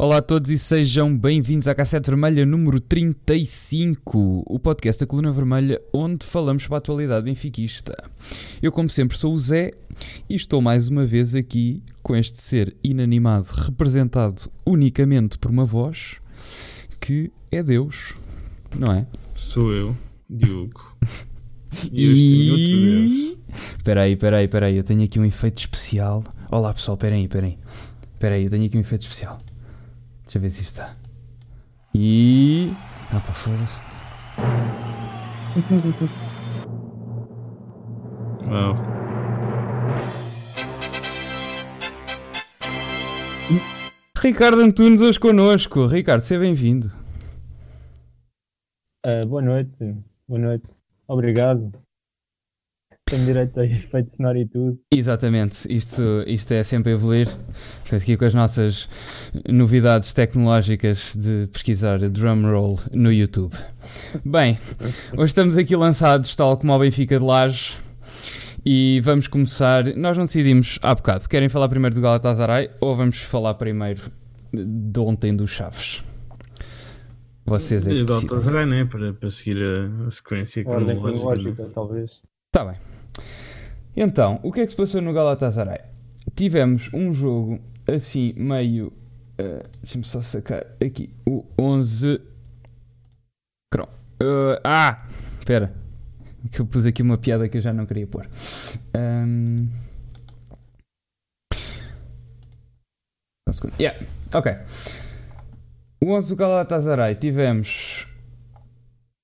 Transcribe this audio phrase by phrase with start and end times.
[0.00, 5.32] Olá a todos e sejam bem-vindos à Cassete Vermelha número 35, o podcast da Coluna
[5.32, 7.96] Vermelha, onde falamos para a atualidade benfiquista.
[8.62, 9.72] Eu, como sempre, sou o Zé
[10.30, 16.18] e estou mais uma vez aqui com este ser inanimado, representado unicamente por uma voz
[17.00, 18.14] que é Deus,
[18.78, 19.04] não é?
[19.34, 19.96] Sou eu,
[20.30, 20.96] Diogo.
[21.92, 23.36] E outra vez.
[23.76, 26.22] Espera aí, espera aí, espera aí, eu tenho aqui um efeito especial.
[26.52, 27.58] Olá pessoal, espera aí, espera aí.
[28.14, 29.36] Espera aí, eu tenho aqui um efeito especial.
[30.28, 30.94] Deixa eu ver se isto está.
[31.94, 32.70] E.
[33.10, 33.80] Ah, pá, foda-se.
[38.46, 38.76] Uau.
[44.22, 45.86] Ricardo Antunes hoje connosco.
[45.86, 46.92] Ricardo, seja bem-vindo.
[49.02, 49.96] Ah, boa noite,
[50.28, 50.68] boa noite.
[51.06, 51.72] Obrigado.
[53.08, 54.78] Tenho direito a efeito sonoro e tudo.
[54.92, 57.26] Exatamente, isto, isto é sempre a evoluir.
[57.80, 58.88] Portanto, Aqui com as nossas
[59.48, 63.54] novidades tecnológicas de pesquisar drum roll no YouTube.
[64.24, 64.58] Bem,
[65.14, 67.78] hoje estamos aqui lançados, tal como ao Benfica de Laje,
[68.64, 69.96] e vamos começar.
[69.96, 71.26] Nós não decidimos há bocado.
[71.28, 74.02] Querem falar primeiro do Galatasaray ou vamos falar primeiro
[74.52, 76.02] de ontem do Chaves?
[77.46, 78.04] Vocês é que.
[78.04, 78.84] Galatasaray, né?
[78.84, 81.70] Para, para seguir a, a sequência Ordem cronológica.
[81.74, 82.20] talvez.
[82.52, 82.76] Tá bem.
[83.96, 85.80] Então, o que é que se passou no Galatasaray?
[86.34, 87.58] Tivemos um jogo
[87.92, 88.92] assim, meio.
[89.38, 92.20] eh, Deixa-me só sacar aqui o 11.
[93.72, 93.88] Cron.
[94.20, 95.04] Eh, ah!
[95.38, 95.72] Espera.
[96.52, 98.26] Que eu pus aqui uma piada que eu já não queria pôr.
[103.48, 103.74] Só um segundo.
[103.80, 103.98] Yeah,
[104.32, 104.52] ok.
[106.04, 108.06] O 11 do Galatasaray tivemos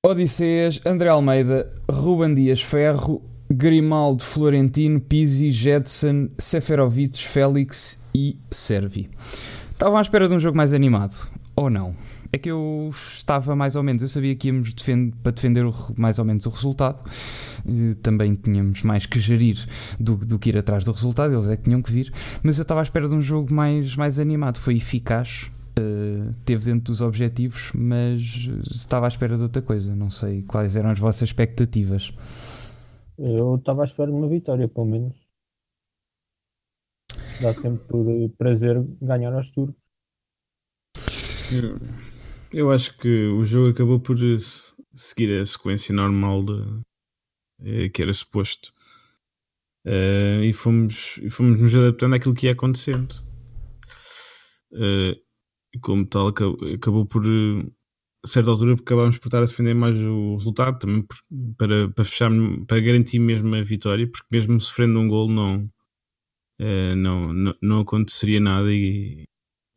[0.05, 9.09] Odisseias, André Almeida, Ruben Dias Ferro, Grimaldo, Florentino, Pizzi, Jetson, Seferovic, Félix e Servi.
[9.73, 11.95] Estavam à espera de um jogo mais animado, ou não?
[12.33, 15.75] É que eu estava mais ou menos, eu sabia que íamos defen- para defender o-
[15.97, 17.03] mais ou menos o resultado,
[17.67, 19.57] Eh, também tínhamos mais que gerir
[19.99, 22.13] do, do que ir atrás do resultado, eles é que tinham que vir,
[22.43, 26.63] mas eu estava à espera de um jogo mais, mais animado, foi eficaz, eh, teve
[26.67, 28.21] dentro dos objetivos, mas
[28.71, 32.13] estava à espera de outra coisa, não sei quais eram as vossas expectativas.
[33.19, 35.15] Eu estava à espera de uma vitória, pelo menos.
[37.41, 39.83] Dá sempre eh, prazer ganhar aos turcos.
[42.53, 46.83] Eu, acho que o jogo acabou por eh, se- seguir a sequência normal de,
[47.61, 48.73] eh, que era suposto.
[49.87, 53.15] Eh, e fomos, fomos nos adaptando àquilo que ia acontecendo.
[54.73, 57.23] E como tal, acabou, acabou por,
[58.25, 61.07] a certa altura, acabámos por estar a defender mais o resultado, também
[61.59, 62.31] para, para fechar,
[62.67, 65.71] para garantir mesmo a vitória, porque mesmo sofrendo um gol não,
[66.59, 69.25] eh, não, não, não aconteceria nada e,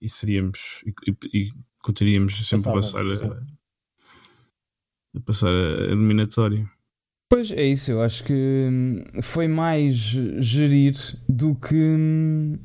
[0.01, 1.51] e seríamos e, e, e
[1.83, 3.43] continuaríamos sempre a passar a,
[5.15, 6.69] a passar a eliminatória.
[7.29, 10.95] Pois é isso, eu acho que hum, foi mais gerir
[11.27, 12.57] do que hum,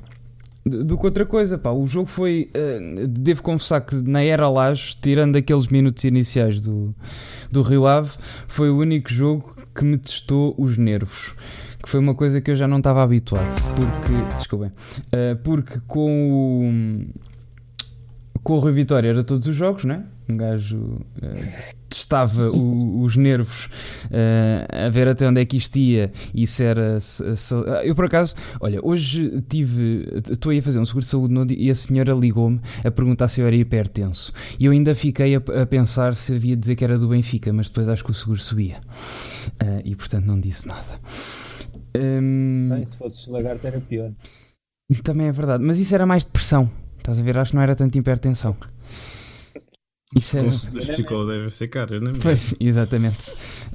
[0.65, 1.71] do que outra coisa, pá.
[1.71, 6.95] O jogo foi, eh, devo confessar que na era Laje, tirando aqueles minutos iniciais do,
[7.51, 8.11] do Rio Ave,
[8.47, 11.35] foi o único jogo que me testou os nervos.
[11.83, 13.49] Que foi uma coisa que eu já não estava habituado.
[13.75, 14.71] Porque, desculpem,
[15.11, 20.05] eh, porque com o, com o Rui Vitória era todos os jogos, né?
[20.29, 21.35] Um gajo eh,
[21.89, 23.69] testava o- os nervos
[24.11, 26.13] eh, a ver até onde é que isto ia.
[26.35, 26.99] Isso era.
[27.01, 30.07] se- se- eu por acaso, olha, hoje tive.
[30.31, 33.29] Estou aí a fazer um seguro de saúde no e a senhora ligou-me a perguntar
[33.29, 34.33] se eu era hipertenso.
[34.59, 37.53] E eu ainda fiquei a, a pensar se havia de dizer que era do Benfica,
[37.53, 38.81] mas depois acho que o seguro subia.
[39.61, 41.01] Eh, e portanto não disse nada.
[41.99, 44.13] Hum, Bem, se fosses lagarto era pior.
[45.03, 46.71] também é verdade, mas isso era mais depressão.
[46.99, 47.37] Estás a ver?
[47.37, 48.57] Acho que não era tanto hipertensão.
[50.15, 50.47] Isso era.
[50.47, 52.15] Consulta de psicólogo deve ser cara, não é?
[52.21, 53.19] Pois, exatamente.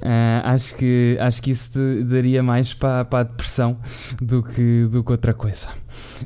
[0.02, 3.80] Ah, acho, que, acho que isso te daria mais para, para a depressão
[4.22, 5.70] do que, do que outra coisa.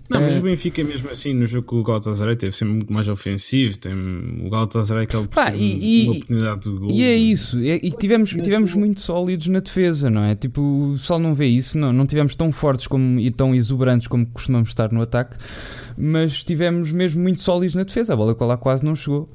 [0.09, 2.91] Não, mas Eh, o Benfica mesmo assim no jogo com o Galatasaray teve sempre muito
[2.91, 3.77] mais ofensivo.
[3.77, 3.93] Tem,
[4.45, 6.91] o Galatasaray acaba por Pá, e- uma oportunidade de gol.
[6.91, 10.35] E é isso, é- e tivemos, tivemos muito sólidos na defesa, não é?
[10.35, 14.07] Tipo, o pessoal não vê isso, não, não tivemos tão fortes como, e tão exuberantes
[14.07, 15.37] como costumamos estar no ataque,
[15.97, 18.13] mas tivemos mesmo muito sólidos na defesa.
[18.13, 19.31] A bola com lá quase não chegou.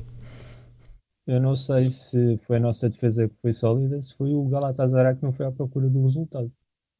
[1.26, 5.16] Eu não sei se foi a nossa defesa que foi sólida, se foi o Galatasaray
[5.16, 6.52] que não foi à procura do resultado.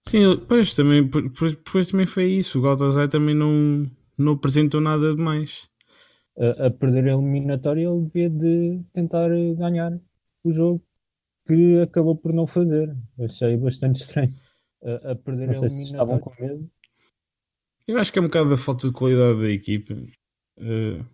[0.02, 2.58] Sim, pois também, depois também foi isso.
[2.58, 3.88] O Galatasaray também não,
[4.18, 5.68] não apresentou nada de mais.
[6.38, 9.98] A, a perder a eliminatória, ele devia de tentar ganhar
[10.44, 10.84] o jogo,
[11.46, 12.94] que acabou por não fazer.
[13.20, 14.34] Achei bastante estranho.
[14.84, 16.18] A, a perder Não a sei se estavam eliminatória.
[16.18, 16.70] com medo.
[17.86, 19.94] Eu acho que é um bocado da falta de qualidade da equipa.
[20.58, 21.04] Eh,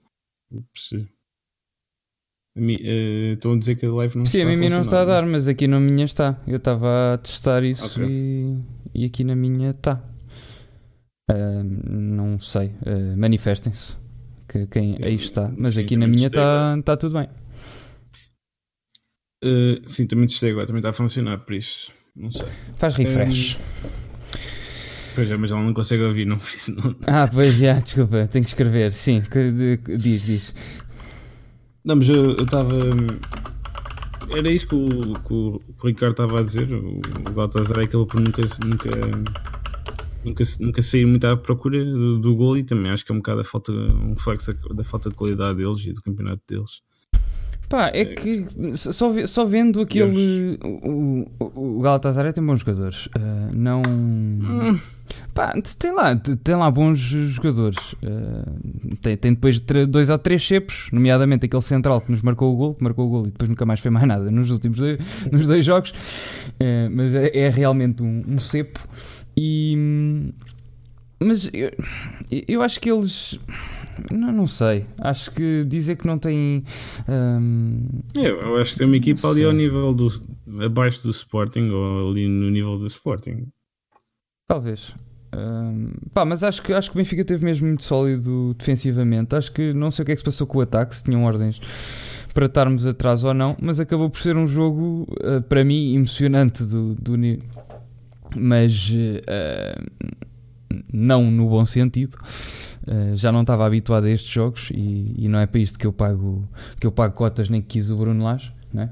[2.57, 4.97] A eh, Estão a dizer que a live não Sim, está a mim não está
[4.99, 6.39] a funcionar, dar, mas aqui na minha está.
[6.47, 8.07] Eu estava a testar isso Ok.
[8.07, 8.59] e,
[8.95, 10.03] e aqui na minha está.
[11.31, 12.73] Ah, não sei.
[12.85, 13.97] Ah, Manifestem-se.
[14.49, 15.51] Que quem Eu- aí está.
[15.57, 17.29] Mas sim, aqui na minha está está tudo bem.
[19.45, 21.91] Eh, sim, também testei agora, também está a funcionar, por isso.
[22.15, 22.47] Não sei.
[22.77, 23.59] Faz refresh.
[25.15, 26.69] Pois é, mas ela não consegue ouvir, não fiz.
[26.69, 28.93] Não, Ah, pois já, desculpa, tenho que escrever.
[28.93, 30.55] Sim, que, de- que- diz, diz.
[31.85, 32.73] Não mas eu estava.
[34.31, 36.73] Era isso que o, que o- que o Ricardo estava a dizer.
[36.73, 38.91] O, o Galatasaray acabou por nunca, nunca,
[40.25, 43.19] nunca, nunca sair muito à procura do, do gol e também acho que é um
[43.19, 46.81] bocado a falta, um reflexo da falta de qualidade deles e do campeonato deles.
[47.73, 50.59] Pá, é que só, só vendo aquele.
[50.63, 53.09] O, o, o Galatasaray tem bons jogadores.
[53.17, 53.81] Ah, não.
[55.33, 57.95] Pá, tem lá, tem lá bons jogadores.
[58.05, 58.53] Ah,
[59.01, 59.59] tem, tem depois
[59.89, 63.11] dois ou três cepos, nomeadamente aquele central que nos marcou o gol, que marcou o
[63.11, 64.99] gol e depois nunca mais foi mais nada nos últimos dois,
[65.33, 65.95] nos dois jogos.
[66.61, 68.87] Ah, mas é, é realmente um, um cepo.
[69.35, 70.31] E.
[71.19, 71.73] Mas eu,
[72.47, 73.41] eu acho que eles.
[74.11, 74.87] Não, não sei.
[74.99, 76.65] Acho que dizer que não tem.
[77.09, 80.09] hum, Eu, eu acho que tem uma equipa ali ao nível do.
[80.65, 83.49] abaixo do Sporting ou ali no nível do Sporting.
[84.49, 84.95] Talvez.
[85.35, 89.35] Hum, pá, mas acho que, acho que o Benfica teve mesmo muito sólido defensivamente.
[89.35, 91.25] Acho que não sei o que é que se passou com o ataque, se tinham
[91.25, 91.61] ordens
[92.33, 96.65] para estarmos atrás ou não, mas acabou por ser um jogo, uh, para mim, emocionante
[96.65, 97.13] do, do
[98.35, 100.13] mas uh,
[100.93, 102.17] não no bom sentido.
[102.89, 105.87] Uh, já não estava habituado a estes jogos e, e não é para isto que
[105.87, 106.49] eu pago
[106.81, 108.91] que eu pago cotas nem que quis o Bruno Lage, né?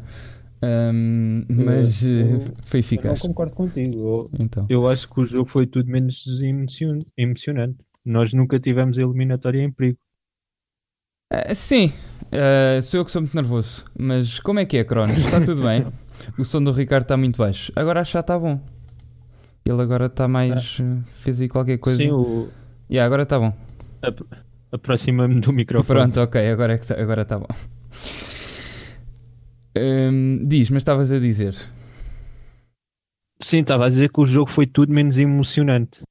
[0.62, 3.20] Hum, mas Eu- uh, foi Eu não eficaz.
[3.22, 3.98] concordo contigo.
[3.98, 4.66] Eu, Então.
[4.68, 7.78] eu acho que o jogo foi tudo menos emocion- emocionante.
[8.04, 9.98] Nós nunca tivemos a eliminatória em perigo.
[11.32, 11.92] Ah, sim,
[12.32, 13.86] Ah, sou eu que sou muito nervoso.
[13.98, 15.16] Mas como é que é, Cronos?
[15.18, 15.84] Está tudo bem?
[16.38, 17.72] O som do Ricardo está muito baixo.
[17.74, 18.60] Agora acho que já está bom.
[19.64, 20.78] Ele agora está mais.
[20.80, 21.98] ah, fez aí qualquer coisa.
[22.00, 22.48] Sim, o,
[22.88, 23.52] Yeah, agora está bom.
[24.72, 26.00] Aproxima-me do microfone.
[26.00, 27.48] Pronto, ok, agora é que tá- agora está bom.
[29.76, 31.54] Hum, diz, mas estavas a dizer.
[33.40, 36.02] Sim, estava a dizer que o jogo foi tudo menos emocionante.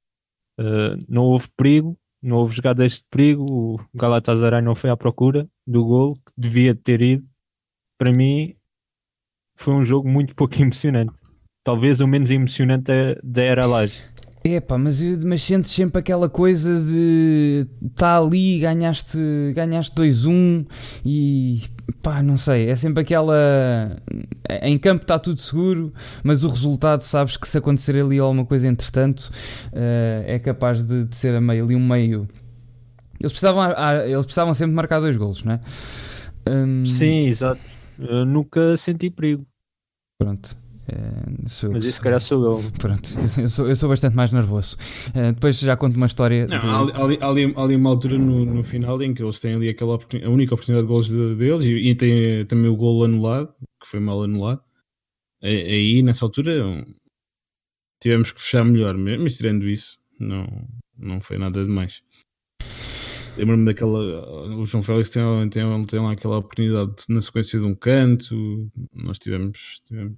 [0.58, 3.44] Uh, não houve perigo, não houve jogadas de perigo.
[3.44, 7.24] O Galatasaray não foi à procura do gol que devia ter ido.
[7.98, 8.54] Para mim,
[9.56, 11.12] foi um jogo muito pouco emocionante.
[11.64, 14.02] Talvez o menos emocionante da, da era Laje.
[14.42, 19.18] Epá, mas, mas sentes sempre aquela coisa de tá ali, ganhaste,
[19.54, 20.66] ganhaste 2-1
[21.04, 21.62] e
[22.02, 24.00] pá, não sei, é sempre aquela
[24.62, 25.92] em campo está tudo seguro,
[26.24, 29.30] mas o resultado sabes que se acontecer ali alguma coisa entretanto
[29.74, 32.26] eh, é capaz de, de ser a meio, ali um meio.
[33.20, 33.62] Eles precisavam,
[34.06, 35.60] eles precisavam sempre marcar dois golos, não é?
[36.48, 37.60] Hum, Sim, exato.
[37.98, 39.44] Eu nunca senti perigo,
[40.18, 40.56] Pronto.
[40.92, 42.70] Eh, sou eu mas isso se calhar sou eu.
[42.80, 43.08] Pronto,
[43.40, 44.76] eu sou- eu sou, bastante mais nervoso.
[45.14, 46.46] Eh, depois já conto uma história.
[46.46, 49.22] Não, de- há, ali- há ali, há ali- uma altura no, no final em que
[49.22, 52.44] eles têm ali aquela oportun- a única oportunidade de golos de- deles e, e tem
[52.46, 54.60] também o golo anulado, que foi mal anulado.
[55.42, 56.84] Aí, nessa altura,
[58.02, 60.46] tivemos que fechar melhor, mesmo, mas tirando isso, não,
[60.98, 62.02] não foi nada demais.
[63.40, 63.98] Lembro-me daquela.
[64.56, 68.70] O João Félix tem, tem, tem lá aquela oportunidade na sequência de um canto.
[68.94, 70.14] Nós tivemos, tivemos,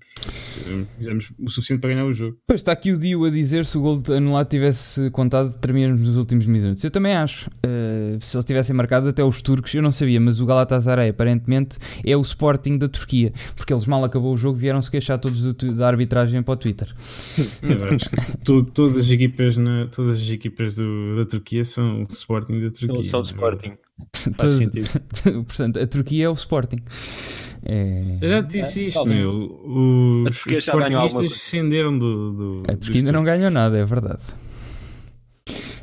[0.63, 2.37] tivemos- fizemos o suficiente para ganhar o jogo.
[2.47, 6.17] Pois está aqui o Dio a dizer se o gol anulado tivesse contado, terminamos nos
[6.17, 6.83] últimos minutos.
[6.83, 7.49] Eu também acho.
[7.65, 11.79] Eh, se eles tivessem marcado até os turcos, eu não sabia, mas o Galatasaray aparentemente
[12.05, 15.43] é o Sporting da Turquia, porque eles mal acabou o jogo vieram se queixar todos
[15.45, 16.93] do da arbitragem para o Twitter.
[18.45, 22.71] To- todas as equipas, na, todas as equipas do- da Turquia são o Sporting da
[22.71, 23.03] Turquia.
[23.13, 23.73] Só o Sporting.
[24.13, 25.01] Faz Todos- sentido.
[25.47, 26.79] Portanto, a Turquia é o Sporting.
[27.65, 28.19] É...
[28.21, 29.19] Eu já te disse É, isto, talvez.
[29.19, 30.25] meu.
[30.27, 32.33] Os, os sportingistas descenderam do.
[32.33, 34.23] do A Turquia ainda não ganhou nada, é verdade.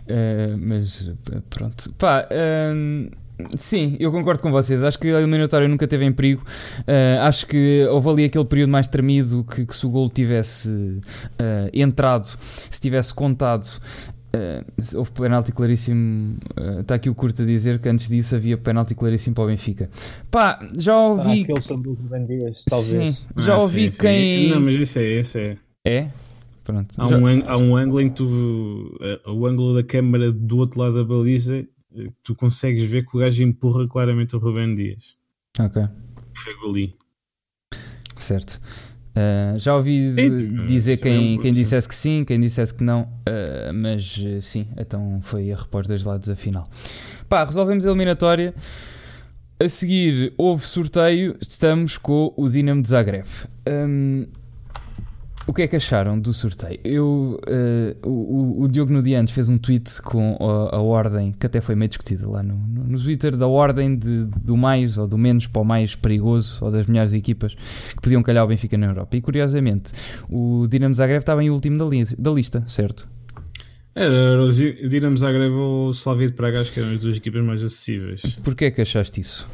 [0.08, 1.14] Eh, mas
[1.50, 1.92] pronto.
[1.98, 2.28] Pá,
[2.76, 3.10] hum,
[3.56, 4.84] sim, eu concordo com vocês.
[4.84, 6.44] Acho que a eliminatória nunca teve em perigo.
[6.88, 11.00] Eh, acho que houve ali aquele período mais tremido que, que se o gol tivesse
[11.38, 13.68] eh, entrado, se tivesse contado.
[14.34, 14.64] Eh,
[14.96, 16.38] houve penalti claríssimo.
[16.82, 19.90] Está aqui o curto a dizer que antes disso havia penalti claríssimo para o Benfica.
[20.32, 21.46] Pá, já Ah, ouvi.
[21.50, 23.16] o Ruben Dias, talvez.
[23.16, 24.50] Sim, já ouvi quem.
[24.50, 25.20] Não, mas isso é.
[25.20, 25.58] Isso é.
[25.86, 26.12] É?
[26.64, 26.94] Pronto.
[27.02, 28.98] Há, Já- um, há um ângulo em que tu.
[29.02, 33.18] eh, o ângulo da câmara do outro lado da baliza, eh, tu consegues ver que
[33.18, 35.18] o gajo empurra claramente o Rubén Dias.
[35.60, 35.82] Ok.
[36.34, 36.96] Foi ali.
[38.18, 38.60] Certo.
[39.10, 40.66] Uh, já ouvi Sim.
[40.66, 44.20] dizer Isso é um quem, quem dissesse que sim, quem dissesse que não, uh, mas
[44.42, 46.70] sim, então foi a repor dos lados a final.
[47.28, 48.54] Pá, resolvemos a eliminatória.
[49.62, 51.36] A seguir, houve sorteio.
[51.42, 53.28] Estamos com o Dinamo de Zagreb.
[53.68, 54.26] Hum,
[55.50, 56.80] o que é que acharam do sorteio?
[56.84, 61.32] Eu, uh, o, o, Diogo no dia antes fez um tweet com a, a ordem,
[61.32, 65.00] que até foi meio discutida lá no, no, no Twitter, da ordem de, do mais
[65.00, 68.48] ou do menos para o mais perigoso ou das melhores equipas que podiam calhar o
[68.48, 69.18] Benfica na Europa.
[69.18, 69.92] E curiosamente,
[70.30, 73.10] o Dinamo Zagreb estava em último da, li da lista, certo?
[73.96, 77.44] Era o Dinamo Zagreb ou o Slavia de Praga, acho que eram as duas equipas
[77.44, 78.22] mais acessíveis.
[78.44, 79.48] Porquê é que achaste isso?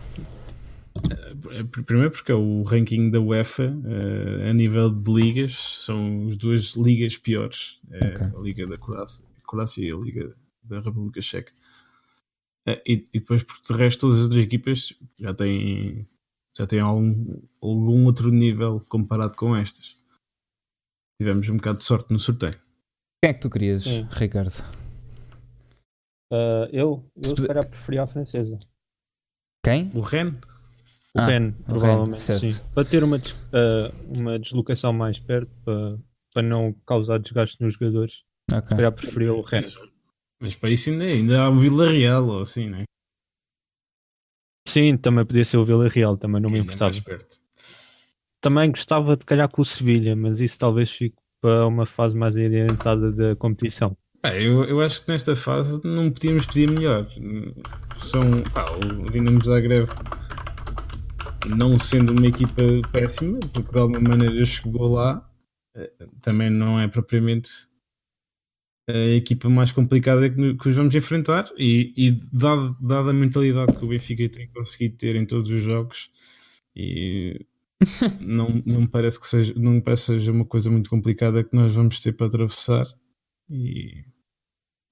[1.52, 6.38] Eh, primeiro porque é o ranking da UEFA uh, a nível de ligas são as
[6.38, 8.32] duas ligas piores é okay.
[8.36, 11.52] a Liga da Croácia, Croácia e a Liga da República Checa
[12.68, 16.08] uh, e, e, depois porque de resto todas as outras equipas já têm
[16.58, 20.02] já têm algum, algum outro nível comparado com estas
[21.20, 22.60] tivemos um bocado de sorte no sorteio
[23.24, 24.08] quem é que tu querias, Sim.
[24.12, 24.64] Ricardo?
[26.32, 28.60] Uh, eu, eu se calhar preferia a francesa
[29.64, 29.92] quem?
[29.96, 30.36] o Ren
[31.16, 32.62] o ah, Ren, provavelmente, Ren, sim.
[32.74, 35.98] Para ter uma, uh, uma deslocação mais perto, para,
[36.34, 38.24] para não causar desgaste nos jogadores.
[38.52, 38.78] Okay.
[38.78, 39.64] Se preferia o Ren.
[40.42, 42.84] Mas para isso ainda, ainda há o Vila Real ou assim, não é?
[44.68, 46.94] Sim, também podia ser o Vila Real, também não me importava.
[48.42, 52.36] Também gostava de calhar com o Sevilha, mas isso talvez fique para uma fase mais
[52.36, 53.96] adiantada da competição.
[54.24, 57.08] eu, eu acho que nesta fase não podíamos pedir melhor.
[58.00, 58.20] São
[58.54, 59.88] pá, o Dinamo Zagreb
[61.50, 65.30] não sendo uma equipa péssima, porque de alguma maneira chegou lá,
[65.76, 67.50] eh, também não é propriamente
[68.88, 71.52] a equipa mais complicada que, os vamos enfrentar.
[71.58, 75.62] E, e dada, dada a mentalidade que o Benfica tem conseguido ter em todos os
[75.62, 76.12] jogos
[76.76, 77.46] e
[78.22, 81.74] não, não parece que seja não parece que seja uma coisa muito complicada que nós
[81.76, 82.88] vamos ter para atravessar.
[83.50, 84.06] E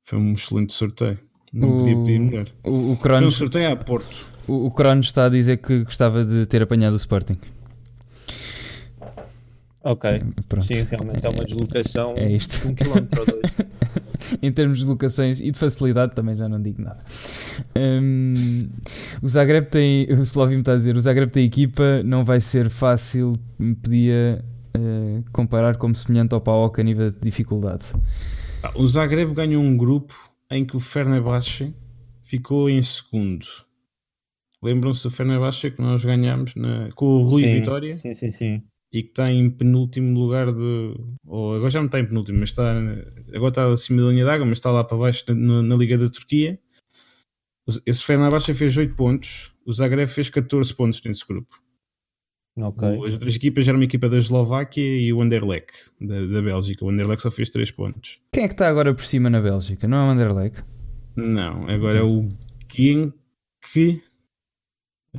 [0.06, 1.20] foi um excelente sorteio
[1.54, 4.72] não o, podia pedir melhor o, o Cronos, foi um sorteio a Porto o, o
[4.72, 7.38] Cronos está a dizer que gostava de ter apanhado o Sporting.
[9.86, 10.66] Ok, Pronto.
[10.66, 12.62] sim, realmente é uma deslocação é isto.
[12.62, 13.44] de um quilómetro ou dois.
[14.42, 17.02] em termos de locações e de facilidade também já não digo nada.
[17.76, 18.34] Um,
[19.22, 22.70] o Zagreb tem, o Slovim está a dizer, o Zagreb tem equipa, não vai ser
[22.70, 23.34] fácil,
[23.82, 24.44] podia
[24.78, 27.86] uh, comparar como semelhante ao PAOK a nível de dificuldade.
[28.76, 31.74] O Zagreb ganhou um grupo em que o Fenerbahçe
[32.22, 33.46] ficou em segundo.
[34.62, 37.98] Lembram-se do Fenerbahçe que nós ganhámos na, com o Rui sim, Vitória?
[37.98, 38.64] Sim, sim, sim.
[38.92, 40.96] E que está em penúltimo lugar de.
[41.26, 42.72] Ou agora já não está em penúltimo, mas está.
[43.34, 46.10] Agora está acima da linha d'água, mas está lá para baixo na, na Liga da
[46.10, 46.60] Turquia.
[47.86, 51.63] Esse Fenerbahçe fez 8 pontos, o Zagreb fez 14 pontos nesse grupo.
[52.56, 53.08] Okay.
[53.08, 56.86] As outras equipas eram uma equipa da Eslováquia e o Anderlecht da, da Bélgica.
[56.86, 58.20] O Anderlecht só fez 3 pontos.
[58.32, 59.88] Quem é que está agora por cima na Bélgica?
[59.88, 60.64] Não é o Anderlecht?
[61.16, 62.30] Não, agora é o
[62.72, 64.02] Genk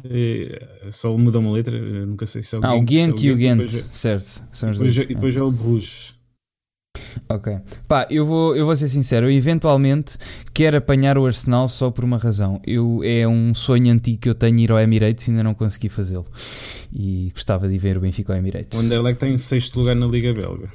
[0.03, 3.37] é, só muda uma letra, nunca sei se é o Ah, o Genk e o
[3.37, 4.45] Ghent, certo.
[4.53, 5.11] São depois, dois.
[5.11, 6.14] E depois é o Bruges.
[7.29, 7.59] Ok.
[7.89, 10.17] Pá, eu vou, eu vou ser sincero, eu eventualmente
[10.53, 12.61] quero apanhar o Arsenal só por uma razão.
[12.67, 15.89] Eu, é um sonho antigo que eu tenho ir ao Emirates e ainda não consegui
[15.89, 16.27] fazê-lo.
[16.93, 18.79] E gostava de ver o Benfica ao Emirates.
[18.79, 20.73] O Anderlecht está em sexto lugar na Liga Belga.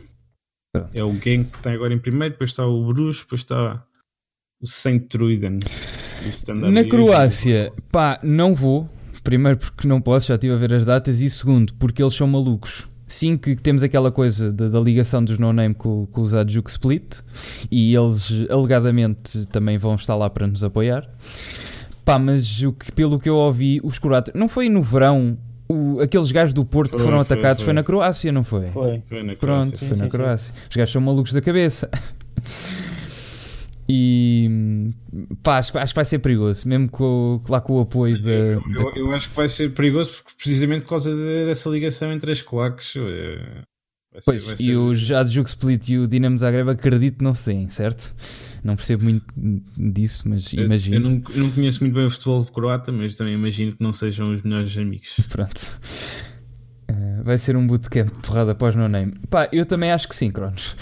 [0.74, 0.90] Pronto.
[0.94, 3.86] É o Genk que está agora em primeiro, depois está o Bruges, depois está
[4.62, 5.60] o Saint Truiden.
[6.72, 8.90] Na Croácia, pá, não vou
[9.24, 12.28] Primeiro porque não posso, já estive a ver as datas, e segundo porque eles são
[12.28, 12.88] malucos.
[13.10, 17.22] Sim, que temos aquela coisa da, da ligação dos no-name com, com os Adjuk Split
[17.72, 21.10] e eles alegadamente também vão estar lá para nos apoiar.
[22.06, 24.36] Pá, mas o que, pelo que eu ouvi, os croatas.
[24.36, 25.38] Não foi no verão
[25.68, 27.66] o, aqueles gajos do Porto foi, que foram foi, atacados foi.
[27.66, 27.74] foi.
[27.74, 28.68] na Croácia, não foi?
[28.68, 29.04] Foi.
[29.10, 29.72] Foi na Croácia.
[29.72, 30.54] Pronto, sim, foi sim, na Croácia.
[30.54, 30.60] Sim.
[30.70, 31.90] Os gajos são malucos da cabeça.
[33.92, 34.48] E
[35.42, 38.30] pá, acho, acho, que vai ser perigoso, mesmo com, lá com o apoio de.
[38.30, 42.14] Eu, eu, eu, acho que vai ser perigoso porque, precisamente por causa de, dessa ligação
[42.14, 42.96] entre as claques.
[42.96, 43.64] Eh,
[44.12, 44.64] vai ser, pois, ser...
[44.64, 48.14] e o Jadjuk Split e o Dinamo Zagreb acredito que não se têm, certo?
[48.64, 49.26] Não percebo muito
[49.76, 50.96] disso, mas imagino.
[50.96, 53.92] Eu, não, eu não conheço muito bem o futebol croata, mas também imagino que não
[53.92, 55.20] sejam os melhores amigos.
[55.30, 55.80] Pronto.
[57.24, 59.14] Vai ser um bootcamp porrada após no name.
[59.30, 60.76] Pá, eu também acho que sim, Cronos.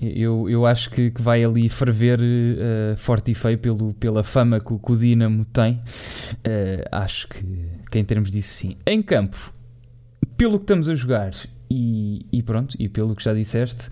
[0.00, 4.60] Eu, eu acho que, que vai ali ferver uh, forte e feio pelo, pela fama
[4.60, 5.74] que, que o Dinamo tem.
[5.74, 7.44] Uh, acho que,
[7.90, 8.76] que em termos disso, sim.
[8.86, 9.52] Em campo,
[10.36, 11.32] pelo que estamos a jogar
[11.70, 13.88] e, e pronto, e pelo que já disseste,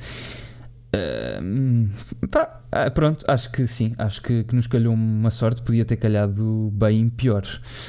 [0.92, 1.88] Uh,
[2.28, 5.96] pá, ah, pronto, acho que sim, acho que, que, nos calhou uma sorte, podia ter
[5.96, 7.42] calhado bem pior.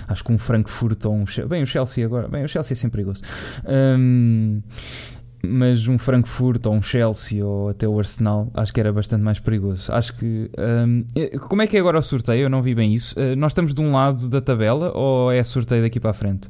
[0.07, 2.97] Acho que um Frankfurt ou um Bem, o Chelsea agora, bem, o Chelsea é sempre
[2.97, 3.23] perigoso.
[3.65, 4.61] Um,
[5.43, 9.39] mas um Frankfurt ou um Chelsea ou até o Arsenal acho que era bastante mais
[9.39, 9.91] perigoso.
[9.91, 10.51] Acho que.
[10.57, 12.43] hum, eh, como é que é agora o sorteio?
[12.43, 13.19] Eu não vi bem isso.
[13.19, 16.49] Eh, nós estamos de um lado da tabela ou é sorteio daqui para a frente?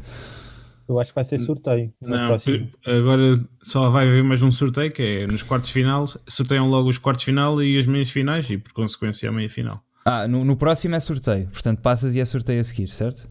[0.91, 1.93] Eu acho que vai ser sorteio.
[2.01, 2.69] no Não, próximo.
[2.86, 6.05] agora só vai haver mais um sorteio que é nos quartos final.
[6.27, 9.81] Sorteiam logo os quartos final e as meias finais e por consequência a meia final.
[10.05, 11.48] Ah, no, no próximo é sorteio.
[11.50, 13.29] Portanto, passas e é sorteio a seguir, certo?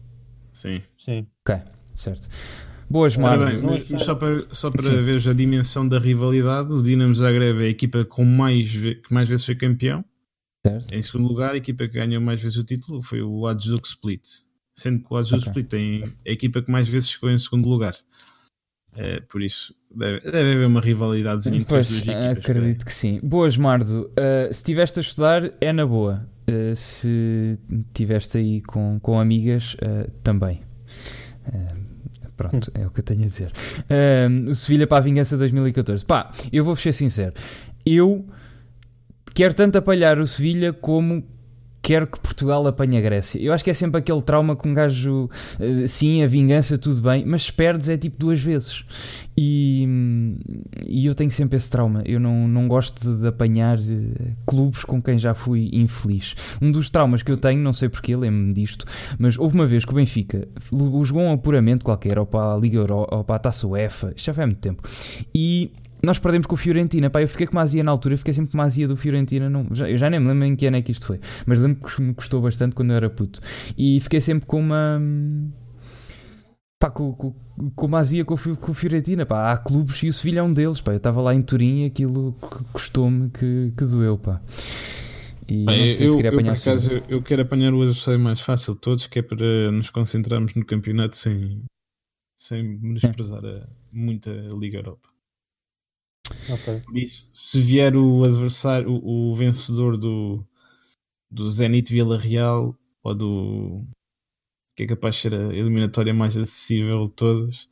[0.53, 0.81] Sim.
[0.97, 1.27] Sim.
[1.47, 1.61] Ok,
[1.95, 2.29] certo.
[2.89, 3.53] Boas, Marcos.
[3.89, 7.69] mas só para, só para ver a dimensão da rivalidade, o Dinamo Zagreb é a
[7.69, 10.03] equipa com mais, que mais vezes foi campeão.
[10.65, 10.93] Certo.
[10.93, 14.21] Em segundo lugar, a equipa que ganhou mais vezes o título foi o Hajduk Split.
[14.81, 15.47] Sendo que o Hajduk Ok.
[15.47, 17.93] Split tem a equipa que mais vezes chegou em segundo lugar.
[18.95, 22.37] É, por isso, deve, deve haver uma rivalidade entre as Pois, duas equipas.
[22.37, 23.19] acredito que sim.
[23.23, 24.11] Boas, Mardo.
[24.11, 26.27] Uh, se estiveste a estudar, é na boa.
[26.49, 27.57] Uh, se
[27.87, 30.61] estiveste aí com, com amigas, uh, também.
[31.47, 33.51] Uh, pronto, é o que eu tenho a dizer.
[33.83, 36.05] Uh, o Sevilha para a Vingança 2014.
[36.05, 37.33] Pá, eu vou ser sincero.
[37.85, 38.27] Eu
[39.33, 41.23] quero tanto apanhar o Sevilha como
[41.81, 43.39] quero que Portugal apanhe a Grécia.
[43.41, 47.01] Eu acho que é sempre aquele trauma que um gajo, eh, sim, a vingança, tudo
[47.01, 48.83] bem, mas perdes é tipo duas vezes.
[49.35, 49.87] E,
[50.87, 52.03] e eu tenho sempre esse trauma.
[52.05, 56.35] Eu não, não gosto de, apanhar eh, clubes com quem já fui infeliz.
[56.61, 58.85] Um dos traumas que eu tenho, não sei porquê, lembro-me disto,
[59.17, 60.47] mas houve uma vez que o Benfica
[61.03, 64.33] jogou um apuramento qualquer, ou para a Liga Euro, ou para a Taça UEFA, já
[64.33, 64.83] foi há muito tempo,
[65.33, 65.71] e
[66.03, 67.09] nós perdemos com o Fiorentina.
[67.09, 68.97] Pá, eu fiquei com uma azia na altura, eu fiquei sempre com uma azia do
[68.97, 69.49] Fiorentina.
[69.49, 71.59] Não, já, eu já nem me lembro em que ano é que isto foi, mas
[71.59, 73.39] lembro que me custou bastante quando eu era puto.
[73.77, 75.01] E fiquei sempre com uma.
[76.79, 77.35] Pá, com, com,
[77.75, 79.25] com uma azia com com o Fiorentina.
[79.25, 80.81] Pá, há clubes e o Sevilha é um deles.
[80.81, 82.35] Pá, eu estava lá em Turim e aquilo
[82.73, 84.17] custou-me que, que doeu.
[84.17, 84.41] Pá.
[85.47, 86.97] E não sei se eu, queria eu, por apanhar o Sevilha.
[86.97, 90.55] acaso, eu quero apanhar o adversário mais fácil de todos, que é para nos concentrarmos
[90.55, 91.63] no campeonato sem,
[92.37, 95.10] sem menosprezar a, muito a Liga Europa.
[96.49, 96.81] Ok.
[96.85, 100.45] Por isso, se vier o adversário, o, o vencedor do,
[101.29, 103.85] do Zenit Vila Real ou do
[104.75, 107.69] que é capaz de ser a eliminatória mais acessível de todas,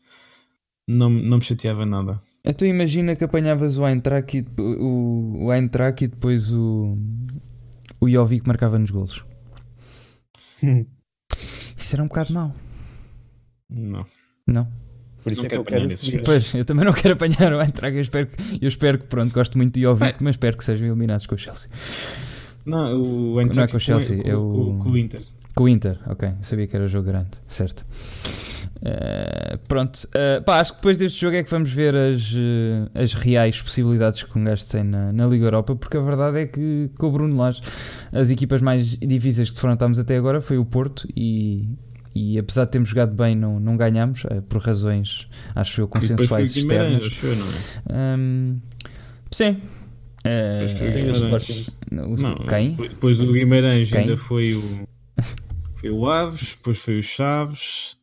[0.87, 2.21] não, não me chateava nada.
[2.45, 6.97] Então imagina que apanhavas o Eintracht e, o, o Eintracht e depois o,
[7.99, 9.23] o Jovic marcava nos golos.
[11.77, 12.53] Isso era um bocado mau.
[13.69, 14.05] Não.
[14.47, 14.67] Não?
[15.23, 15.87] Por isso Não é que eu quero.
[16.23, 17.95] Pois, eu também não quero apanhar o Eintracht.
[17.95, 20.87] Eu espero que, eu espero que pronto, gosto muito do Jovic, mas espero que sejam
[20.87, 21.69] eliminados com o Chelsea.
[22.65, 25.21] Não, o Não é Eintracht com o Chelsea, com, é o- com- com o Inter.
[25.55, 26.29] Com o Inter, ok.
[26.41, 27.85] Sabia que era jogo grande, certo.
[28.81, 32.87] Eh, pronto, Eh, pá, acho que depois deste jogo é que vamos ver as, eh,
[33.03, 36.45] as reais possibilidades que um gajo tem na, na Liga Europa, porque a verdade é
[36.47, 37.61] que com o Bruno Lage,
[38.13, 41.67] as equipas mais difíceis que defrontámos até agora foi o Porto e,
[42.21, 46.55] e apesar de termos jogado bem, não, não ganhámos, eh, por razões, acho eu, consensuais
[46.55, 47.05] externas.
[47.05, 48.17] acho eu, não é?
[48.17, 48.59] Hum,
[49.31, 49.61] sim.
[50.23, 51.69] Eh, Depois foi o Guimarães.
[51.91, 52.75] Não, quem?
[52.75, 53.99] Depois o Guimarães Quem?
[54.01, 54.87] ainda foi o.
[55.75, 57.97] Foi o Aves, depois foi o Chaves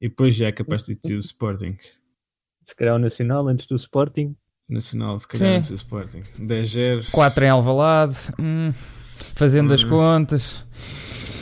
[0.00, 1.76] e depois já é capaz de ter o Sporting.
[2.64, 4.34] Se calhar o Nacional antes do Sporting.
[4.68, 5.56] Nacional, se calhar Sim.
[5.58, 6.22] antes do Sporting.
[6.36, 8.72] 10 0 4 em Alvalade, hum,
[9.36, 9.88] fazendo as Hum.
[9.90, 10.64] contas.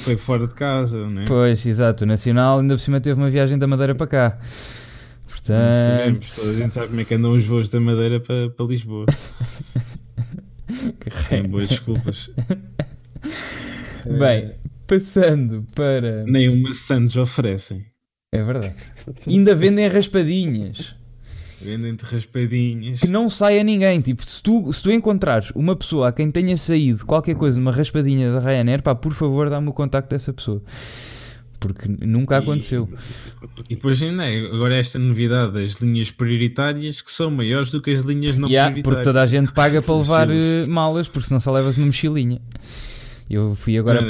[0.05, 1.25] Foi fora de casa, né?
[1.27, 2.05] Pois, exato.
[2.05, 4.39] O Nacional ainda por cima teve uma viagem da Madeira para cá.
[5.27, 8.51] Portanto, sabemos, toda a gente sabe como é que andam os voos da Madeira para,
[8.51, 9.07] para Lisboa.
[11.01, 12.31] que Tem boas desculpas.
[14.19, 14.55] Bem,
[14.87, 16.23] passando para.
[16.25, 17.87] Nem uma Santos oferecem.
[18.33, 18.75] É verdade.
[19.27, 20.95] Ainda vendem raspadinhas.
[21.65, 23.01] Vendem-te raspadinhas.
[23.01, 24.01] Que não saia ninguém.
[24.01, 27.73] Tipo, se tu, se tu encontrares uma pessoa a quem tenha saído qualquer coisa, uma
[27.73, 30.63] raspadinha da Ryanair, pá, por favor, dá-me o contacto dessa pessoa.
[31.59, 32.87] Porque nunca aconteceu.
[33.71, 37.91] E depois ainda é, agora esta novidade das linhas prioritárias que são maiores do que
[37.93, 38.83] as linhas não Yeah, prioritárias.
[38.83, 42.43] porque toda a gente paga para levar eh, malas, porque senão só levas uma mochilinha.
[43.31, 44.07] Eu fui agora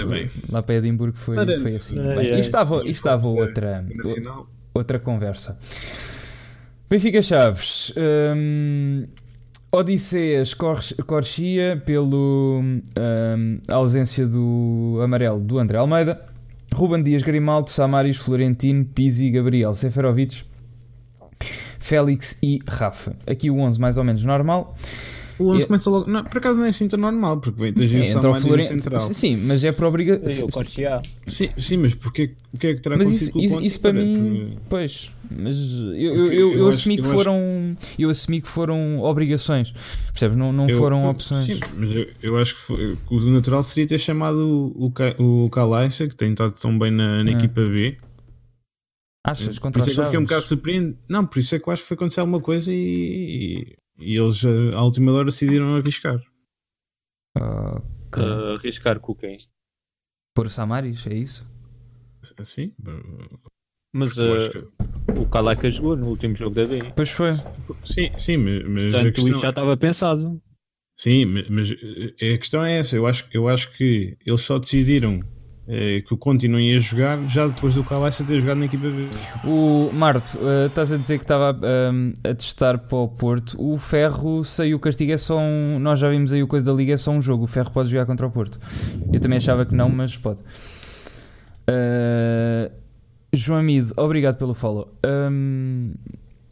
[0.50, 1.96] lá para Edimburgo, foi, foi assim.
[2.00, 2.40] ai, Bem, ai.
[2.40, 3.86] isto estava, isto estava outra,
[4.74, 5.56] outra conversa.
[6.88, 7.92] Benfica Chaves.
[8.36, 9.04] hum,
[9.72, 12.62] Odisseias Cor- Corchia pelo
[13.68, 16.24] a ausência do amarelo do André Almeida.
[16.74, 20.42] Ruben Dias Grimaldo, Samaris, Florentino, Pizzi, Gabriel, Seferovic,
[21.78, 23.16] Félix e Rafa.
[23.26, 24.76] Aqui o 11 mais ou menos normal.
[25.38, 26.08] O 11 Eu- começa logo.
[26.10, 28.42] Não, por acaso não é assim tão normal, porque vem ter o Entra o Samaris
[28.44, 28.80] no Florentino.
[28.80, 29.00] central.
[29.00, 30.46] Sim, mas é por E obrigação.
[30.46, 31.02] o Cortiá.
[31.26, 33.66] Sim, sim, mas porquê, o que é que terá Mas acontecido isso, com o isso,
[33.66, 37.14] isso para Para- mim, pois, mas eu, eu, eu, eu acho- assumi que eu acho-
[37.14, 39.72] foram, eu assumi que foram obrigações,
[40.12, 40.36] percebes?
[40.36, 41.46] Não, não eu- foram opções.
[41.46, 44.90] Sim, mas eu, eu acho que, foi- que o natural seria ter chamado o, o,
[46.08, 47.34] que tem estado tão bem na, na Ah.
[47.34, 47.96] equipa B,
[49.26, 49.56] Achas?
[49.56, 50.98] Por Contra isso os é que eu fiquei um bocado surpreendido.
[51.08, 54.44] Não, por isso é que eu acho que foi acontecer alguma coisa e, e eles,
[54.44, 56.20] eh, à última hora, decidiram arriscar.
[57.36, 58.22] Ok.
[58.22, 59.38] Uh, arriscar com quem?
[60.34, 61.46] Por Samaris, é isso?
[62.38, 62.72] Assim?
[63.92, 66.78] Mas uh, que- o Calaca jogou no último jogo da B.
[66.96, 67.32] Pois foi.
[67.32, 69.30] Sim, sim, mas, Portanto, questão...
[69.30, 70.42] isso já estava pensado.
[70.96, 71.70] Sim, mas, mas,
[72.20, 72.96] eh, a questão é essa.
[72.96, 75.20] Eu acho, eu acho que eles só decidiram
[75.66, 79.08] que o continuem a jogar já depois do Calaça ter jogado na equipa B.
[79.44, 83.56] O Marto, eh, estás a dizer que estava ehm, a testar para o Porto.
[83.58, 85.78] O Ferro saiu o castigo, é só um.
[85.78, 87.44] Nós já vimos aí o coisa da Liga, é só um jogo.
[87.44, 88.60] O Ferro pode jogar contra o Porto.
[89.10, 90.40] Eu também achava que não, mas pode.
[91.66, 92.70] Eh,
[93.32, 94.94] João Amido, obrigado pelo follow.
[95.02, 95.92] Ehm,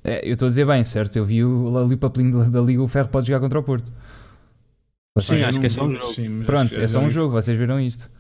[0.05, 1.17] é, eu estou a dizer bem, certo?
[1.17, 3.63] Eu vi o, ali o papelinho da, da Liga, o Ferro pode jogar contra o
[3.63, 3.93] Porto.
[5.21, 6.15] Sim, Eu acho que é só um jogo.
[6.15, 8.11] sim, Pronto, é só um jogo, vocês viram isto.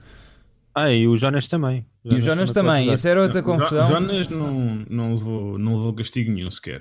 [0.75, 1.85] Ah, e o Jonas também.
[2.05, 3.85] E o Jonas também, essa era outra Não, confusão.
[3.87, 6.81] Jo- Jonas não, não, levou, não levou castigo nenhum sequer.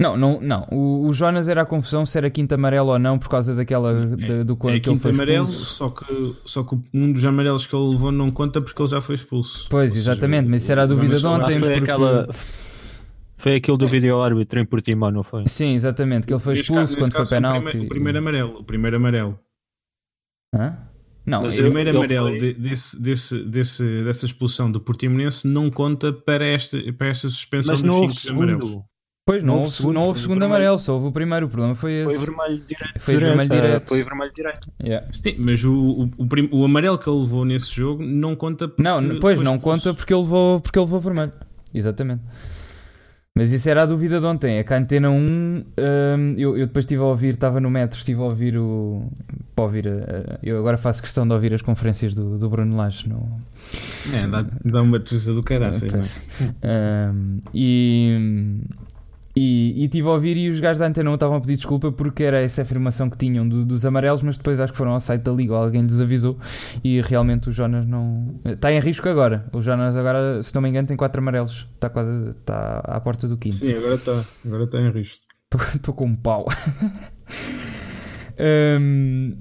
[0.00, 0.66] Não, não, não.
[0.70, 3.92] O, o Jonas era a confusão se era quinta amarela ou não por causa daquela
[4.16, 5.74] da- do É quando que ele quinto foi amarelo, expulso.
[5.74, 9.00] só que, só que um dos amarelos que ele levou não conta porque ele já
[9.00, 9.66] foi expulso.
[9.68, 11.56] Pois, Ou seja, exatamente, mas isso era a dúvida de ontem.
[11.56, 12.28] Ah, foi, porque- aquela...
[13.36, 15.44] foi aquele do vídeo árbitro em Portimão, não foi?
[15.48, 17.62] Sim, exatamente, que ele foi expulso caso- quando foi caso, o penalti.
[17.64, 18.58] primeiro- O primeiro amarelo.
[18.60, 19.38] O primeiro amarelo.
[20.54, 20.76] Hã?
[21.28, 24.80] Não, Mas O eu- eu- primeiro amarelo foi- de- desse, desse, desse, dessa expulsão do
[24.80, 28.64] Portimonense não conta para esta, para esta suspensão Mas dos não houve cinco amarelos.
[28.68, 28.84] segundo.
[29.26, 31.44] pois não não houve, segundo, não houve segundo amarelo, só houve o primeiro.
[31.46, 32.04] O problema foi esse.
[32.16, 32.98] Foi vermelho direto.
[32.98, 33.88] Foi vermelho direto, direto.
[33.88, 34.72] Foi vermelho direto.
[34.82, 35.06] Yeah.
[35.12, 39.18] Sim, mas o, o, o, o amarelo que ele levou nesse jogo não conta Não,
[39.18, 39.60] pois não expulso.
[39.60, 41.32] conta porque ele levou, porque ele levou vermelho.
[41.74, 42.22] Exatamente.
[43.38, 44.58] Mas isso era a dúvida de ontem.
[44.58, 45.64] É que a antena 1, hum,
[46.36, 49.04] eu, eu depois estive a ouvir, estava no metro, estive a ouvir o.
[49.54, 49.88] Para ouvir.
[49.88, 53.26] a- eu agora faço questão de ouvir as conferências do, do Bruno Lage no,
[54.12, 55.74] É, dá, dá uma tusa do caralho.
[55.76, 56.22] Ah, pois.
[56.62, 58.60] Um, e,
[59.38, 61.92] e, e estive a ouvir e os gajos da Antena 1 estavam a pedir desculpa
[61.92, 65.00] porque era essa afirmação que tinham do- dos amarelos, mas depois acho que foram ao
[65.00, 66.36] site da Liga ou alguém lhes avisou
[66.82, 68.40] e realmente o Jonas não.
[68.44, 69.46] Está em risco agora.
[69.52, 71.68] O Jonas agora, se não me engano, tem quatro amarelos.
[71.74, 73.54] Está quase está à porta do quinto.
[73.56, 75.22] Sim, agora está agora está em risco.
[75.74, 76.46] Estou com um pau.
[78.80, 79.36] Hum,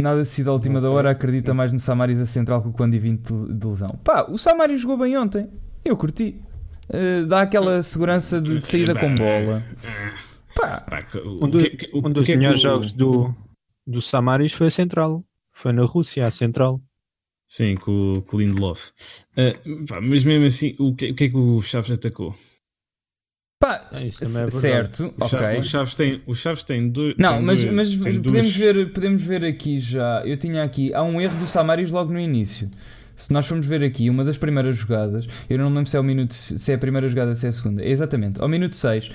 [0.00, 1.10] nada decidido à última da hora.
[1.10, 3.88] Acredita mais no Samaris a central que quando e 20 de de lesão.
[4.04, 5.48] Pá, o Samaris jogou bem ontem.
[5.84, 6.40] Eu curti.
[6.88, 9.64] Uh, dá aquela segurança de, de saída com bola.
[10.54, 11.58] Pá, Pá, Um, do-
[11.92, 13.34] o um dos é melhores jogos do,
[13.86, 15.24] do Samaris foi a Central.
[15.52, 16.80] Foi na Rússia, a Central.
[17.46, 18.90] Sim, com, o- com o Lindelof.
[19.36, 19.54] Ah,
[19.88, 22.34] pá, mas mesmo assim, o que, o que é que o Chaves atacou?
[23.58, 25.58] pá É, isso também é certo, O Chaves, ok.
[25.60, 27.14] o Chaves tem, o Chaves tem dois.
[27.18, 30.20] Não, tem mas, dois- mas tem podemos, duas- ver, podemos ver aqui já.
[30.24, 30.92] Eu tinha aqui.
[30.94, 32.68] Há um erro do Samaris logo no início.
[33.16, 36.04] Se nós formos ver aqui, uma das primeiras jogadas, eu não lembro se é, o
[36.04, 37.84] minuto, se é a primeira jogada se é a segunda.
[37.84, 39.10] Exatamente, ao minuto 6,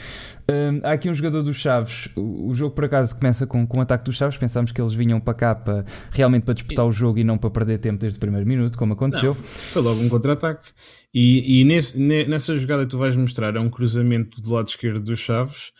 [0.83, 2.09] há aqui um jogador dos Chaves.
[2.15, 4.37] O, o jogo por acaso começa com, com o ataque dos Chaves.
[4.37, 7.49] Pensámos que eles vinham para cá para, realmente para disputar o jogo e não para
[7.51, 9.33] perder tempo desde o primeiro minuto, como aconteceu.
[9.35, 10.69] Foi logo um contra-ataque.
[11.13, 14.67] E, e nesse- ne- nessa jogada que tu vais mostrar é um cruzamento do lado
[14.67, 15.71] esquerdo dos Chaves.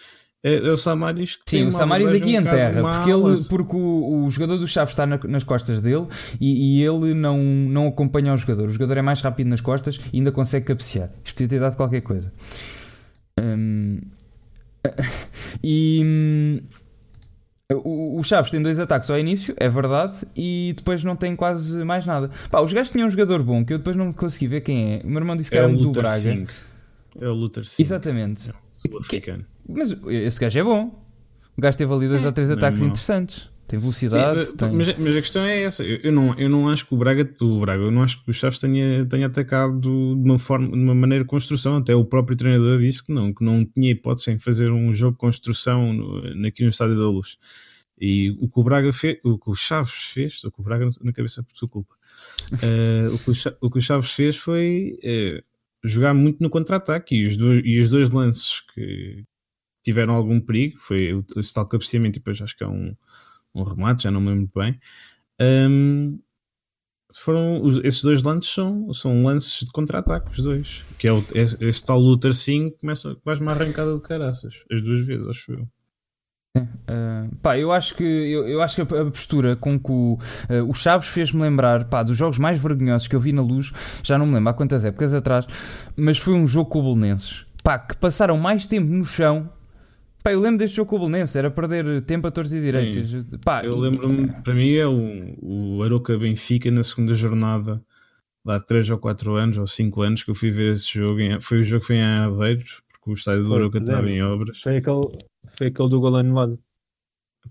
[0.44, 3.76] É, é o Samaris que tem Sim, o Samaris aqui um enterra, porque, ele, porque
[3.76, 6.08] o, o jogador do Chaves está na- nas costas dele
[6.40, 8.68] e, e ele não, não acompanha o jogador.
[8.68, 11.12] O jogador é mais rápido nas costas e ainda consegue cabecear.
[11.24, 12.34] Isto podia ter dado qualquer coisa.
[13.40, 14.02] Hum,
[15.64, 16.62] e hum,
[17.76, 22.06] o, Chaves tem dois ataques ao início, é verdade, e depois não tem quase mais
[22.06, 22.30] nada.
[22.50, 25.02] Pá, os gajos tinham um jogador bom que eu depois não consegui ver quem é.
[25.04, 26.20] O meu irmão disse que É era um do Braga.
[26.20, 26.48] Singh.
[27.20, 27.86] É o Luther Singh.
[27.86, 28.52] Exatamente.
[28.78, 29.46] Sul-africano.
[29.68, 31.06] Mas esse gajo é bom.
[31.58, 33.50] O gajo teve ali dois ou três é ataques interessantes.
[33.68, 34.36] Tem Sim, velocidade.
[34.38, 34.72] mas, tem...
[34.74, 35.84] mas- mas a questão é essa.
[35.84, 38.34] Eu, não, eu não acho que o Braga, o Braga, eu não acho que o
[38.34, 41.78] Chaves tenha, tenha atacado de uma forma, de uma maneira de construção.
[41.78, 45.14] Até o próprio treinador disse que não, que não tinha hipótese em fazer um jogo
[45.14, 47.38] de construção no, aqui no Estádio da Luz.
[47.98, 50.90] E o que o Braga fez, o que o Chaves fez, estou com o Braga
[51.02, 51.96] na cabeça por sua culpa.
[52.62, 55.42] Eh, o, que o, o que o Chaves fez foi eh,
[55.82, 59.24] jogar muito no contra-ataque e os dois, e os dois lances que
[59.84, 62.96] tiveram algum perigo foi esse tal cabeceamento e depois acho que é um,
[63.56, 64.80] um remate, já não me lembro bem.
[65.42, 66.20] Hum,
[67.14, 70.84] foram os- esses dois lances são, são lances de contra-ataque, os dois.
[70.98, 74.82] Que é o, esse, esse tal Luther Sim começa quase uma arrancada de caraças, as
[74.82, 75.68] duas vezes, acho eu.
[76.88, 80.18] Ah, pá, eu acho que, eu, eu acho que a, postura com que o,
[80.50, 83.72] ah, o Chaves fez-me lembrar pá, dos jogos mais vergonhosos que eu vi na luz,
[84.04, 85.48] já não me lembro há quantas épocas atrás,
[85.96, 87.46] mas foi um jogo com o Belenenses.
[87.64, 89.50] Pá, que passaram mais tempo no chão.
[90.24, 93.26] Pá, eu lembro deste jogo com o Belenenses, era perder tempo a torcer direitos.
[93.44, 97.82] Pá, Eu e- lembro-me, para mim é o, o Aroca Benfica na segunda jornada
[98.46, 101.20] lá 3 ou 4 anos ou 5 anos que eu fui ver esse jogo.
[101.20, 104.22] Em, foi o jogo que foi em Aveiros, porque o estádio do Aroca estava em
[104.22, 104.60] obras.
[104.62, 105.02] Foi aquele,
[105.58, 106.60] foi aquele do gol anulado.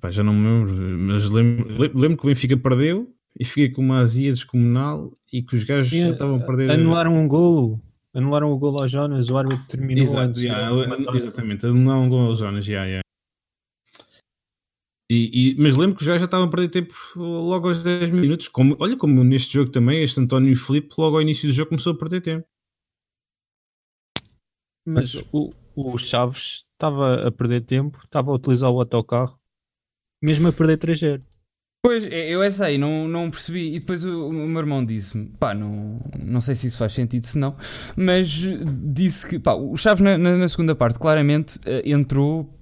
[0.01, 3.71] Pá, já não me lembro, mas lembro, lembro lembro que o Benfica perdeu e fiquei
[3.71, 6.71] com uma azia descomunal e que os gajos Sim, já estavam a perder.
[6.71, 7.81] Anularam um golo.
[8.15, 10.43] Anularam o golo ao Jonas, o árbitro terminou Exato, antes.
[10.43, 13.03] yeah, exatamente, anularam um gol aos Jonas, yeah, yeah.
[15.11, 18.47] E, e- mas lembro que gajos já estavam a perder tempo logo aos 10 minutos.
[18.47, 21.93] Como, olha, como neste jogo também, este António Filipe, logo ao início do jogo, começou
[21.95, 22.47] a perder tempo.
[24.87, 29.39] Mas o, o Chaves estava a perder tempo, estava a utilizar o autocarro,
[30.23, 31.21] mesmo a perder 3-0.
[31.83, 33.75] Pois, eu essa aí não, não percebi.
[33.75, 37.25] E depois o, o meu irmão disse-me: pá, não, não sei se isso faz sentido,
[37.25, 37.57] se não,
[37.97, 38.29] mas
[38.83, 42.55] disse que, pá, o Chaves na, na- na segunda parte claramente eh, entrou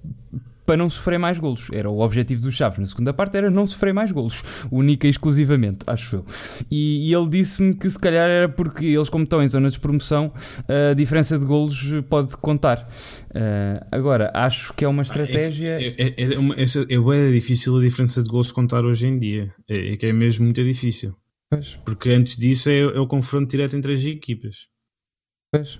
[0.69, 1.67] para não sofrer mais golos.
[1.73, 5.09] Era o objetivo do Chaves na segunda parte, era não sofrer mais golos, única e
[5.09, 6.25] exclusivamente, acho eu.
[6.69, 9.79] E, e ele disse-me que se calhar era porque eles, como estão em zona de
[9.79, 10.31] promoção,
[10.91, 12.87] a diferença de golos pode contar.
[13.33, 15.81] Eh, agora, acho que é uma estratégia.
[15.81, 19.17] É, é, é, uma, essa, é, difícil a diferença de gols de contar hoje em
[19.17, 19.51] dia.
[19.67, 21.15] É, é que é mesmo muito difícil.
[21.49, 24.67] Pois, Porque antes disso é, é o confronto direto entre as equipas.
[25.51, 25.79] pois.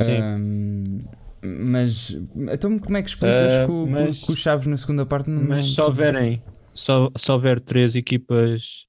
[0.00, 0.16] Sim.
[0.18, 2.12] Ahm, mas
[2.52, 5.28] então como é que explicas Ah, que, o, mas- que o Chaves na segunda parte
[5.30, 5.42] não.
[5.42, 6.42] Mas não- se houverem,
[6.74, 8.86] só, se houver três equipas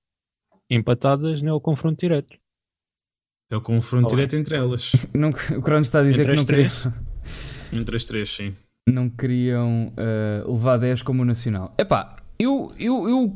[0.69, 2.37] empatadas, não é o confronto direto.
[3.49, 4.15] É o confronto Oh, é.
[4.15, 4.91] direto entre elas.
[5.13, 6.93] não- o Cronos está a dizer Entre que não, queriam,
[7.73, 8.55] Entre as três, sim.
[8.87, 11.73] não queriam ah, levar 10 como o Nacional.
[11.77, 13.35] Epá, eu, eu, eu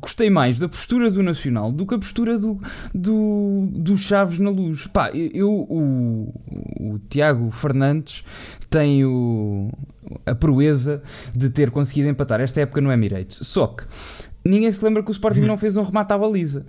[0.00, 2.60] gostei mais da postura do Nacional do que a postura do,
[2.94, 4.86] do, do Chaves na luz.
[4.86, 6.32] Pá, eu, o,
[6.80, 8.22] o Tiago Fernandes
[8.68, 9.70] tem o,
[10.26, 11.02] a proeza
[11.34, 13.38] de ter conseguido empatar esta época no Emirates.
[13.46, 13.84] Só que
[14.44, 16.66] ninguém se lembra que o Sporting não fez um remate à baliza.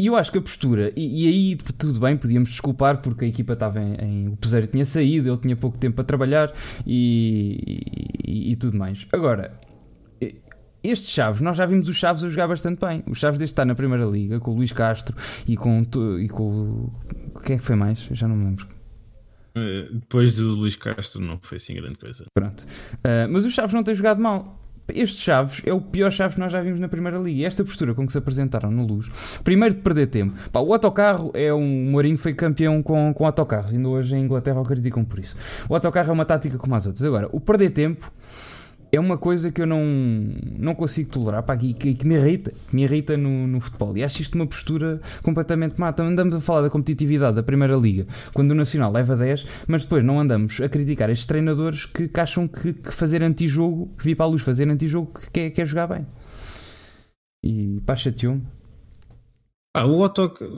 [0.00, 3.28] E eu acho que a postura, e, e aí tudo bem, podíamos desculpar porque a
[3.28, 6.52] equipa estava em, em- O Peseiro tinha saído, ele tinha pouco tempo para trabalhar
[6.86, 7.80] e,
[8.24, 9.06] e- e tudo mais.
[9.12, 9.52] Agora,
[10.82, 13.02] este Chaves, nós já vimos o Chaves a jogar bastante bem.
[13.06, 15.82] O Chaves desde estar na Primeira Liga com o Luís Castro e com,
[16.20, 16.92] e com o.
[17.44, 18.06] Quem é que foi mais?
[18.08, 18.66] Eu já não me lembro.
[19.54, 22.24] Eh, Depois do Luís Castro não foi assim grande coisa.
[22.32, 22.66] Pronto.
[23.04, 24.56] Ah, mas o Chaves não tem jogado mal.
[24.94, 27.40] Este Chaves é o pior Chaves que nós já vimos na Primeira Liga.
[27.40, 29.10] E esta postura com que se apresentaram no Luz,
[29.44, 30.34] primeiro de perder tempo.
[30.50, 31.88] Pá, o autocarro é um.
[31.88, 33.72] O Mourinho foi campeão com, com autocarros.
[33.72, 35.36] Ainda hoje em Inglaterra o criticam por isso.
[35.68, 37.04] O autocarro é uma tática como as outras.
[37.04, 38.10] Agora, o perder tempo
[38.90, 39.84] é uma coisa que eu não,
[40.58, 43.96] não consigo tolerar, pá, que, que- que me irrita, que me irrita no, no futebol.
[43.96, 45.92] E acho isto uma postura completamente má.
[45.92, 49.84] Também andamos a falar da competitividade da Primeira Liga, quando o Nacional leva 10, mas
[49.84, 54.04] depois não andamos a criticar estes treinadores que, que acham que, que fazer antijogo, que
[54.04, 56.06] vir para a luz fazer antijogo, que quer, quer jogar bem.
[57.42, 58.42] E pá, chateou-me.
[59.74, 60.50] Ah, o autocarro.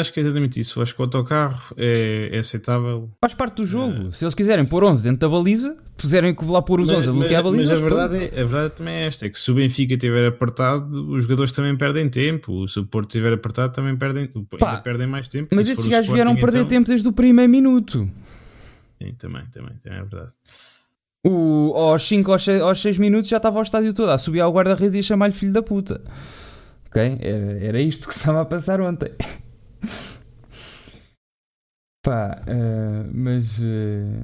[0.00, 0.80] Acho que é exatamente isso.
[0.80, 3.10] Acho que o autocarro é, é aceitável.
[3.20, 4.12] Faz parte do jogo.
[4.12, 7.12] Se eles quiserem pôr 11 dentro da baliza, puserem que lá pôr os 11 a
[7.12, 9.50] bloquear a baliza, mas a verdade, é, a verdade também é esta: é que se
[9.50, 12.66] o Benfica estiver apertado, os jogadores também perdem tempo.
[12.68, 14.28] Se o Porto estiver apertado, também perdem,
[14.58, 15.54] Pá, perdem mais tempo.
[15.54, 18.08] Mas E o gajos vieram perder então- tempo desde o primeiro minuto.
[19.02, 20.32] Sim, também, também, também é verdade.
[21.26, 24.40] O, aos 5 aos 6, aos 6 minutos já estava ao estádio todo a subir
[24.40, 26.00] ao guarda-redes e a chamar-lhe filho da puta.
[26.88, 27.18] Ok?
[27.20, 29.12] Era, era isto que estava a passar ontem.
[32.02, 34.22] Pá, eh, mas eh,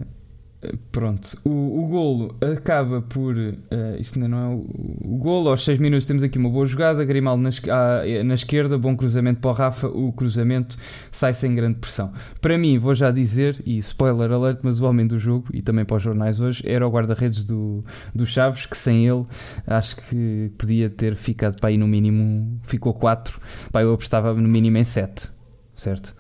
[0.93, 1.37] pronto.
[1.45, 3.37] O, o golo acaba por.
[3.37, 5.49] eh, isto ainda não é o, o golo.
[5.51, 7.05] Aos 6 minutos temos aqui uma boa jogada.
[7.05, 9.89] Grimaldo na, à- na esquerda, bom cruzamento para o Rafa.
[9.89, 10.77] O cruzamento
[11.11, 12.13] sai sem grande pressão.
[12.41, 15.85] Para mim, vou já dizer, e spoiler alert, mas o homem do jogo, e também
[15.85, 19.25] para os jornais hoje, era o guarda-redes do, do Chaves, que sem ele
[19.67, 23.41] acho que podia ter ficado para aí no mínimo, ficou 4,
[23.73, 25.29] pá, eu apostava no mínimo em 7,
[25.75, 26.15] certo?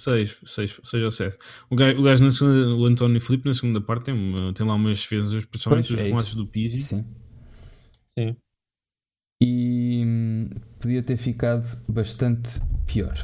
[0.00, 1.36] 6, 6, 6 ou 7.
[1.70, 4.66] O gajo, o gajo na segunda, o António Filipe, na segunda parte, tem, uma- tem
[4.66, 6.82] lá umas defesas, principalmente Pois, os é remates do Pizzi.
[6.82, 7.04] Sim.
[8.18, 8.36] Sim.
[9.42, 13.14] E hum, podia ter ficado bastante pior.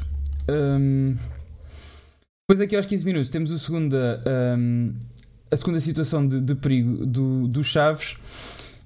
[0.49, 1.15] Hum,
[2.49, 4.23] depois aqui aos 15 minutos temos o segunda,
[4.57, 4.95] hum,
[5.51, 8.15] a segunda situação de, de perigo do, do Chaves.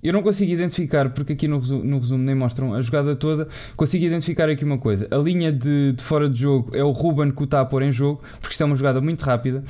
[0.04, 3.48] Eu não consigo identificar, porque aqui no resumo, no resumo nem mostram a jogada toda.
[3.76, 7.32] Consigo identificar aqui uma coisa: a linha de, de fora de jogo é o Ruben
[7.32, 9.64] que o está a pôr em jogo, porque isto é uma jogada muito rápida.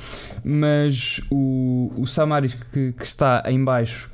[0.44, 4.10] Mas o, o Samaris que, que está em baixo,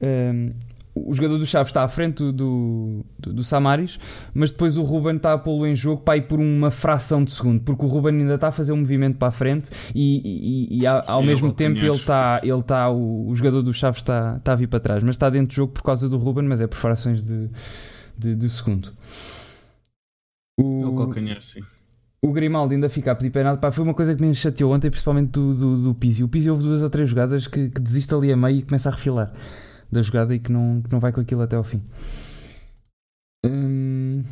[0.00, 0.52] hum,
[0.94, 3.98] o jogador do Chaves está à frente do, do, do, Samaris,
[4.32, 7.32] mas depois o Ruben está a pô-lo em jogo para ir por uma fração de
[7.32, 10.80] segundo, porque o Ruben ainda está a fazer um movimento para a frente e, e,
[10.80, 11.94] e ao, Sim, ao mesmo tempo calcanhar.
[11.94, 15.02] ele está, ele está o, o jogador do Chaves está, está a vir para trás,
[15.02, 17.50] mas está dentro do jogo por causa do Ruben, mas é por frações de,
[18.16, 18.92] de, de segundo.
[20.56, 21.60] O, É o calcanhar, sim.
[22.22, 23.58] o Grimaldi ainda fica a pedir penalti.
[23.60, 26.22] Pá, foi uma coisa que me chateou ontem, principalmente do, do, do Pizzi.
[26.22, 28.88] O Pizzi houve duas ou três jogadas que, que desiste ali a meio e começa
[28.88, 29.32] a refilar
[29.94, 31.82] da jogada e que não, que não vai com aquilo até ao fim.
[33.46, 34.24] Hum,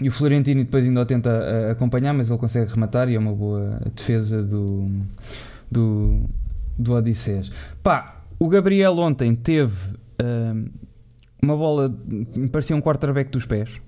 [0.00, 3.34] e o Florentino depois ainda o tenta acompanhar, mas ele consegue rematar e é uma
[3.34, 4.88] boa defesa do,
[5.70, 6.28] do,
[6.78, 7.50] do Odisseias.
[7.82, 10.68] Pá, o Gabriel ontem teve hum,
[11.42, 11.88] uma bola,
[12.36, 13.80] me parecia um quarterback dos pés.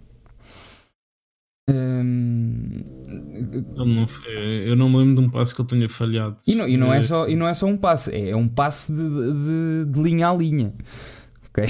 [1.69, 2.83] Hum,
[3.41, 6.37] não eu não me lembro de um passo que ele tenha falhado.
[6.47, 8.37] E não, e não, é, Eh, só, e não é só um passe, é, é
[8.37, 10.73] um passe de, de- de linha a linha.
[11.49, 11.65] Ok?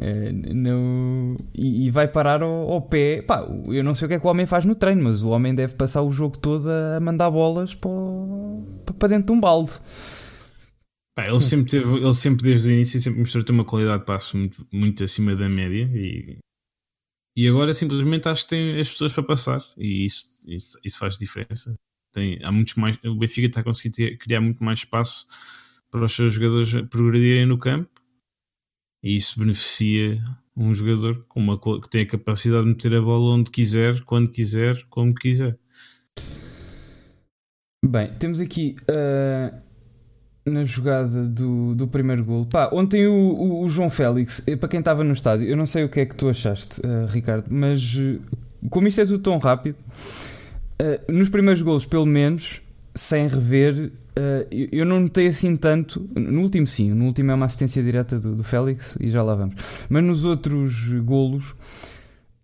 [0.00, 3.22] É, no- e, e vai parar ao, ao pé.
[3.22, 5.28] Pá, eu não sei o que é que o homem faz no treino, mas o
[5.30, 8.64] homem deve passar o jogo todo a mandar bolas para, o-
[8.98, 9.72] para dentro de um balde.
[11.16, 14.04] Pá, ele sempre teve, ele sempre desde o início sempre mostrou ter uma qualidade de
[14.06, 16.36] passo muito, muito acima da média e,
[17.36, 21.18] e agora simplesmente acho que tem as pessoas para passar e isso, isso, isso faz
[21.18, 21.78] diferença.
[22.12, 25.26] Tem, há muitos mais, o Benfica está a conseguir ter- criar muito mais espaço
[25.90, 27.90] para os seus jogadores progredirem no campo
[29.02, 30.22] e isso beneficia
[30.56, 34.30] um jogador com uma, que tem a capacidade de meter a bola onde quiser, quando
[34.30, 35.58] quiser, como quiser.
[37.84, 39.62] Bem, temos aqui ah,
[40.46, 42.46] na jogada do, do primeiro gol.
[42.46, 45.66] Pá, ontem o, o- o João Félix, eh, para quem estava no estádio, eu não
[45.66, 48.18] sei o que é que tu achaste, ah, Ricardo, mas eh,
[48.70, 49.76] como isto é tudo tão rápido,
[50.80, 52.60] ah, nos primeiros golos, pelo menos,
[52.94, 53.90] sem rever,
[54.50, 56.08] eu, eu não notei assim tanto.
[56.16, 59.34] No último, sim, no último é uma assistência direta do, do Félix e já lá
[59.34, 59.56] vamos.
[59.90, 61.54] Mas nos outros golos.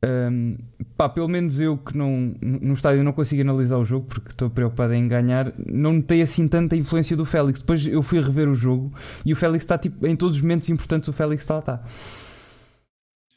[0.04, 0.56] Um,
[0.96, 4.50] pá, pelo menos eu que não no estádio não consigo analisar o jogo porque estou
[4.50, 7.60] preocupado em ganhar, não notei assim tanta influência do Félix.
[7.60, 8.92] Depois eu fui rever o jogo
[9.24, 11.08] e o Félix está tipo em todos os momentos importantes.
[11.08, 11.82] O Félix está lá, está.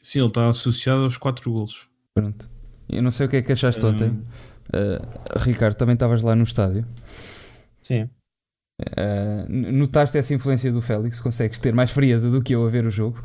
[0.02, 1.88] Sim, ele está associado aos quatro golos.
[2.14, 2.48] Pronto.
[2.88, 3.90] Eu não sei o que é que achaste Hum.
[3.90, 4.22] ontem,
[4.74, 5.76] Uh, Ricardo.
[5.76, 6.84] Também estavas lá no estádio.
[7.80, 8.10] Sim.
[8.82, 11.20] Uh, notaste essa influência do Félix?
[11.20, 13.22] Consegues ter mais frieza do que eu a ver o jogo?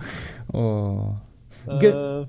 [0.54, 1.18] Ou-
[1.80, 2.28] Ga- Ah,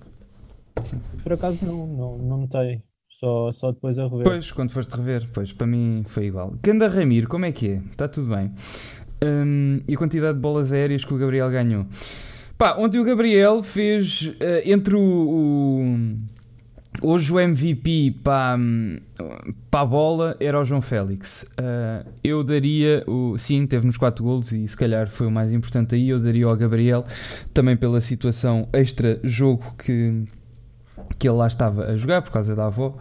[0.80, 1.00] Sim.
[1.22, 2.82] por acaso não, não, não notei.
[3.20, 4.24] Só, só depois a rever.
[4.24, 6.56] Pois, quando foste rever, pois, para mim foi igual.
[6.62, 7.82] Ganda Ramiro, como é que é?
[7.90, 8.50] Está tudo bem.
[9.24, 11.86] Hum, e a quantidade de bolas aéreas que o Gabriel ganhou?
[12.58, 16.16] Pá, ontem o Gabriel fez eh, entre o, o-
[17.00, 18.58] Hoje o MVP para,
[19.70, 21.46] para a bola era o João Félix.
[21.56, 23.38] Ah, eu daria o.
[23.38, 26.10] Sim, teve nos 4 golos e se calhar foi o mais importante aí.
[26.10, 27.02] Eu daria ao Gabriel
[27.54, 30.24] também pela situação extra-jogo que,
[31.18, 32.96] que ele lá estava a jogar por causa da avó.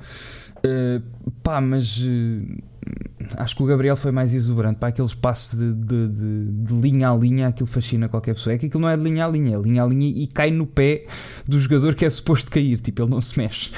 [0.63, 2.63] Uh, pá, mas uh,
[3.37, 4.77] acho que o Gabriel foi mais exuberante.
[4.79, 8.53] Para aqueles passos de, de- de- de linha a linha, aquilo fascina qualquer pessoa.
[8.53, 10.51] É que aquilo não é de linha a linha, é linha a linha e cai
[10.51, 11.05] no pé
[11.47, 12.79] do jogador que é suposto cair.
[12.79, 13.71] Tipo, ele não se mexe.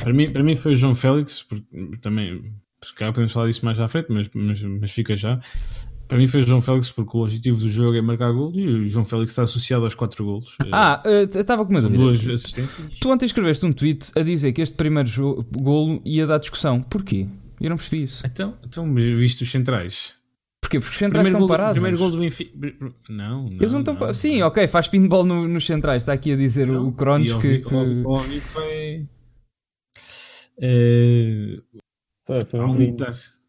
[0.00, 1.64] Para mim, para mim foi o João Félix, porque
[2.00, 2.42] também,
[2.84, 5.40] se calhar podemos falar disso mais à frente, mas, mas, mas fica já.
[6.10, 8.66] Para mim foi o João Félix porque o objetivo do jogo é marcar golos e
[8.66, 10.56] o João Félix está associado aos quatro golos.
[10.72, 12.02] Ah, uh, estava com uma dúvida.
[12.02, 12.98] duas assistências.
[13.00, 15.08] Tu ontem escreveste um tweet a dizer que este primeiro
[15.56, 16.82] golo ia dar discussão.
[16.82, 17.28] Porquê?
[17.60, 18.26] Eu não percebi isso.
[18.26, 20.14] Então, então visto os centrais.
[20.60, 20.80] Porquê?
[20.80, 21.72] Porque os centrais estão gol, parados.
[21.74, 22.50] primeiro gol do Benfica.
[23.08, 23.52] Não, não.
[23.52, 24.12] Eles não estão.
[24.14, 26.02] Sim, ok, faz pinball no- nos centrais.
[26.02, 27.58] Está aqui a dizer Então, o Cronos que.
[27.60, 28.16] que- O
[28.52, 29.06] vai.
[30.60, 31.56] Eh,
[32.26, 32.74] Foi, foi um um.
[32.82, 33.39] Eh,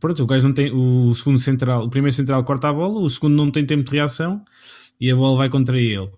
[0.00, 0.70] Pronto, o gajo não tem.
[0.72, 3.92] O segundo central, o primeiro central corta a bola, o segundo não tem tempo de
[3.96, 4.42] reação
[5.00, 6.10] e a bola vai contra ele.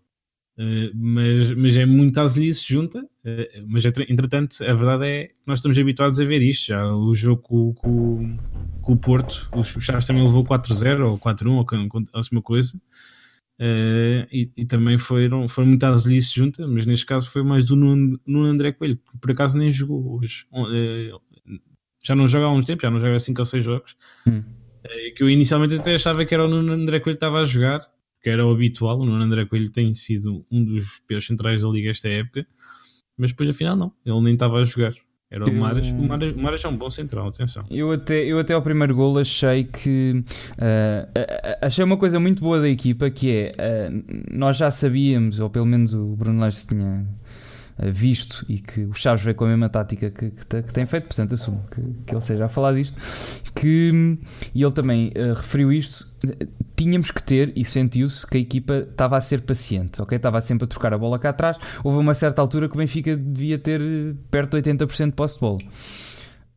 [0.58, 3.04] Eh, mas, mas é muito azelice junta.
[3.24, 6.66] eh, mas entre- entretanto, a verdade é que nós estamos habituados a ver isto.
[6.68, 8.36] Já o jogo com, com-
[8.82, 12.42] com o Porto, o Chaves também levou 4-0 ou 4-1 ou com- com- a mesma
[12.42, 12.80] coisa.
[13.58, 17.76] Eh, e, e também foram, foram muito azelice junta, mas neste caso foi mais do
[17.76, 20.46] Nuno, Nuno André Coelho, que por acaso nem jogou hoje.
[22.02, 23.96] Já não joga há uns tempos, já não joga há 5 ou 6 jogos.
[24.26, 24.42] Hum.
[24.84, 27.44] Eh, que eu inicialmente até achava que era o Nuno André Coelho que estava a
[27.44, 27.80] jogar,
[28.22, 28.98] que era o habitual.
[28.98, 32.46] O Nuno André Coelho tem sido um dos piores centrais da liga esta época,
[33.16, 34.94] mas depois afinal não, ele nem estava a jogar.
[35.32, 35.92] Era o Maras.
[35.92, 37.64] O Maras, o Maras é um bom central, atenção.
[37.70, 40.24] Eu até, eu até ao primeiro gol achei que
[40.58, 41.08] ah,
[41.62, 43.90] achei uma coisa muito boa da equipa que é ah,
[44.32, 47.06] nós já sabíamos, ou pelo menos o Bruno Lage tinha
[47.88, 51.06] visto e que o Chaves veio com a mesma tática que, que, que tem feito,
[51.06, 52.98] portanto assumo que, que ele seja a falar disto,
[53.54, 54.18] que
[54.54, 58.86] e ele também ah, referiu isto, eh, tínhamos que ter e sentiu-se que a equipa
[58.90, 60.16] estava a ser paciente, ok?
[60.16, 63.16] Estava sempre a trocar a bola cá atrás, houve uma certa altura que o Benfica
[63.16, 65.58] devia ter eh, perto de 80% de posse de bola.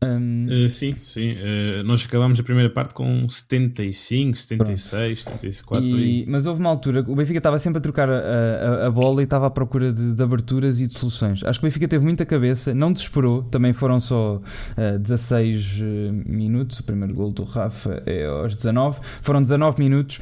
[0.04, 1.32] Um, uh, sim, sim.
[1.32, 5.40] Uh, nós acabámos a primeira parte com 75, 76, pronto.
[5.40, 5.86] 74.
[5.86, 9.20] E, mas houve uma altura o Benfica estava sempre a trocar a, a, a bola
[9.20, 11.42] e estava à procura de, de, aberturas e de soluções.
[11.44, 13.42] Acho que o Benfica teve muita cabeça, não desesperou.
[13.42, 15.82] Também foram só uh, 16
[16.26, 16.80] minutos.
[16.80, 19.00] O primeiro gol do Rafa é aos 19.
[19.22, 20.20] Foram 19 minutos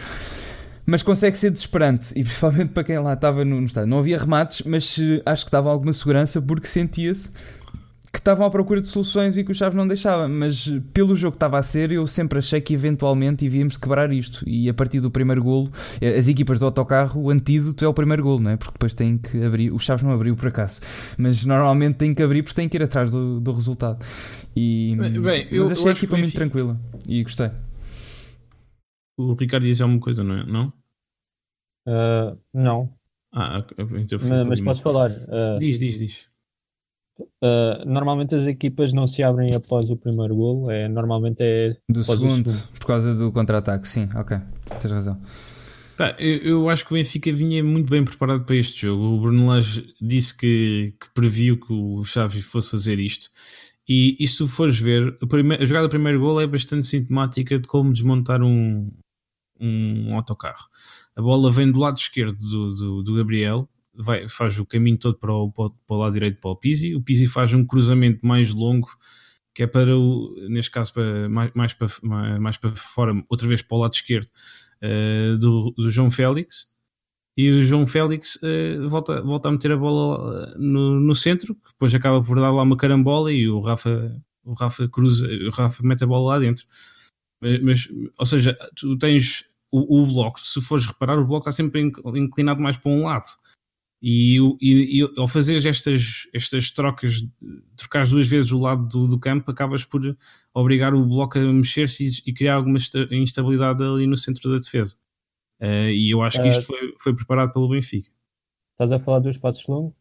[0.85, 3.89] mas consegue ser desesperante e principalmente para quem lá estava no, no estádio.
[3.89, 7.31] Não havia remates, mas acho que dava alguma segurança porque sentia-se
[8.13, 11.33] que estavam à procura de soluções e que o Chaves não deixava, mas pelo jogo
[11.33, 14.47] que estava a ser, eu sempre achei que eventualmente íamos quebrar isto.
[14.47, 17.95] E a partir do primeiro golo, eh, as equipas do autocarro, o antídoto é o
[17.95, 18.57] primeiro golo, não é?
[18.59, 19.73] Porque depois têm que abrir.
[19.73, 20.83] O Chaves não abriu por acaso,
[21.17, 24.05] mas normalmente têm que abrir porque têm que ir atrás do, do resultado.
[24.55, 27.51] E, bem, bem, mas eu, achei eu a equipa muito tranquila e gostei.
[29.17, 30.45] O Ricardo disse alguma coisa, não é?
[30.45, 30.73] Não?
[31.89, 32.93] Uh, não.
[33.35, 33.65] Ah,
[33.97, 35.11] então mas, mas posso falar.
[35.11, 36.32] Uh, diz, diz, diz.
[37.43, 42.05] Uh, normalmente as equipas não se abrem após o primeiro golo, é, normalmente é do
[42.05, 44.39] segundo, segundo, por causa do contra-ataque, sim, ok,
[44.81, 45.21] tens razão.
[45.97, 49.05] Pá, eu, eu, acho que o Benfica vinha muito bem preparado para este jogo.
[49.05, 53.29] O Bruno Lage disse que, que previu que o Xavi fosse fazer isto.
[53.89, 56.87] E, e se tu fores ver, a, primeira, a jogada do primeiro gol é bastante
[56.87, 58.91] sintomática de como desmontar um,
[59.61, 60.67] um autocarro.
[61.15, 65.19] A bola vem do lado esquerdo do, do, do Gabriel, vai, faz o caminho todo
[65.19, 66.95] para o, para o lado direito para o Pizzi.
[66.95, 68.89] O Pizzi faz um cruzamento mais longo,
[69.55, 71.89] que é para o, neste caso, para, mais, mais, para,
[72.41, 74.29] mais para fora, outra vez para o lado esquerdo
[74.83, 76.71] uh, do, do João Félix.
[77.37, 81.57] E o João Félix uh, volta, volta a meter a bola eh, no, no centro,
[81.67, 85.83] depois acaba por dar lá uma carambola e o Rafa, o Rafa cruza, o Rafa
[85.83, 86.67] mete a bola lá dentro.
[87.63, 87.89] Mas,
[88.19, 91.81] ou seja, tu tens o, o bloco, se fores reparar, o bloco está sempre
[92.15, 93.27] inclinado mais para um lado.
[94.03, 97.25] E, e, e, ao fazer estas, estas trocas,
[97.77, 100.17] trocar duas vezes o lado do, do campo, acabas por
[100.53, 102.79] obrigar o bloco a mexer-se e, e, criar alguma
[103.13, 104.97] instabilidade ali no centro da defesa.
[105.61, 108.11] Uh, e eu acho que isto foi, foi preparado pelo Benfica.
[108.73, 109.95] Estás a falar dos passos longos?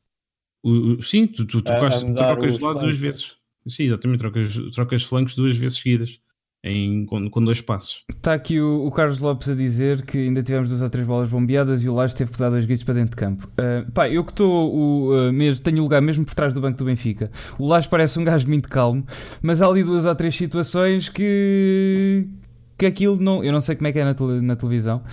[0.63, 3.35] O, o, sim, tu, tu, tu trocas de lado duas vezes.
[3.67, 6.19] Sim, exatamente, trocas, trocas flancos duas vezes seguidas
[6.63, 8.03] em, com, com, dois passos.
[8.09, 11.29] Está aqui o, o, Carlos Lopes a dizer que ainda tivemos duas ou três bolas
[11.29, 13.47] bombeadas e o Lage teve que dar dois gritos para dentro de campo.
[13.47, 16.85] Uh, pá, eu que estou uh, mesmo, tenho lugar mesmo por trás do banco do
[16.85, 17.31] Benfica.
[17.57, 19.05] O Lage parece um gajo muito calmo,
[19.41, 22.27] mas há ali duas ou três situações que
[22.81, 23.43] que aquilo não.
[23.43, 25.03] Eu não sei como é que é na, tele, na televisão,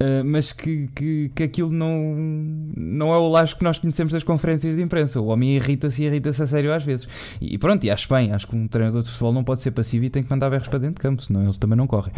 [0.00, 2.14] uh, mas que, que, que aquilo não,
[2.74, 5.20] não é o lajo que nós conhecemos das conferências de imprensa.
[5.20, 7.06] O homem irrita-se e irrita-se a sério às vezes.
[7.38, 8.32] E pronto, e acho bem.
[8.32, 10.68] Acho que um treinador de futebol não pode ser passivo e tem que mandar berros
[10.68, 12.14] para dentro de campo, senão eles também não correm.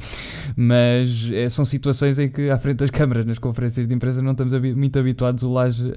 [0.57, 4.31] Mas é, são situações em que, à frente das câmaras, nas conferências de imprensa, não
[4.31, 5.93] estamos muito habituados o laje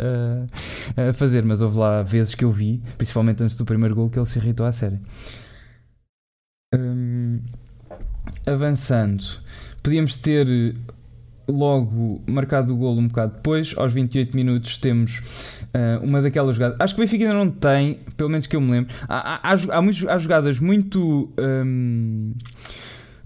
[0.97, 1.45] a, a fazer.
[1.45, 4.39] Mas houve lá vezes que eu vi, principalmente antes do primeiro gol, que ele se
[4.39, 4.99] irritou à sério.
[6.73, 7.12] Hum,
[8.45, 9.23] avançando,
[9.81, 10.47] podíamos ter
[11.47, 16.77] logo marcado o golo um bocado depois, aos 28 minutos temos uh, uma daquelas jogadas.
[16.79, 18.93] Acho que o Benfica ainda não tem, pelo menos que eu me lembro.
[19.07, 21.31] Há, há, há, muitos, há jogadas muito.
[21.37, 22.33] Um,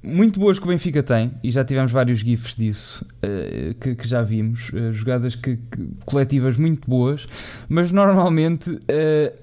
[0.04, 4.08] muito boas que o Benfica tem, e já tivemos vários GIFs disso uh, que, que,
[4.08, 7.28] já vimos, uh, jogadas que, que, coletivas muito boas,
[7.68, 8.80] mas normalmente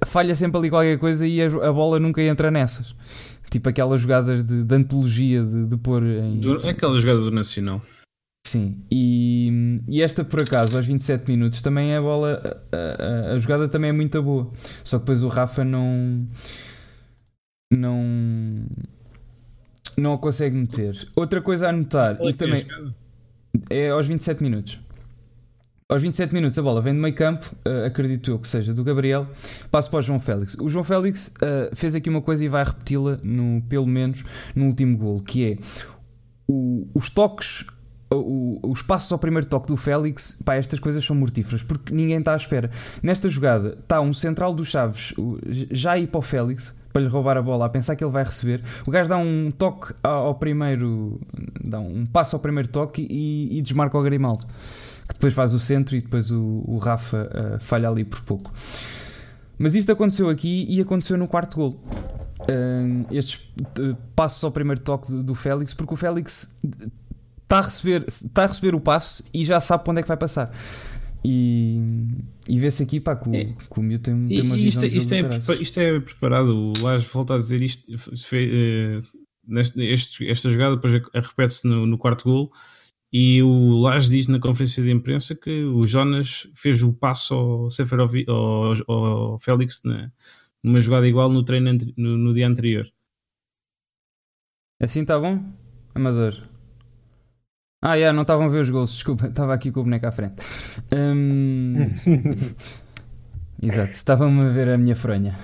[0.06, 2.94] falha sempre ali qualquer coisa e a, a bola nunca entra nessas
[3.54, 6.40] tipo aquelas jogadas de, de antologia de, de pôr em.
[6.64, 7.80] É aquela jogada do Nacional.
[8.46, 12.38] Sim, e, e, esta por acaso, aos 27 minutos, também é a bola.
[12.72, 14.50] A, a, a, jogada também é muito boa.
[14.82, 16.26] Só que depois o Rafa não.
[17.72, 18.66] Não.
[19.96, 21.08] Não a consegue meter.
[21.14, 22.66] Outra coisa a notar, e também.
[23.70, 24.80] É aos 27 minutos.
[25.94, 28.82] Aos 27 minutos a bola vem do meio campo, uh, acredito eu que seja do
[28.82, 29.28] Gabriel,
[29.70, 30.56] passo para o João Félix.
[30.60, 33.20] O João Félix uh, fez aqui uma coisa e vai repeti-la,
[33.68, 34.24] pelo menos
[34.56, 35.58] no último gol, que é
[36.48, 37.64] o, os toques
[38.10, 42.32] os passos ao primeiro toque do Félix, pá, estas coisas são mortíferas porque ninguém está
[42.32, 42.72] à espera.
[43.00, 45.14] Nesta jogada está um central dos Chaves
[45.70, 48.12] já a ir para o Félix para lhe roubar a bola, a pensar que ele
[48.12, 48.62] vai receber.
[48.84, 51.20] O gajo dá um toque ao primeiro,
[51.60, 54.44] dá um passo ao primeiro toque e, e desmarca o Grimaldo
[55.08, 58.52] que depois faz o centro e depois o, o Rafa uh, falha ali por pouco.
[59.58, 61.84] Mas isto aconteceu aqui e aconteceu no quarto gol.
[62.40, 66.58] Uh, estes uh, passos ao primeiro toque do, do Félix, porque o Félix
[67.42, 70.08] está a, receber, está a receber o passo e já sabe para onde é que
[70.08, 70.50] vai passar.
[71.24, 71.78] E,
[72.46, 75.14] e vê-se aqui pá, que, o, é, que o tem, tem uma visão isto, isto,
[75.14, 76.48] é, isto é preparado.
[76.54, 77.82] O Lage volta a dizer isto.
[78.18, 82.50] Fez, uh, neste, este, esta jogada depois repete-se no, no quarto gol
[83.16, 87.68] e o Lage diz na conferência de imprensa que o Jonas fez o passo ao
[88.26, 90.10] ao, ao, ao Félix na,
[90.60, 92.92] numa jogada igual no treino no, no, dia anterior.
[94.82, 95.40] Assim está bom?
[95.94, 96.42] Amador.
[97.80, 100.10] Ah, já, não estavam a ver os gols, desculpa, estava aqui com o boneco à
[100.10, 100.42] frente.
[100.92, 101.86] Hum,
[103.62, 105.38] exato, estavam-me a ver a minha fronha.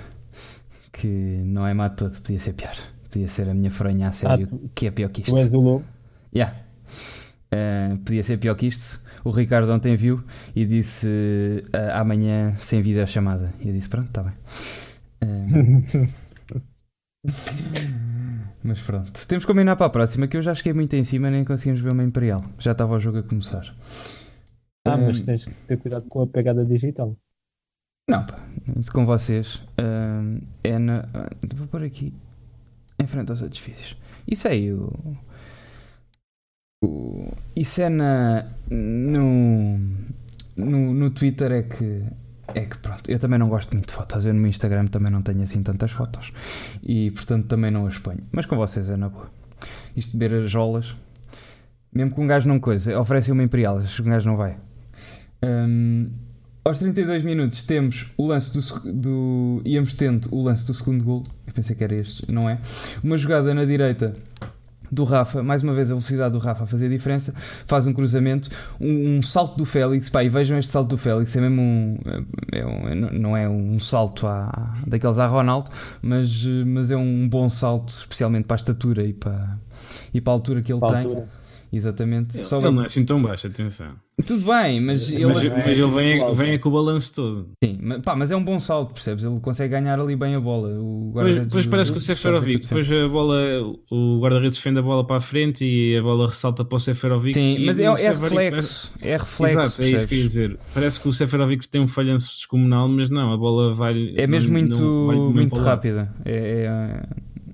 [0.90, 1.06] Que
[1.44, 2.74] não é má de todo, podia ser pior.
[3.08, 5.36] Podia ser a minha fronha a sério, Ah, que é pior que isto.
[5.36, 5.84] Tu és o lobo.
[6.34, 6.68] Yeah.
[7.52, 9.00] Uh, podia ser pior que isto.
[9.24, 10.22] O Ricardo ontem viu
[10.54, 11.08] e disse
[11.74, 13.52] uh, amanhã sem videochamada.
[13.60, 14.32] E eu disse: Pronto, está bem.
[15.24, 15.82] Uh,
[18.62, 20.26] mas pronto, temos que combinar para a próxima.
[20.28, 22.40] Que eu já cheguei muito em cima, nem conseguimos ver uma Imperial.
[22.58, 23.74] Já estava o jogo a começar.
[24.86, 27.16] Ah, Um, mas tens que ter cuidado com a pegada digital.
[28.08, 28.38] Não, pá,
[28.78, 29.62] isso com vocês
[30.64, 31.04] é na.
[31.54, 32.12] Vou pôr aqui
[32.98, 33.96] em frente aos edifícios.
[34.26, 34.84] Isso aí, o.
[34.86, 35.16] o-
[37.54, 38.46] isso é na.
[38.70, 39.78] No,
[40.56, 40.94] no.
[40.94, 42.04] No Twitter é que.
[42.52, 44.24] É que pronto, eu também não gosto muito de fotos.
[44.24, 46.32] Eu no meu Instagram também não tenho assim tantas fotos.
[46.82, 48.20] E portanto também não as ponho.
[48.32, 49.30] Mas com vocês é na boa.
[49.94, 50.96] Isto de beber as jolas.
[51.92, 54.56] Mesmo que um gajo não coisa, oferece uma Imperial, acho que um gajo não vai.
[55.42, 56.08] Hum,
[56.64, 59.62] aos 32 minutos temos o lance do, do.
[59.64, 61.22] Íamos tendo o lance do segundo gol.
[61.46, 62.58] Eu pensei que era este, não é?
[63.02, 64.14] Uma jogada na direita
[64.90, 67.32] do Rafa, mais uma vez a velocidade do Rafa a fazer a diferença.
[67.66, 68.48] Faz um cruzamento,
[68.80, 70.10] um, um salto do Félix.
[70.10, 71.98] Pá, e vejam este salto do Félix, é mesmo um.
[72.52, 75.70] é um- não é um salto à, daqueles a Ronaldo,
[76.02, 79.58] mas, mas é um bom salto, especialmente para a estatura e para,
[80.12, 81.04] e para a altura que ele Para tem.
[81.04, 81.28] altura.
[81.72, 82.44] Exatamente.
[82.44, 83.92] Só- Ele não é assim tão baixo, atenção.
[84.26, 85.24] Tudo bem, mas ele.
[85.24, 87.48] mas, ele- mas ele vem, vem com o balanço todo.
[87.64, 89.24] Sim, mas, pá, mas é um bom salto, percebes?
[89.24, 90.68] Ele consegue ganhar ali bem a bola.
[90.78, 93.36] O Depois, depois do- parece que o do- Seferovic, depois a bola,
[93.90, 97.32] o guarda-redes defende a bola para a frente e a bola ressalta para o Seferovic.
[97.34, 98.92] Sim, mas o é, é reflexo.
[99.00, 99.60] É reflexo.
[99.60, 100.32] Exato, é isso que eu ia percebes?
[100.32, 100.58] dizer.
[100.74, 104.12] Parece que o Seferovic tem um falhanço descomunal, mas não, a bola vai.
[104.16, 106.12] É mesmo não- muito, não vai muito o rápida.
[106.26, 106.66] É,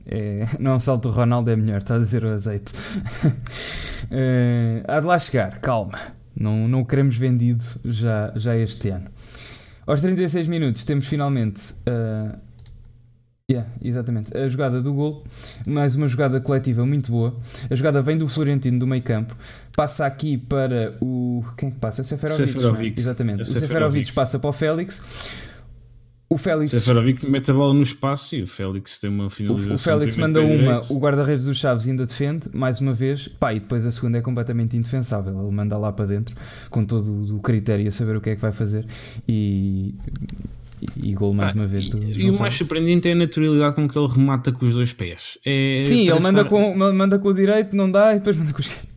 [0.09, 2.73] é- é- não é um salto do Ronaldo, é melhor, está a dizer o azeite.
[4.11, 5.99] Eh, há de lá chegar, calma.
[6.39, 9.07] Não, não o queremos vendido já, já este ano.
[9.87, 11.75] Aos 36 minutos temos finalmente.
[11.87, 12.37] eh,
[13.51, 14.37] yeah, exatamente.
[14.37, 15.25] A jogada do gol.
[15.67, 17.37] Mais uma jogada coletiva muito boa.
[17.71, 19.37] A jogada vem do Florentino do meio campo.
[19.77, 21.45] Passa aqui para o.
[21.57, 22.03] Quem é que passa?
[22.03, 22.53] O Seferovic.
[22.53, 22.99] Seferovic.
[22.99, 23.01] é?
[23.01, 23.39] Exatamente.
[23.39, 23.67] É o Seferovic.
[23.69, 25.46] Seferovic passa para o Félix.
[26.29, 26.73] O Félix.
[26.73, 29.75] Seferovic mete a bola no espaço e o Félix tem uma O, finalização.
[29.75, 33.55] o Félix primeiro manda uma, o guarda-redes dos Chaves ainda defende, mais uma vez, pá,
[33.55, 35.41] e depois a segunda é completamente indefensável.
[35.41, 36.35] Ele manda lá para dentro,
[36.69, 38.85] com todo o, o critério a saber o que é que vai fazer,
[39.29, 39.95] e,
[40.83, 41.89] e, e gol mais Ah, uma vez.
[41.91, 42.57] do- E, e o mais Félix.
[42.57, 45.39] surpreendente é a naturalidade com que ele remata com os dois pés.
[45.47, 48.53] É, Sim, ele manda estar- com, manda com o direito, não dá, e depois manda
[48.53, 48.89] com o esquerdo.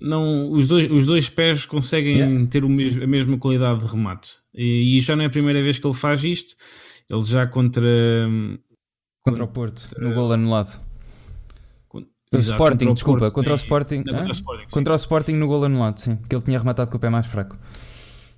[0.00, 2.46] Não, os, dois, os dois pés conseguem Yeah.
[2.46, 4.34] ter o mes- a mesma qualidade de remate.
[4.58, 6.56] E, e já não é a primeira vez que ele faz isto.
[7.08, 7.86] Ele já contra.
[8.28, 8.58] hum,
[9.24, 10.80] Contra o Porto, no gol anulado.
[11.92, 13.56] O exato, Sporting, contra o desculpa, Porto, contra o.
[13.56, 14.02] Sporting.
[14.04, 14.74] Não, contra o Sporting, sim.
[14.74, 17.26] Contra o Sporting no gol anulado, sim, que ele tinha rematado com o pé mais
[17.26, 17.56] fraco.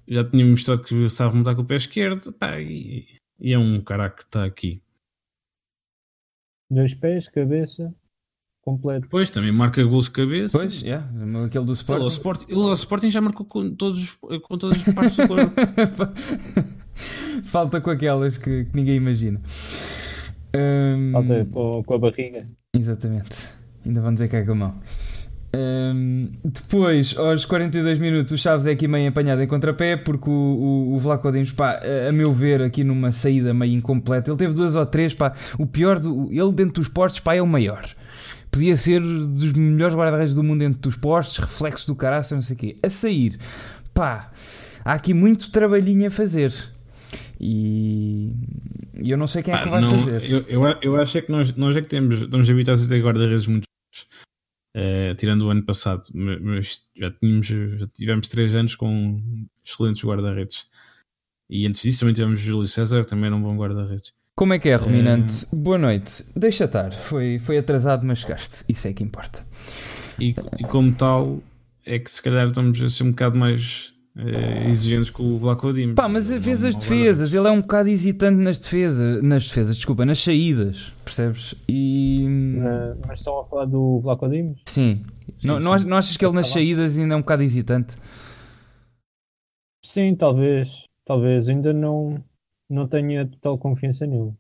[0.07, 2.33] Já tinha mostrado que sabe remontar com o pé esquerdo.
[2.35, 3.07] Pá, e,
[3.41, 4.83] e é um cara que está aqui.
[6.71, 7.93] Dois pés, cabeça,
[8.71, 9.03] completo.
[9.03, 10.59] Depois também marca gols de cabeça.
[10.59, 11.07] Pois, yeah,
[11.45, 12.07] aquele do Ele ao, Sporting.
[12.09, 15.53] Sporting, ele ao Sporting já marcou com, todos, os- com todas as partes do corpo.
[17.45, 19.41] Falta com aquelas que, que ninguém imagina.
[20.55, 22.47] Hum, Falta com, com a barriga.
[22.75, 23.49] Exatamente.
[23.85, 24.75] Ainda vão dizer que é com a mão.
[25.53, 30.33] Hum, depois, aos 42 minutos, o Chaves é aqui meio apanhado em contrapé porque o,
[30.33, 34.55] o, o Vlaco pá, a, a meu ver, aqui numa saída meio incompleta, ele teve
[34.55, 37.85] duas ou três, pá, o pior, do, ele dentro dos postes, pá, é o maior.
[38.51, 42.57] Podia ser dos melhores guarda-redes do mundo dentro dos postes, reflexo do caraça, não sei
[42.57, 42.77] o quê.
[42.83, 43.39] A sair,
[43.95, 44.33] pá,
[44.85, 46.53] há aqui muito trabalhinho a fazer.
[47.39, 48.35] E
[48.95, 50.25] eu não sei quem é que Ah, vai não, fazer.
[50.31, 53.03] Eu, eu, eu acho é que nós, nós é que temos, estamos habituados a ter
[53.03, 53.65] guarda-redes muito
[54.77, 59.21] eh, tirando o ano passado, ma- mas já, tínhamos, já tivemos três anos com
[59.65, 60.69] excelentes guarda-redes.
[61.49, 64.13] E antes disso também tivemos o Júlio César, também era um bom guarda-redes.
[64.41, 65.45] Como é que é, Ruminante?
[65.55, 66.25] Boa noite.
[66.35, 66.91] Deixa estar.
[66.95, 68.65] Foi, foi atrasado, mas chegaste.
[68.71, 69.45] Isso é que importa.
[70.19, 71.41] E, e como tal,
[71.85, 75.71] é que se calhar estamos a ser um bocado mais eh, exigentes com o Vlaco
[75.75, 75.95] Dimos.
[75.95, 77.35] Pá, mas Não- vês não as defesas.
[77.35, 79.23] Ele é um bocado hesitante nas defesas.
[79.23, 80.91] Nas defesas, desculpa, nas saídas.
[81.05, 81.55] Percebes?
[81.69, 82.25] E.
[82.27, 84.63] Na- mas estão a falar do Vlaco Dimos?
[84.67, 85.05] Sim.
[85.35, 85.67] Sim, não, sim.
[85.67, 86.67] não não achas que ele nas Tá bem.
[86.67, 87.95] saídas ainda é um bocado hesitante?
[89.85, 90.85] Sim, talvez.
[91.05, 91.47] Talvez.
[91.47, 92.25] Ainda não,
[92.71, 94.35] não tenho a total confiança nele.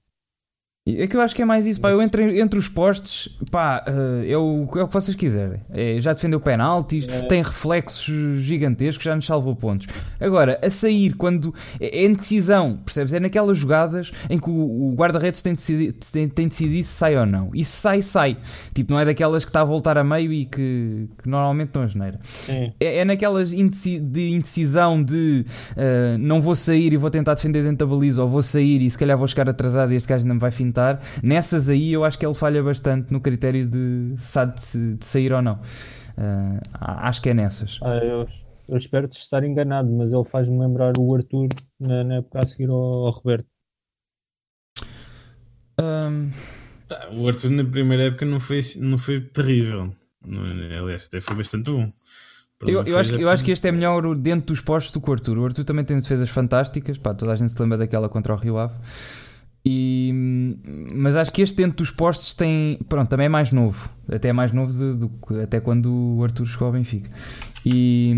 [0.98, 1.90] É que eu acho que é mais isso, pá.
[1.90, 3.84] Eu entre, entre os postes, pá,
[4.26, 5.60] é o, é o que vocês quiserem.
[5.70, 7.22] É, já defendeu penaltis, é.
[7.22, 9.86] tem reflexos gigantescos, já nos salvou pontos.
[10.20, 13.12] Agora, a sair, quando é, é decisão, percebes?
[13.12, 16.84] É naquelas jogadas em que o, o guarda-redes tem de, decidir, tem, tem de decidir
[16.84, 17.50] se sai ou não.
[17.54, 18.36] E se sai, sai.
[18.74, 21.82] Tipo, não é daquelas que está a voltar a meio e que, que normalmente estão
[21.82, 22.20] a geneira.
[22.78, 27.62] É, é naquelas indeci, de indecisão de uh, não vou sair e vou tentar defender
[27.62, 30.24] dentro da baliza, ou vou sair e se calhar vou chegar atrasado e este gajo
[30.24, 30.79] ainda me vai fintar.
[31.22, 35.42] Nessas aí eu acho que ele falha bastante no critério de de, de sair ou
[35.42, 35.54] não.
[35.54, 37.78] Uh, acho que é nessas.
[37.82, 38.26] Ah, eu,
[38.68, 42.46] eu, espero te estar enganado, mas ele faz-me lembrar o Arthur na, na época a
[42.46, 43.46] seguir ao, ao Roberto.
[45.80, 46.30] Um...
[46.88, 49.94] Tá, o Arthur na primeira época não foi, não foi terrível.
[50.26, 51.90] Não, aliás, até foi bastante bom.
[52.62, 55.12] Eu, eu, acho, eu acho que este é melhor dentro dos postos do que o
[55.14, 55.38] Arthur.
[55.38, 56.98] O Arthur também tem defesas fantásticas.
[56.98, 58.74] Pá, toda a gente se lembra daquela contra o Rio Ave.
[59.64, 60.10] E,
[60.94, 62.78] mas acho que este dentro dos postos tem.
[62.88, 63.90] Pronto, também é mais novo.
[64.10, 67.10] Até é mais novo do que até quando o Arthur chegou ao Benfica.
[67.64, 68.14] E,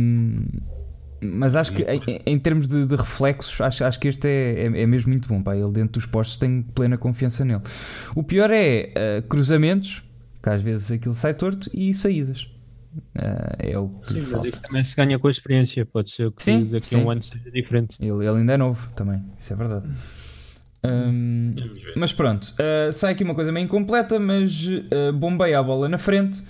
[1.21, 4.83] mas acho que em, em termos de, de, reflexos, acho, acho que este é, é,
[4.83, 5.43] é, mesmo muito bom.
[5.43, 5.57] Pá.
[5.57, 7.63] Ele dentro dos postos tem plena confiança nele.
[8.15, 10.03] O pior é uh, cruzamentos,
[10.41, 12.49] que às vezes aquilo sai torto, e saídas.
[13.17, 14.51] Uh, é o que sim, falta.
[14.61, 17.01] Também se ganha com a experiência, pode ser que sim, daqui sim.
[17.01, 17.97] a um ano seja diferente.
[17.99, 19.89] Ele, ele ainda é novo também, isso é verdade.
[21.97, 25.99] Mas pronto, uh, sai aqui uma coisa meio incompleta, mas uh, bombeia a bola na
[25.99, 26.43] frente.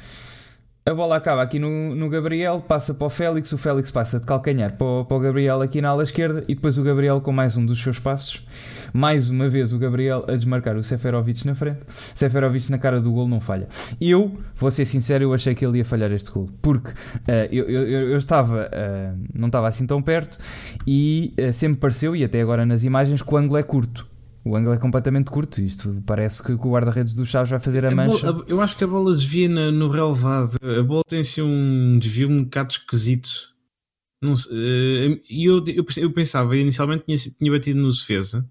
[0.85, 4.27] A bola acaba aqui no, no Gabriel, passa para o Félix, o Félix passa de
[4.27, 7.31] calcanhar para o, para o Gabriel aqui na ala esquerda e depois o Gabriel com
[7.31, 8.45] mais um dos seus passos.
[8.93, 11.83] Mais uma vez o Gabriel a desmarcar o Seferovic na frente.
[12.17, 13.69] Seferovic na cara do gol não falha.
[14.01, 16.51] Eu, vou ser sincero, eu achei que ele ia falhar este gol.
[16.61, 20.39] Porque uh, eu, eu, eu, estava, uh, não estava assim tão perto
[20.85, 24.11] e uh, sempre pareceu, e até agora nas imagens, que o ângulo é curto.
[24.45, 25.61] O ângulo é completamente curto.
[25.61, 28.33] Isto parece que, o guarda-redes do Chaves vai fazer a, a mancha.
[28.33, 30.57] Bola, eu acho que a bola desvia no relevado.
[30.63, 33.53] A bola tem assim um desvio um bocado esquisito.
[34.25, 38.49] Eh, e eu, eu, eu, pensava, inicialmente tinha, tinha batido no defesa,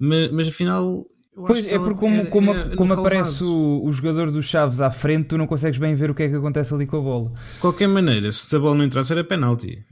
[0.00, 1.04] mas, mas afinal.
[1.34, 5.26] Pois é, porque como, como, é, como aparece o, o, jogador dos Chaves à frente,
[5.26, 7.32] tu não consegues bem ver o que é que acontece ali com a bola.
[7.52, 9.84] De qualquer maneira, se a bola não entrasse, era penalti.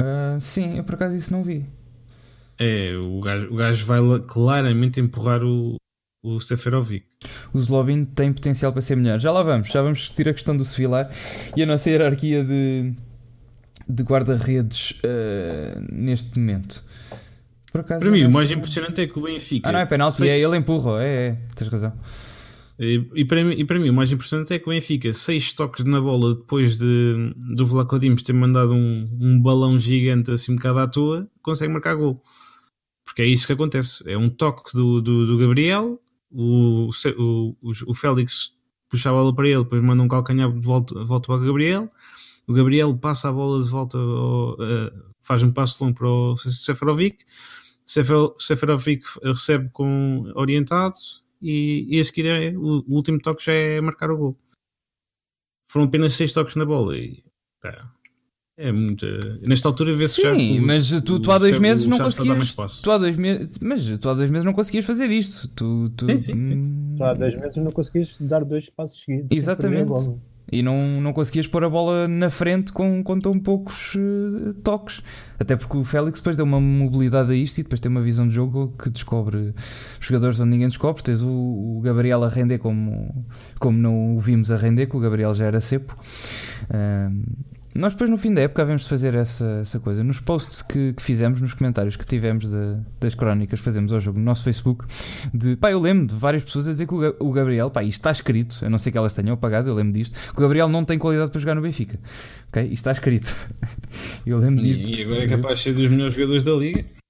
[0.00, 1.66] Uh, sim, eu por acaso isso não vi.
[2.64, 5.74] É, o gajo, o gajo vai claramente empurrar o,
[6.22, 7.04] o Seferovic.
[7.52, 9.18] O Zlobin tem potencial para ser melhor.
[9.18, 11.10] Já lá vamos, já vamos discutir a questão do Sevilar
[11.56, 12.92] e a nossa hierarquia de,
[13.88, 16.84] de guarda-redes uh, neste momento.
[17.74, 19.68] Acaso, para mim, o mais impressionante é que o Benfica.
[19.68, 20.30] Ah, não é penalti, seis...
[20.30, 21.92] é ele empurra, é, é, tens razão.
[22.78, 25.52] E, e, para mim, e para mim, o mais impressionante é que o Benfica, seis
[25.52, 30.52] toques na bola depois de, do Vlaco Dimos ter mandado um, um balão gigante assim
[30.52, 32.20] um bocado à toa, consegue marcar gol.
[33.12, 34.02] Porque é isso que acontece.
[34.10, 36.00] É um toque do, do, do Gabriel,
[36.30, 36.88] o,
[37.18, 37.54] o,
[37.86, 38.58] o Félix
[38.88, 41.92] puxa a bola para ele, depois manda um calcanhar de volta, volta para o Gabriel.
[42.46, 46.36] O Gabriel passa a bola de volta, ao, uh, faz um passo longo para o
[46.38, 47.22] Seferovic.
[47.84, 50.96] Seferovic recebe com orientado
[51.42, 54.38] e, e a seguir é, o, o, último toque já é marcar o gol.
[55.70, 57.22] Foram apenas seis toques na bola e
[58.62, 59.04] é muito.
[59.46, 60.34] Nesta altura vê-se já.
[60.34, 62.56] Sim, mas tu, tu há dois meses não conseguias.
[62.80, 63.58] Tu há dois meses.
[63.60, 65.48] Mas tu há dois meses não conseguias fazer isto.
[65.48, 66.54] Tu, tu, sim, sim, sim.
[66.54, 66.94] Hum...
[66.96, 69.28] Tu há dois meses não conseguias dar dois passos seguidos.
[69.30, 69.90] Exatamente.
[70.50, 75.02] E não, não conseguias pôr a bola na frente com, com tão poucos uh, toques.
[75.38, 78.28] Até porque o Félix depois deu uma mobilidade a isto e depois tem uma visão
[78.28, 79.54] de jogo que descobre
[79.98, 81.02] jogadores onde ninguém descobre.
[81.02, 83.26] Tens o, o Gabriel a render como,
[83.58, 85.96] como não o vimos a render, que o Gabriel já era cepo.
[86.64, 87.22] Uh,
[87.74, 90.04] nós depois no fim da época de fazer essa, essa coisa.
[90.04, 94.18] Nos posts que, que fizemos, nos comentários que tivemos de, das crónicas, fazemos ao jogo
[94.18, 94.84] no nosso Facebook,
[95.32, 98.00] de pá, eu lembro de várias pessoas a dizer que o, o Gabriel, pá, isto
[98.00, 100.68] está escrito, a não ser que elas tenham apagado, eu lembro disto, que o Gabriel
[100.68, 101.98] não tem qualidade para jogar no Benfica.
[102.48, 102.62] Ok?
[102.64, 103.34] Isto está escrito.
[104.26, 104.90] eu lembro disto.
[104.90, 107.01] E agora é capaz de ser dos melhores jogadores da liga.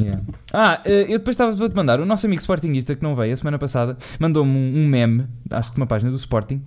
[0.00, 0.22] Yeah.
[0.52, 1.98] Ah, eh, eu depois estava a te mandar.
[1.98, 5.74] O nosso amigo Sportingista que não veio a semana passada mandou-me um, meme, acho que
[5.74, 6.60] de uma página do Sporting, um,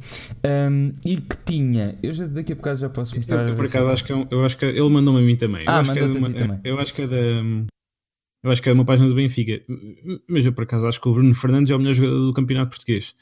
[0.44, 1.98] ehm, e que tinha.
[2.04, 3.48] Eu já, daqui a bocado já posso mostrar.
[3.48, 5.64] Eu, por acaso acho que, é eu acho que ele mandou-me a mim também.
[5.66, 6.60] Ah, mandou-te é a ti também.
[6.66, 7.18] Eu acho que é da.
[8.44, 9.62] Eu acho que é uma página do Benfica.
[10.28, 12.72] Mas eu por acaso acho que o Bruno Fernandes é o melhor jogador do campeonato
[12.72, 13.16] português.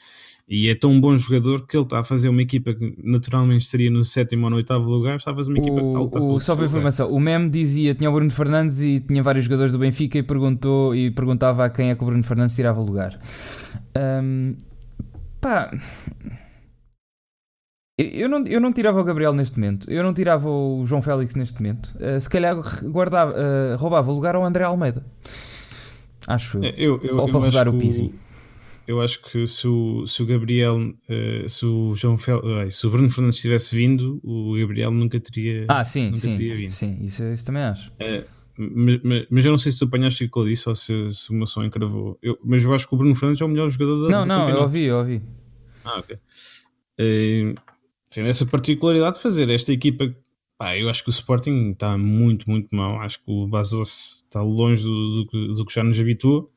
[0.52, 3.88] E é tão bom jogador que ele está a fazer uma equipa que naturalmente estaria
[3.88, 6.02] no sétimo ou no oitavo lugar, está a fazer uma equipa o, que está a
[6.02, 9.44] lutar o, Só para informação, o meme dizia, tinha o Bruno Fernandes e tinha vários
[9.44, 12.80] jogadores do Benfica e perguntou e perguntava a quem é que o Bruno Fernandes tirava
[12.80, 13.16] o lugar.
[13.96, 14.56] Um,
[15.40, 15.70] pá...
[17.96, 21.36] Eu não, eu não tirava o Gabriel neste momento, eu não tirava o João Félix
[21.36, 21.96] neste momento.
[22.00, 22.56] Uh, se calhar
[22.90, 25.04] guardava, uh, roubava o lugar ao André Almeida.
[26.26, 26.64] Acho eu.
[26.64, 28.12] É, eu, eu Ou para rodar o Pizzi.
[28.90, 32.84] Eu acho que se o, se o Gabriel, eh, se o João Fel, ai, se
[32.86, 35.64] o Bruno Fernandes tivesse vindo, o Gabriel nunca teria.
[35.68, 36.36] Ah, sim, nunca sim.
[36.36, 36.72] teria vindo.
[36.72, 37.92] Sim, isso, isso também acho.
[38.58, 41.08] Mas, mas- mas eu não sei se tu apanhaste o que eu disse ou se,
[41.12, 42.18] se o meu som encravou.
[42.20, 44.34] Eu, mas eu acho que o Bruno Fernandes é o melhor jogador da Não, não,
[44.34, 44.62] eu campeonato.
[44.62, 45.22] ouvi, eu ouvi.
[45.84, 46.18] Ah, ok.
[46.98, 47.54] Eh,
[48.10, 50.12] Tendo essa particularidade de fazer esta equipa,
[50.58, 53.00] pá, eu acho que o Sporting está muito, muito mal.
[53.00, 56.50] Acho que o Basos está longe do, do, do que já nos habituou.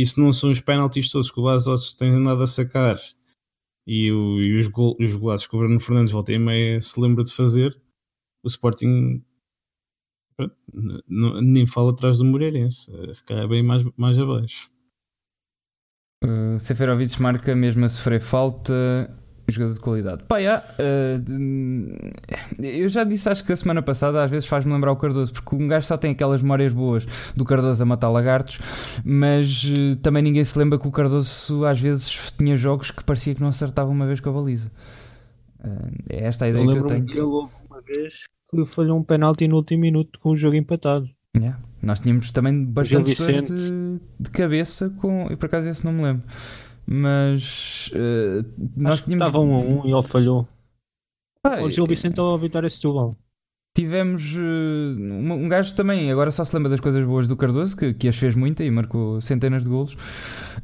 [0.00, 2.98] E se não são os penaltis todos que o Basos tem andado a sacar
[3.86, 6.98] e, o- e os, gol, os golados que o Bruno Fernandes volta e meia se
[7.00, 7.72] lembra de fazer,
[8.42, 9.22] o Sporting
[10.36, 10.56] pronto,
[11.08, 12.90] nem fala atrás do Moreirense.
[12.94, 14.70] Eh, Se calhar bem mais, mais abaixo.
[16.24, 18.72] Uh, Seferovic marca mesmo a sofrer falta.
[19.50, 20.22] Jogador de qualidade.
[20.28, 24.92] Pá, já, uh, eu já disse, acho que a semana passada, às vezes faz-me lembrar
[24.92, 28.60] o Cardoso, porque um gajo só tem aquelas memórias boas do Cardoso a matar lagartos,
[29.04, 33.34] mas uh, também ninguém se lembra que o Cardoso às vezes tinha jogos que parecia
[33.34, 34.70] que não acertava uma vez com a baliza.
[35.58, 37.06] Uh, é esta a Eu ideia que eu tenho.
[37.06, 40.56] que ele houve uma vez que falhou um penalti no último minuto com o jogo
[40.56, 41.08] empatado.
[41.36, 41.60] Yeah.
[41.80, 45.28] Nós tínhamos também bastante de, de cabeça com.
[45.30, 46.24] E por acaso esse não me lembro.
[46.92, 48.42] Mas uh,
[48.76, 49.24] nós tínhamos.
[49.24, 50.48] Estava um a um e ele falhou.
[51.40, 53.16] Pá, O Gil Vicente ou a Vitória Setúbal.
[53.72, 57.94] Tivemos uh, um, gajo também, agora só se lembra das coisas boas do Cardoso, que,
[57.94, 59.94] que as fez muita e marcou centenas de golos.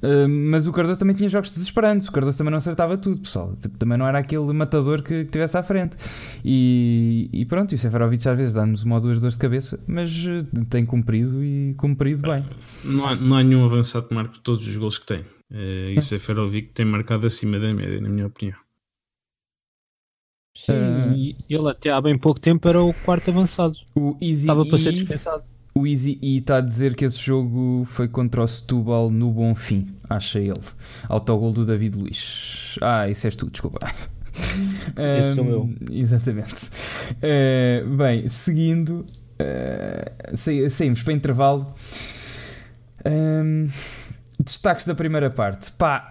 [0.03, 2.09] Uh, mas o Cardoso também tinha jogos desesperantes.
[2.09, 3.53] O Cardoso também não acertava tudo, pessoal.
[3.55, 5.97] Tipo, também não era aquele matador que, que tivesse à frente.
[6.45, 9.83] E, e pronto, e o Seferovic às vezes dá-nos uma ou duas dores de cabeça,
[9.87, 12.45] mas uh, tem cumprido e cumprido bem.
[12.85, 15.25] Não há, não há nenhum avançado que marque todos os gols que tem.
[15.51, 18.59] Eh, e o Seferovic tem marcado acima da média, na minha opinião.
[20.65, 23.77] Sim, e ele até há bem pouco tempo era o quarto avançado.
[23.95, 25.43] O Easy Estava para ser E- dispensado.
[25.75, 29.55] O Easy E está a dizer que esse jogo foi contra o Setúbal no bom
[29.55, 30.55] fim, acha ele.
[31.09, 32.79] Autogol do David Luiz.
[32.81, 33.79] Ah, isso és tu, desculpa.
[35.21, 35.75] Esse sou Ahm, eu.
[35.93, 36.71] Exatamente.
[37.21, 39.05] Eh, bem, seguindo,
[40.35, 41.67] sa- saímos para intervalo.
[43.05, 43.69] Ahm,
[44.43, 45.73] destaques da primeira parte.
[45.73, 46.11] Pá,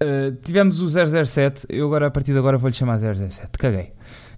[0.00, 1.66] eh, tivemos o 007.
[1.70, 3.58] Eu agora, a partir de agora, vou-lhe chamar 007.
[3.58, 3.92] Caguei.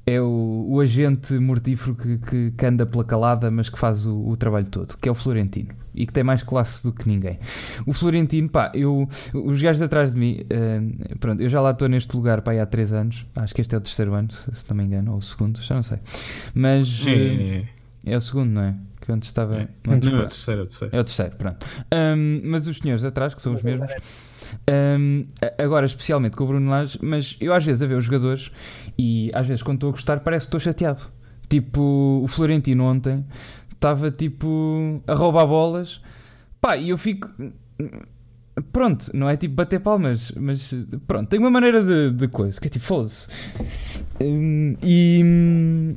[0.09, 4.16] É o, o agente mortífero que, que, que anda pela calada, mas que faz o,
[4.28, 7.40] o trabalho todo, que é o Florentino e que tem mais classe do que ninguém.
[7.84, 10.80] O Florentino, pá, eu, os gajos atrás de mim, eh,
[11.18, 13.78] pronto, eu já lá estou neste lugar pá, há 3 anos, acho que este é
[13.78, 15.98] o terceiro ano, se, se não me engano, ou o segundo, já não sei,
[16.54, 17.64] mas eh,
[18.04, 18.76] É, o segundo, não é?
[19.00, 19.57] Que antes estava.
[19.57, 19.68] é.
[19.84, 20.96] não, antes Não, é o terceiro, é o terceiro.
[20.96, 21.66] é o terceiro, pronto.
[21.90, 23.90] Ahm, mas os senhores atrás, que são os mesmos,
[25.42, 28.51] a- agora especialmente com o Bruno Lage, mas eu às vezes a ver os jogadores
[28.99, 31.03] e às vezes quando estou a gostar parece que estou chateado.
[31.49, 33.24] Tipo, o Florentino ontem
[33.72, 36.01] estava tipo a roubar bolas,
[36.61, 37.30] pá, e eu fico.
[38.72, 40.74] Pronto, não é tipo bater palmas, mas
[41.07, 43.28] pronto, tem uma maneira de, de coisa que é tipo, foda-se.
[44.82, 45.94] E,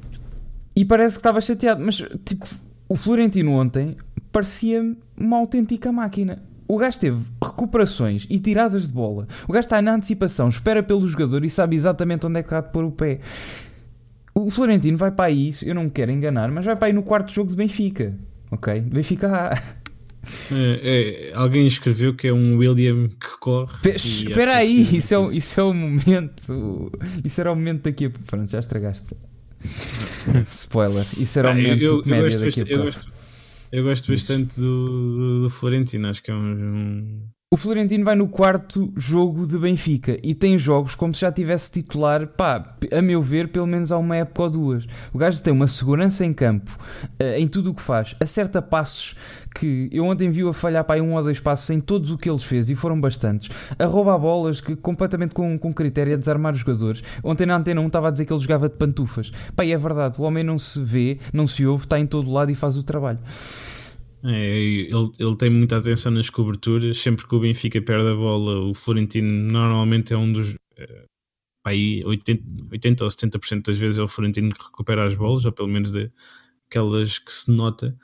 [0.76, 2.46] e parece que estava chateado, mas tipo,
[2.90, 3.96] o Florentino ontem
[4.32, 6.44] parecia uma autêntica máquina.
[6.72, 9.28] O gajo teve recuperações e tiradas de bola.
[9.48, 12.62] O gajo está na antecipação, espera pelo jogador e sabe exatamente onde é que há
[12.62, 13.20] de pôr o pé.
[14.36, 17.02] O Florentino vai para aí, eu não me quero enganar, mas vai para aí no
[17.02, 18.16] quarto jogo de Benfica.
[18.52, 18.82] Ok?
[18.82, 19.80] Benfica A.
[20.52, 23.74] É, é, alguém escreveu que é um William que corre.
[23.96, 26.92] Espera aí, é isso é, o- isso é o momento.
[27.26, 29.16] Isso era o momento daqui a Pronto, já estragaste.
[30.46, 31.06] Spoiler.
[31.18, 33.19] Isso era o Ah, eu- momento eu, eu comédia gosto daqui a eu pouco.
[33.72, 38.16] Eu gosto bastante do, do, do Florentino, acho que é um, um- O Florentino vai
[38.16, 43.02] no quarto jogo de Benfica e tem jogos como se já tivesse titular, pá, a
[43.02, 44.86] meu ver, pelo menos há uma época ou duas.
[45.14, 46.78] O gajo tem uma segurança em campo,
[47.18, 49.16] eh, em tudo o que faz, acerta passos
[49.54, 52.30] que eu ontem vi a falhar para um ou dois passos em todos o que
[52.30, 53.50] eles fez e foram bastantes.
[53.78, 57.04] A roubar bolas que completamente com, com critério a desarmar os jogadores.
[57.24, 59.32] Ontem na antena 1 estava a dizer que ele jogava de pantufas.
[59.56, 62.32] Pá, e é verdade, o homem não se vê, não se ouve, está em todo
[62.32, 63.20] lado e faz o trabalho.
[64.24, 66.98] é, ele, ele tem muita atenção nas coberturas.
[66.98, 70.56] Sempre que o Benfica perde a bola, o Florentino normalmente é um dos.
[71.64, 75.46] pá, aí 80, 80 ou 70% das vezes é o Florentino que recupera as bolas,
[75.46, 76.12] ou pelo menos de,
[76.70, 77.98] aquelas que se nota.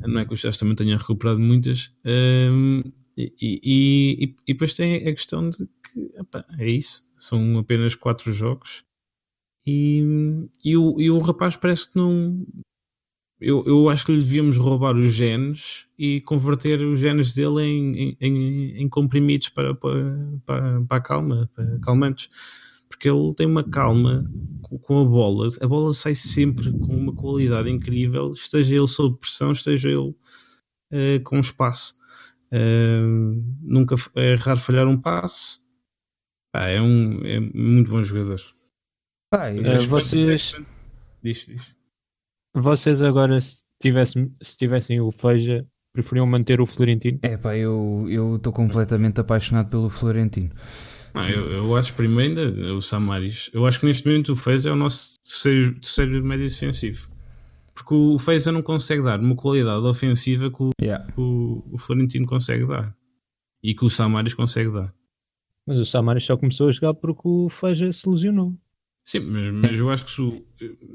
[0.00, 1.90] Não é que o Chaves também tenha recuperado muitas.
[2.04, 2.82] Ahm,
[3.16, 7.02] e, e, e, e depois tem a questão de que epá, é isso.
[7.16, 8.84] São apenas quatro jogos.
[9.66, 10.02] E,
[10.64, 12.46] e, o, e o rapaz parece que não.
[13.40, 18.16] Eu, eu acho que lhe devíamos roubar os genes e converter os genes dele em,
[18.20, 22.28] em, em comprimidos para, para, para, para a calma, para calmantes.
[22.92, 24.30] Porque ele tem uma calma
[24.60, 25.48] com- a bola.
[25.60, 30.14] A bola sai sempre com uma qualidade incrível, esteja ele sob pressão, esteja ele
[30.92, 31.94] eh, com espaço.
[32.52, 35.58] Uh, nunca é raro falhar um passe.
[36.54, 38.38] Ah, é um é muito bom jogador.
[39.32, 40.54] Ah, uh, vocês,
[41.22, 41.74] diz, diz.
[42.54, 47.18] vocês agora se tivessem, se tivessem o Feija, preferiam manter o Florentino?
[47.22, 50.50] É pá, eu estou completamente apaixonado pelo Florentino.
[51.14, 53.50] Eu, eu, acho primeiro ainda o Samaris.
[53.52, 57.08] Eu acho que neste momento o Feza é o nosso terceiro, terceiro médio defensivo.
[57.74, 61.06] Porque o Feza não consegue dar uma qualidade ofensiva que o, yeah.
[61.16, 62.94] o, o, Florentino consegue dar.
[63.62, 64.92] E que o Samaris consegue dar.
[65.66, 68.54] Mas o Samaris só começou a jogar porque o Feza se lesionou.
[69.04, 70.46] Sim, mas, mas eu acho que se o,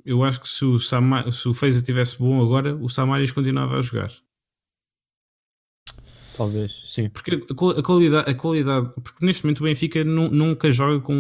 [0.06, 3.78] eu acho que se o, Sama, se o Feza tivesse bom agora, o Samaris continuava
[3.78, 4.12] a jogar.
[6.38, 7.10] Talvez, sim.
[7.10, 11.20] Porque a qualidade, a qualidade porque neste momento o Benfica nunca joga com,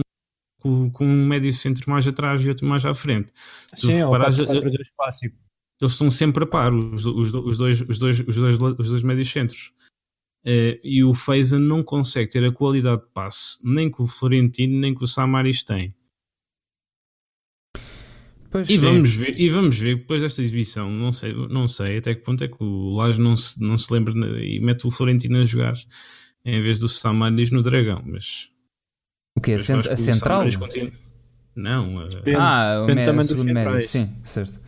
[0.62, 3.32] com, com, um médio centro mais atrás e outro mais à frente.
[3.76, 4.38] Sim, é reparares,
[5.82, 9.04] eles estão sempre a par, os, os, os, dois, os, dois, os, dois, os dois
[9.04, 9.74] médios centros.
[10.46, 14.80] Uh, e o Feiza não consegue ter a qualidade de passe, nem que o Florentino,
[14.80, 15.94] nem que o Samaris tem.
[18.50, 22.16] Pois e, vamos ver, e vamos ver depois desta exibição, não sei, não sei até
[22.16, 25.40] que ponto é que o Lage não se, não se lembra e mete o Florentino
[25.40, 25.76] a jogar
[26.46, 28.50] em vez do Samaris no Dragão, mas
[29.38, 29.54] o que?
[29.54, 30.46] A, cent a central?
[30.58, 30.92] Continua...
[31.56, 32.08] Não, a...
[32.38, 34.62] ah, o médio, segundo médio, sim, certo.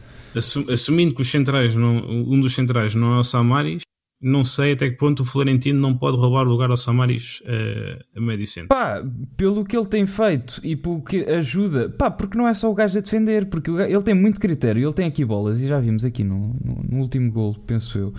[0.71, 3.83] Assumindo que os centrais não, um dos centrais não é o Samaris,
[4.21, 8.03] não sei até que ponto o Florentino não pode roubar o lugar ao Samaris uh,
[8.17, 8.69] a médio centro.
[8.69, 9.01] Pá,
[9.37, 12.73] pelo que ele tem feito e pelo que ajuda, pá, porque não é só o
[12.73, 16.03] gajo a defender, porque ele tem muito critério, ele tem aqui bolas e já vimos
[16.03, 18.13] aqui no, no, no último gol, penso eu.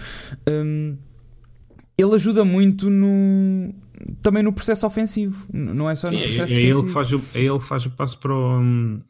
[0.48, 0.96] Um,
[1.98, 3.74] ele ajuda muito no
[4.22, 7.22] também no processo ofensivo, não é só Sim, no processo é, é ele faz o,
[7.34, 9.03] é ele faz o passo para o, hum,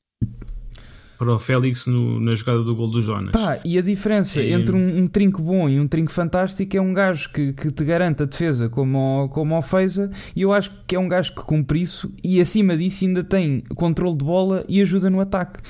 [1.21, 3.33] para o Félix no, na jogada do gol do Jonas.
[3.33, 4.55] Pá, e a diferença e...
[4.55, 7.85] entre um, um, trinco bom e um trinco fantástico é um gajo que, que te
[7.85, 11.35] garante a defesa como o, como o Feza, e eu acho que é um gajo
[11.35, 15.61] que cumpre isso e acima disso ainda tem controle de bola e ajuda no ataque.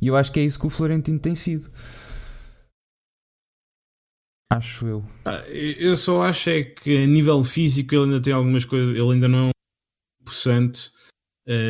[0.00, 1.70] E eu acho que é isso que o Florentino tem sido.
[4.50, 5.04] Acho eu.
[5.26, 9.12] Ah, eu só acho é que a nível físico ele ainda tem algumas coisas, ele
[9.12, 10.90] ainda não é um possante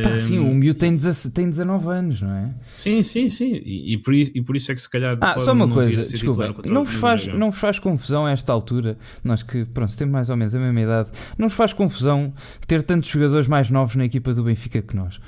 [0.05, 0.97] Pá, sim, o miúdo tem,
[1.35, 2.55] tem 19 anos, não é?
[2.73, 3.61] Sim, sim, sim.
[3.65, 5.19] E, e, por, isso, e por isso é que se calhar.
[5.21, 6.55] Ah, só uma coisa, desculpa.
[6.67, 10.31] Não vos, faz, não vos faz confusão a esta altura, nós que, pronto, temos mais
[10.31, 12.33] ou menos a mesma idade, não vos faz confusão
[12.69, 15.21] ter tantos jogadores mais novos na equipa do Benfica que nós?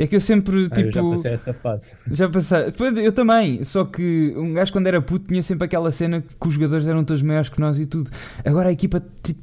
[0.00, 0.88] É que eu sempre, ah, tipo.
[0.88, 1.94] Eu já passei essa fase.
[2.10, 2.64] Já passei.
[2.70, 3.62] Depois, eu também.
[3.62, 7.04] Só que um gajo, quando era puto, tinha sempre aquela cena que os jogadores eram
[7.04, 8.08] todos maiores que nós e tudo.
[8.42, 9.42] Agora a equipa, tipo,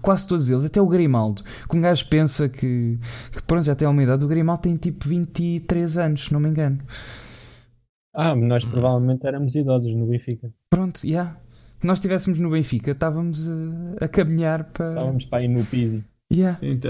[0.00, 2.98] quase todos eles, até o Grimaldo, que um gajo pensa que,
[3.30, 4.24] que pronto, já tem uma idade.
[4.24, 6.78] O Grimaldo tem tipo 23 anos, se não me engano.
[8.14, 10.50] Ah, nós provavelmente éramos idosos no Benfica.
[10.70, 11.06] Pronto, já.
[11.06, 11.36] Yeah.
[11.82, 14.88] Se nós estivéssemos no Benfica, estávamos a, a caminhar para.
[14.88, 16.02] Estávamos para ir no Pizzi.
[16.32, 16.58] Yeah.
[16.58, 16.80] Sim,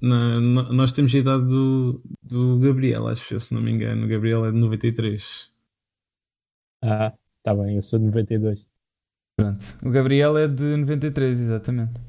[0.00, 4.04] na, na, nós temos a idade do, do Gabriel, acho eu, se não me engano.
[4.04, 5.50] O Gabriel é de 93.
[6.82, 8.64] Ah, tá bem, eu sou de 92.
[9.36, 12.00] Pronto, o Gabriel é de 93, exatamente.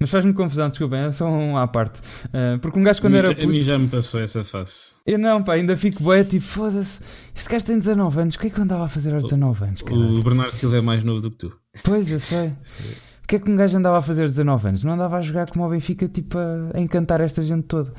[0.00, 2.00] Mas faz-me confusão, desculpem, é só um à parte.
[2.26, 3.46] Uh, porque um gajo quando era puto...
[3.46, 4.94] A mim já me passou essa face.
[5.04, 7.00] Eu não, pá, ainda fico bué, tipo, foda-se.
[7.34, 9.64] Este gajo tem 19 anos, o que é que eu andava a fazer aos 19
[9.64, 9.82] anos?
[9.82, 10.18] Caralho?
[10.18, 11.52] O Bernardo Silva é mais novo do que tu.
[11.84, 12.52] Pois, eu sei.
[13.28, 14.84] O que é que um gajo andava a fazer aos 19 anos?
[14.84, 17.92] Não andava a jogar como o Benfica, tipo, a, a encantar esta gente toda.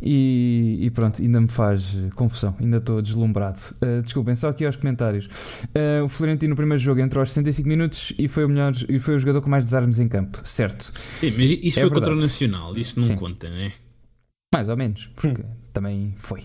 [0.00, 3.58] E, e, pronto, ainda me faz confusão, ainda estou deslumbrado.
[3.82, 5.26] Uh, desculpem, só aqui aos comentários.
[5.74, 8.96] Uh, o Florentino no primeiro jogo entrou aos 65 minutos e foi o melhor e
[9.00, 10.82] foi o jogador com mais desarmes em campo, certo?
[10.82, 11.94] Sim, mas isso é foi verdade.
[11.94, 13.16] contra o Nacional, isso não Sim.
[13.16, 13.72] conta, não é?
[14.54, 15.50] Mais ou menos, porque hum.
[15.72, 16.44] também foi.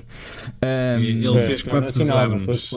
[0.64, 2.72] Um, ele fez quatro desarmes.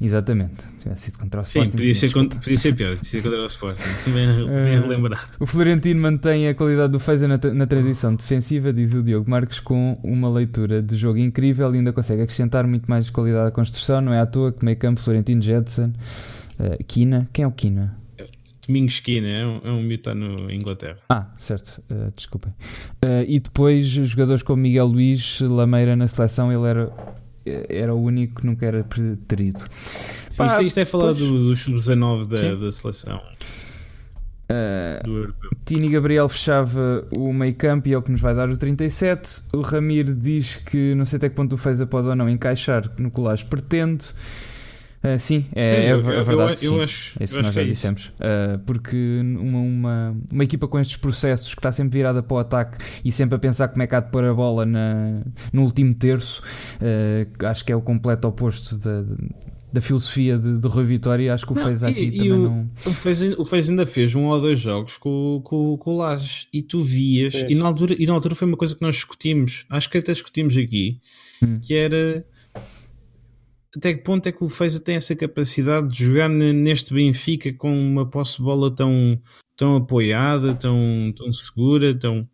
[0.00, 1.76] Exatamente, tivesse sido contra o Sim, Sporting.
[1.76, 3.82] Podia ser, contra, podia ser pior, podia ser contra o Sporting.
[4.06, 5.36] Bem, bem uh, lembrado.
[5.40, 9.60] O Florentino mantém a qualidade do Feza na, na, transição defensiva, diz o Diogo Marques,
[9.60, 14.00] com uma leitura de jogo incrível e ainda consegue acrescentar muito mais qualidade à construção.
[14.00, 15.92] Não é à toa que meio campo Florentino Jetson,
[16.60, 17.28] uh, Kina.
[17.32, 17.96] Quem é o Kina?
[18.66, 20.96] Domingos Kina, é um, é um miúdo no Inglaterra.
[21.08, 22.52] Ah, certo, uh, desculpem.
[23.04, 26.92] Uh, e depois jogadores como Miguel Luís Lameira na seleção, ele era
[27.68, 29.60] era o único que nunca era preterido.
[29.70, 31.18] Sim, Pá, isto, isto, é falar pois...
[31.18, 33.20] do, do sub-19 da, da seleção.
[34.48, 35.34] Uh,
[35.64, 39.44] Tini Gabriel fechava o meio campo e é o que nos vai dar o 37.
[39.52, 42.88] O Ramiro diz que não sei até que ponto o Feza pode ou não encaixar
[42.98, 44.06] no colagem pretende.
[45.06, 46.64] Uh, sim, é, é, é verdade.
[46.64, 48.06] Eu, eu, eu acho, isso nós já é dissemos.
[48.06, 52.38] Uh, porque uma, uma, uma equipa com estes processos que está sempre virada para o
[52.38, 55.62] ataque e sempre a pensar como é que há de pôr a bola na, no
[55.62, 56.42] último terço,
[56.80, 59.04] uh, acho que é o completo oposto da,
[59.72, 61.32] da filosofia de, de Rui Vitória.
[61.32, 62.70] Acho que o fez aqui e, também e não.
[62.84, 66.48] O Fez, o Fez ainda fez um ou dois jogos com, com, com o Lages
[66.52, 69.66] e tu vias, e, na altura, e na altura foi uma coisa que nós discutimos,
[69.70, 71.00] acho que até discutimos aqui,
[71.40, 71.60] hum.
[71.62, 72.26] que era
[73.76, 77.72] até que ponto é que o Feza tem essa capacidade de jogar neste Benfica com
[77.72, 79.20] uma posse de bola tão,
[79.56, 82.28] tão apoiada, tão, tão segura, tão.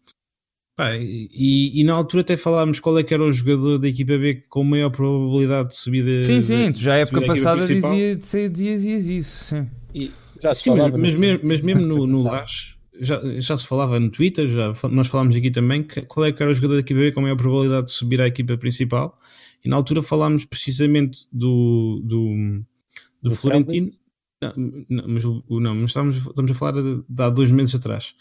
[0.77, 4.17] Pá, e, e, na altura até falámos qual é que era o jogador da equipa
[4.17, 6.25] B com maior probabilidade de subida.
[6.25, 8.17] Sim, sim, tu já a época passada dizia,
[8.49, 9.69] dizias isso, sim.
[9.95, 13.57] E, já se sim, falava mas, mas, mesmo, mas mesmo no, no Lash, já, já
[13.57, 16.55] se falava no Twitter, já, nós falámos aqui também, que, qual é que era o
[16.55, 19.19] jogador da equipa B com maior probabilidade de subir à equipa principal.
[19.65, 22.63] E na altura falámos precisamente do, do,
[23.23, 23.91] do, do Florentino.
[24.41, 24.53] Não,
[24.89, 28.15] não, mas, não, mas estamos, estamos a falar de, de há dois meses atrás.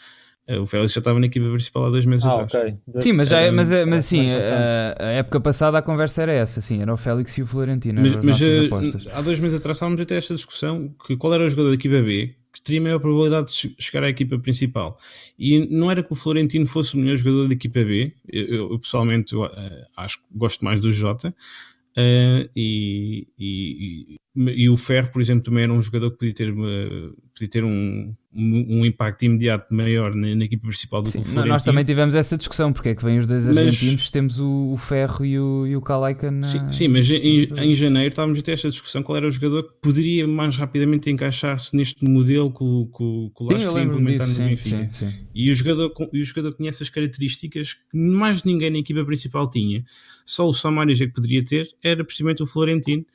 [0.47, 2.75] Eh, o Félix já estava na equipa principal há dois meses ah, atrás.
[2.87, 3.01] Okay.
[3.01, 6.33] Sim, mas, já, é, mas, é, mas sim, a, a, época passada a conversa era
[6.33, 8.01] essa, sim, era o Félix e o Florentino.
[8.01, 8.69] Mas, mas eh,
[9.13, 12.01] há dois meses atrás estávamos até esta discussão que qual era o jogador da equipa
[12.01, 14.97] B que teria maior probabilidade de chegar à equipa principal.
[15.37, 18.79] E não era que o Florentino fosse o melhor jogador da equipa B, eu, eu
[18.79, 19.49] pessoalmente eu, uh,
[19.95, 25.63] acho que gosto mais do Jota, uh, e, e, e, o Ferro, por exemplo, também
[25.63, 30.33] era um jogador que podia ter, uh, podia ter um, um, impacto imediato maior na,
[30.33, 31.47] na equipa principal do Sim, Florentino.
[31.47, 34.71] Nós também tivemos essa discussão, porque é que vêm os dois argentinos, mas, temos o,
[34.71, 36.43] o, Ferro e o, e o Calaica na...
[36.43, 39.63] Sim, sim mas em, em, janeiro estávamos a ter esta discussão qual era o jogador
[39.63, 43.03] que poderia mais rapidamente encaixar-se neste modelo que o, que,
[43.43, 44.89] o Lage queria implementar disso, no Benfica.
[44.93, 45.25] Sim, sim.
[45.35, 49.49] E, o jogador, e o jogador tinha essas características que mais ninguém na equipa principal
[49.49, 49.83] tinha.
[50.25, 53.05] Só o Samaris é que poderia ter, era precisamente o Florentino,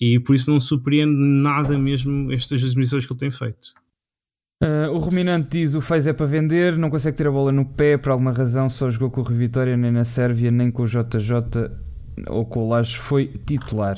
[0.00, 3.74] e por isso não surpreende nada mesmo estas exibições que ele tem feito.
[4.62, 7.64] Uh, o Ruminante diz o Fez é para vender, não consegue ter a bola no
[7.64, 10.86] pé por alguma razão, só jogou com o Vitória nem na Sérvia nem com o
[10.86, 11.89] JJ
[12.28, 13.96] ou com o Lages foi titular.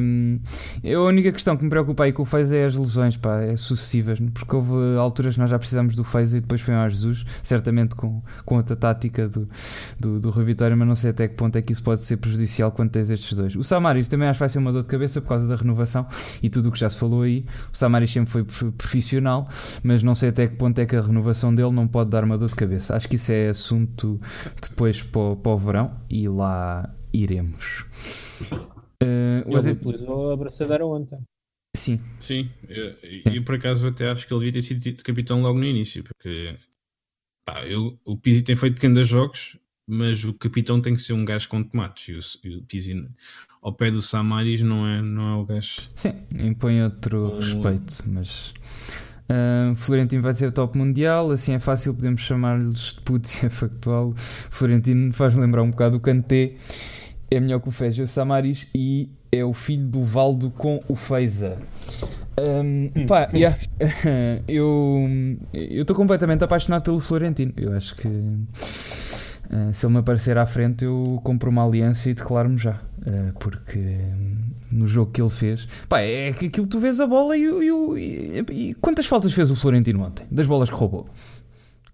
[0.00, 0.38] Um,
[0.84, 3.56] a única questão que me preocupa aí com o Fez é as lesões, pá, é
[3.56, 7.24] sucessivas, porque houve alturas que nós já precisamos do Fez e depois foi ao Jesus,
[7.42, 9.48] certamente com, com outra tática do,
[9.98, 12.16] do, do Rui Vitória, mas não sei até que ponto é que isso pode ser
[12.16, 13.56] prejudicial quando tens estes dois.
[13.56, 16.06] O Samaris também acho que vai ser uma dor de cabeça por causa da renovação
[16.42, 17.44] e tudo o que já se falou aí.
[17.72, 19.48] O Samaris sempre foi profissional,
[19.82, 22.36] mas não sei até que ponto é que a renovação dele não pode dar uma
[22.38, 22.96] dor de cabeça.
[22.96, 24.20] Acho que isso é assunto
[24.60, 27.84] depois para o verão e lá iremos.
[29.02, 29.86] Uh, ele azeite...
[29.86, 31.18] utilizou a braçadeira ontem.
[31.76, 32.00] Sim.
[32.18, 32.50] Sim,
[33.26, 36.56] e por acaso até acho que ele devia ter sido capitão logo no início, porque
[37.46, 41.24] pá, eu, o Pizzi tem feito grandes jogos, mas o capitão tem que ser um
[41.24, 43.06] gajo com tomates e o, o Pizzi
[43.60, 45.82] ao pé do Samaris não é, não é o gajo.
[45.94, 47.36] Sim, impõe outro um...
[47.36, 48.54] respeito, mas
[49.26, 53.46] Uh, Florentino vai ser o top mundial, assim é fácil, podemos chamar-lhes de putos e
[53.46, 54.14] é factual.
[54.16, 56.54] Florentino faz lembrar um bocado o Kanté,
[57.30, 60.94] é melhor que o Feja o Samaris e é o filho do Valdo com o
[60.94, 61.58] Feiza.
[62.38, 63.56] Um, pá, yeah.
[64.46, 65.08] eu
[65.52, 67.52] estou completamente apaixonado pelo Florentino.
[67.56, 72.14] Eu acho que uh, se ele me aparecer à frente, eu compro uma aliança e
[72.14, 72.72] declaro-me já.
[73.00, 73.98] Uh, porque
[74.70, 78.44] no jogo que ele fez, pá, é que aquilo tu vês a bola e, e,
[78.50, 80.26] e, e quantas faltas fez o Florentino ontem?
[80.30, 81.06] Das bolas que roubou?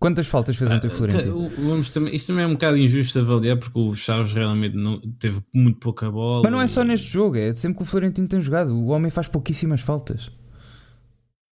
[0.03, 1.49] Quantas faltas fez ontem o ah, Florentino?
[1.59, 5.41] Vamos também, isto também é um bocado injusto avaliar porque o Chaves realmente não, teve
[5.55, 6.43] muito pouca bola.
[6.43, 8.75] Mas não é só neste jogo, é sempre que o Florentino tem jogado.
[8.75, 10.29] O homem faz pouquíssimas faltas.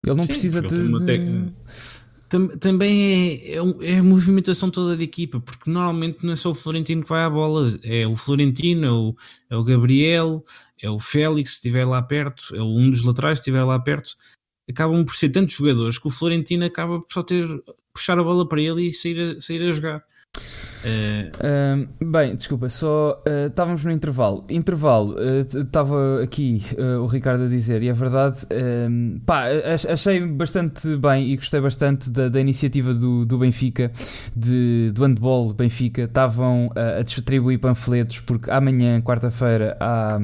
[0.05, 0.75] Ele não Sim, precisa de.
[2.59, 6.55] Também é, é, é, a movimentação toda da equipa, porque normalmente não é só o
[6.55, 9.17] Florentino que vai à bola, é o Florentino, é o,
[9.49, 10.43] é o Gabriel,
[10.83, 14.17] é o Félix, se estiver lá perto, é um dos laterais, se estiver lá perto
[14.71, 17.45] acabam por ser tantos jogadores que o Florentino acaba por só ter
[17.93, 20.05] puxar a bola para ele e sair a, sair a jogar.
[20.85, 21.89] Uh...
[22.05, 24.45] Bem, desculpa, só uh, estávamos no intervalo.
[24.49, 26.63] Intervalo, estava aqui
[27.01, 28.47] o Ricardo a dizer, e é verdade,
[29.25, 29.45] pá,
[29.89, 33.91] achei bastante bem e gostei bastante da, da iniciativa do, do Benfica,
[34.35, 36.03] de, do handball Benfica.
[36.03, 40.19] Estavam a distribuir panfletos, porque amanhã, quarta-feira, há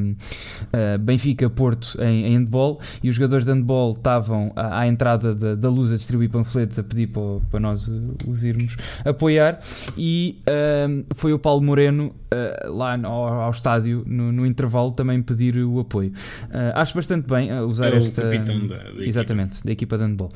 [1.00, 5.68] Benfica-Porto em, em handball e os jogadores de handball estavam à, à entrada da, da
[5.68, 7.90] luz a distribuir panfletos a pedir para, para nós
[8.26, 9.60] os irmos apoiar.
[9.96, 15.20] E uh, foi o Paulo Moreno uh, lá no, ao, estádio no, no, intervalo também
[15.22, 16.12] pedir o apoio.
[16.44, 18.22] Uh, acho bastante bem usar é esta.
[18.22, 19.66] Da, da exatamente, equipa.
[19.66, 20.32] da equipa de handball.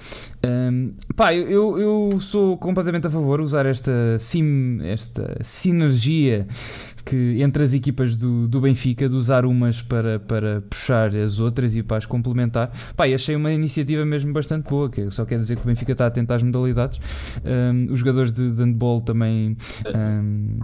[1.16, 6.46] pá, eu, eu sou completamente a favor de usar esta, sim, esta sinergia
[7.04, 11.74] que entre as equipas do, do Benfica, de usar umas para, para puxar as outras
[11.76, 12.70] e para as complementar.
[12.96, 16.06] Pá, achei uma iniciativa mesmo bastante boa, que só quer dizer que o Benfica está
[16.06, 17.00] atento às modalidades.
[17.44, 19.56] Um, os jogadores de, de handball também
[19.94, 20.58] hum,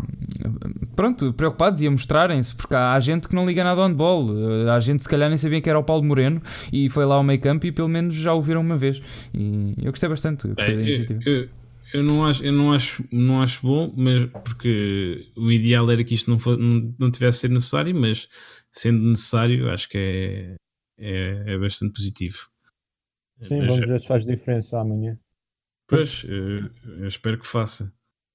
[0.94, 4.26] pronto, preocupados e a mostrarem-se, porque há, gente que não liga nada ao handball.
[4.30, 6.40] Uh, há gente se calhar nem sabia que era o Paulo Moreno
[6.72, 9.00] e foi lá ao meio campo e pelo menos já o viram uma vez.
[9.34, 11.20] E eu gostei bastante, gostei é, da iniciativa.
[11.24, 11.48] Eu, eu,
[11.92, 16.14] eu, não acho, eu não acho, não acho bom, mas porque o ideal era que
[16.14, 18.28] isto não, for, não, não tivesse ser necessário, mas
[18.72, 20.56] sendo necessário, acho que é,
[20.98, 22.48] é, é bastante positivo.
[23.40, 25.18] Sim, mas, vamos ver se faz diferença amanhã.
[25.86, 27.92] Pois, eu, eu espero que faça.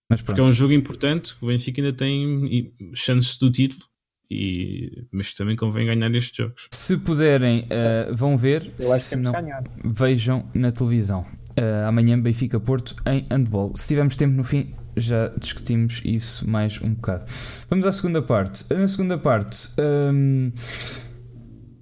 [0.09, 3.85] Mas Porque é um jogo importante, o Benfica ainda tem chances do título,
[4.29, 6.67] e, mas também convém ganhar estes jogos.
[6.71, 8.71] Se puderem, uh, vão ver.
[8.79, 9.63] Eu acho que não, ganhar.
[9.83, 11.25] Vejam na televisão.
[11.51, 13.73] Uh, amanhã Benfica Porto em handball.
[13.75, 17.25] Se tivermos tempo no fim, já discutimos isso mais um bocado.
[17.69, 18.65] Vamos à segunda parte.
[18.73, 19.69] Na segunda parte.
[19.79, 20.51] Um,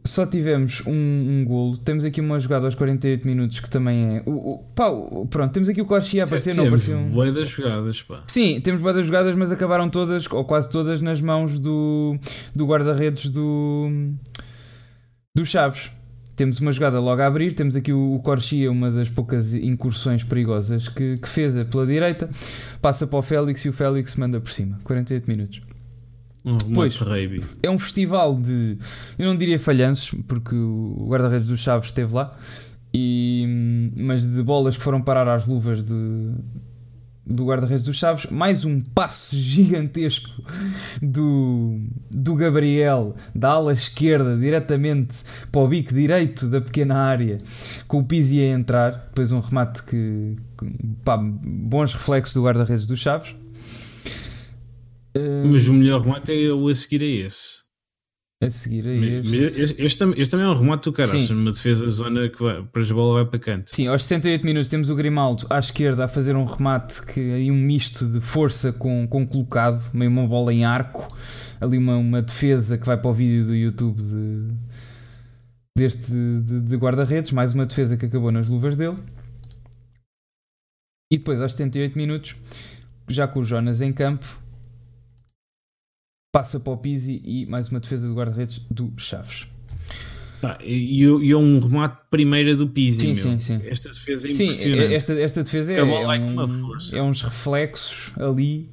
[0.09, 1.78] só tivemos um, um golo.
[1.78, 4.24] Temos aqui uma jogada aos 48 minutos que também é.
[4.26, 4.89] O, o, pá,
[5.30, 6.55] pronto, temos aqui o Corsi a aparecer.
[6.55, 7.11] Temos apareceu um...
[7.11, 8.24] boas das jogadas, pá.
[8.26, 12.17] Sim, temos boas das jogadas, mas acabaram todas, ou quase todas, nas mãos do,
[12.55, 13.89] do guarda-redes do,
[15.36, 15.91] do Chaves.
[16.40, 17.54] Temos uma jogada logo a abrir.
[17.54, 22.30] Temos aqui o, o Corchia, uma das poucas incursões perigosas que, que fez pela direita.
[22.82, 24.80] Passa para o Félix e o Félix manda por cima.
[24.86, 25.62] 48 minutos.
[26.46, 26.98] Um pois,
[27.62, 28.78] é um festival de.
[29.18, 32.32] Eu não diria falhanços, porque o guarda-redes dos Chaves esteve lá,
[32.94, 36.32] e, mas de bolas que foram parar às luvas de,
[37.30, 38.26] do guarda-redes dos Chaves.
[38.32, 40.30] Mais um passe gigantesco
[41.02, 45.18] do, do Gabriel, da ala esquerda, diretamente
[45.52, 47.38] para o bico direito da pequena área,
[47.88, 49.06] com o Pizzi a entrar.
[49.08, 50.36] Depois um remate que.
[51.06, 53.36] Pá, bons reflexos do guarda-redes dos Chaves.
[55.46, 57.68] Mas o melhor remate é o a seguir a esse.
[58.42, 59.38] A seguir a este.
[59.38, 62.82] Este, este, este também é um remate do caraças, uma defesa zona que vai, para
[62.82, 63.76] a bola vai para canto.
[63.76, 67.52] Sim, aos 68 minutos temos o Grimaldo à esquerda a fazer um remate que aí
[67.52, 71.06] um misto de força com, com colocado, meio uma bola em arco,
[71.60, 74.54] ali uma, uma defesa que vai para o vídeo do YouTube de,
[75.78, 78.96] deste de, de guarda-redes, mais uma defesa que acabou nas luvas dele.
[81.12, 82.38] E depois aos 78 minutos,
[83.10, 84.40] já com o Jonas em campo,
[86.32, 89.48] passa para o Pizzi e mais uma defesa do guarda-redes do Chaves.
[90.42, 93.02] Ah, e, e é um remate primeira do Pizzi.
[93.02, 93.62] Sim, sim, sim.
[93.66, 94.94] Esta defesa é sim, impressionante.
[94.94, 96.38] Esta, esta defesa é, é, um,
[96.94, 98.70] é uns reflexos ali.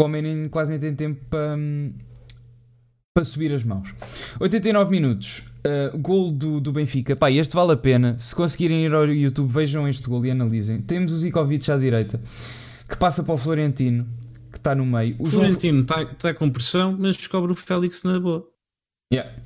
[0.00, 1.58] O homem nem, quase nem tem tempo para,
[3.14, 3.94] para subir as mãos.
[4.38, 5.44] 89 minutos.
[5.60, 7.14] Uh, gol do, do Benfica.
[7.14, 8.18] Pá, este vale a pena.
[8.18, 10.80] Se conseguirem ir ao YouTube, vejam este gol e analisem.
[10.80, 12.18] Temos o Zikovic à direita
[12.88, 14.06] que passa para o Florentino
[14.56, 15.16] está no meio.
[15.18, 16.14] O Florentino está João...
[16.14, 18.46] tá com pressão, mas descobre o Félix na boa.
[19.12, 19.42] Yeah.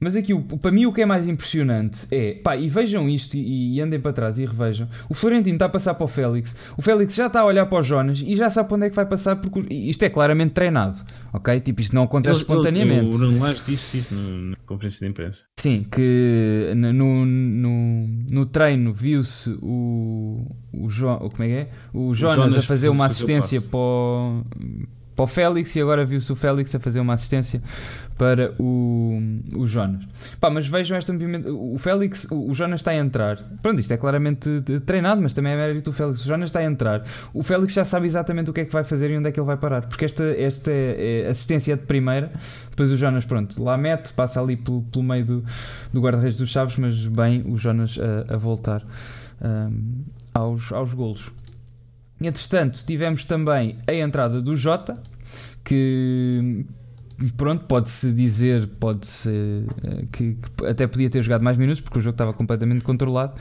[0.00, 3.76] Mas aqui, para mim, o que é mais impressionante é, pá, e vejam isto e,
[3.76, 4.88] e andem para trás e revejam.
[5.10, 7.78] O Florentino está a passar para o Félix, o Félix já está a olhar para
[7.78, 10.52] o Jonas e já sabe para onde é que vai passar, porque isto é claramente
[10.52, 10.96] treinado,
[11.32, 11.60] ok?
[11.60, 13.06] Tipo, isto não acontece ele, espontaneamente.
[13.06, 15.44] Ele, o Bruno Lage disse isso na conferência de imprensa.
[15.58, 21.70] Sim, que no, no, no treino viu-se o, o, jo, como é que é?
[21.92, 24.44] o Jonas, o Jonas a fazer uma assistência para o
[25.14, 27.62] para o Félix e agora viu-se o Félix a fazer uma assistência
[28.16, 29.18] para o,
[29.54, 30.04] o Jonas.
[30.38, 31.48] Pá, mas vejam esta movimento.
[31.72, 33.38] O Félix, o, Jonas está a entrar.
[33.62, 36.20] Pronto, isto é claramente treinado, mas também é mérito do Félix.
[36.20, 37.02] O Jonas está a entrar.
[37.32, 39.40] O Félix já sabe exatamente o que é que vai fazer e onde é que
[39.40, 39.86] ele vai parar.
[39.86, 42.30] Porque esta, esta é assistência de primeira.
[42.68, 45.44] Depois o Jonas, pronto, lá mete, passa ali pelo, pelo meio do,
[45.90, 48.84] do guarda-redes dos Chaves, mas bem o Jonas a, a voltar
[49.40, 50.04] um,
[50.34, 51.30] aos, aos golos.
[52.20, 54.92] Entretanto, tivemos também a entrada do Jota,
[55.64, 56.66] que
[57.36, 62.02] pronto, pode-se dizer pode-se eh, que, que, até podia ter jogado mais minutos porque o
[62.02, 63.34] jogo estava completamente controlado,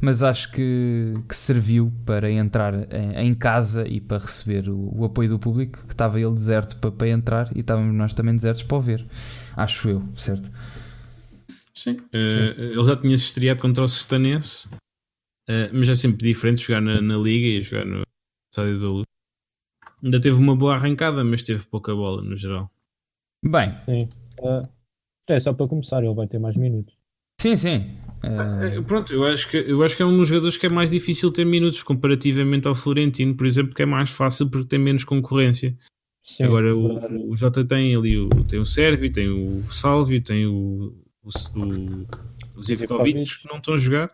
[0.00, 5.04] mas acho que, que serviu para entrar em, em, casa e para receber o, o,
[5.04, 8.62] apoio do público, que estava ele deserto para, para entrar e estávamos nós também desertos
[8.62, 9.06] para o ver,
[9.56, 10.50] acho eu, certo?
[11.74, 16.60] Sim, uh, ele já tinha se estreado contra o Sertanense, uh, mas é sempre diferente
[16.60, 18.02] jogar na, na Liga e jogar no,
[18.52, 19.06] estádio da luz.
[20.04, 22.70] Ainda teve uma boa arrancada, mas teve pouca bola no geral.
[23.44, 23.74] Bem.
[23.84, 24.08] Sim.
[24.40, 24.68] Uh,
[25.28, 26.94] é só para começar, ele vai ter mais minutos.
[27.40, 27.96] Sim, sim.
[28.22, 28.82] Uh...
[28.84, 31.32] Pronto, eu acho, que, eu acho que é um dos jogadores que é mais difícil
[31.32, 35.76] ter minutos comparativamente ao Florentino, por exemplo, que é mais fácil porque tem menos concorrência.
[36.22, 40.46] Sim, Agora o, o Jota tem ali o, tem o Sérvio, tem o Salvio, tem
[40.46, 42.06] o, o, o
[42.56, 44.12] os Ivkovic que não estão a jogar.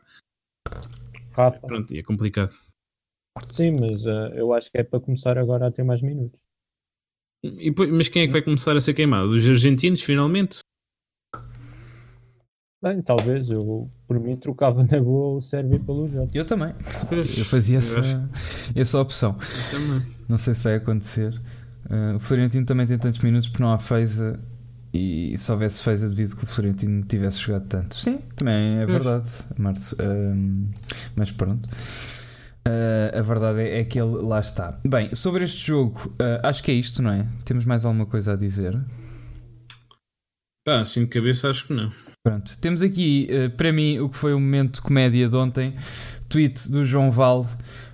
[1.32, 1.66] Rafa.
[1.66, 2.52] Pronto, e é complicado.
[3.50, 6.38] Sim, mas uh, eu acho que é para começar agora a ter mais minutos.
[7.44, 9.30] E, mas quem é que vai começar a ser queimado?
[9.30, 10.58] Os argentinos, finalmente?
[12.82, 13.48] Bem, talvez.
[13.50, 16.36] Eu, Por mim, trocava na boa o Sérvia pelo Jota.
[16.36, 16.74] Eu também.
[17.10, 18.28] Eu fazia eu essa, acho-
[18.74, 19.36] essa opção.
[19.72, 20.02] eu.
[20.28, 21.32] Não sei se vai acontecer.
[21.90, 24.38] Uh, o Florentino também tem tantos minutos porque não há Feiza.
[24.92, 27.94] E se houvesse Feiza, devido que o Florentino tivesse jogado tanto.
[27.96, 29.28] Sim, também é verdade,
[29.58, 29.94] Marcos.
[30.00, 30.70] Um,
[31.14, 31.68] mas pronto.
[32.68, 34.78] Uh, a verdade é, é que ele lá está.
[34.86, 37.26] Bem, sobre este jogo, uh, acho que é isto, não é?
[37.44, 38.78] Temos mais alguma coisa a dizer?
[40.66, 41.90] Pá, assim de cabeça acho que não.
[42.22, 45.74] Pronto, temos aqui uh, para mim o que foi o momento de comédia de ontem.
[46.28, 47.46] Tweet do João Val.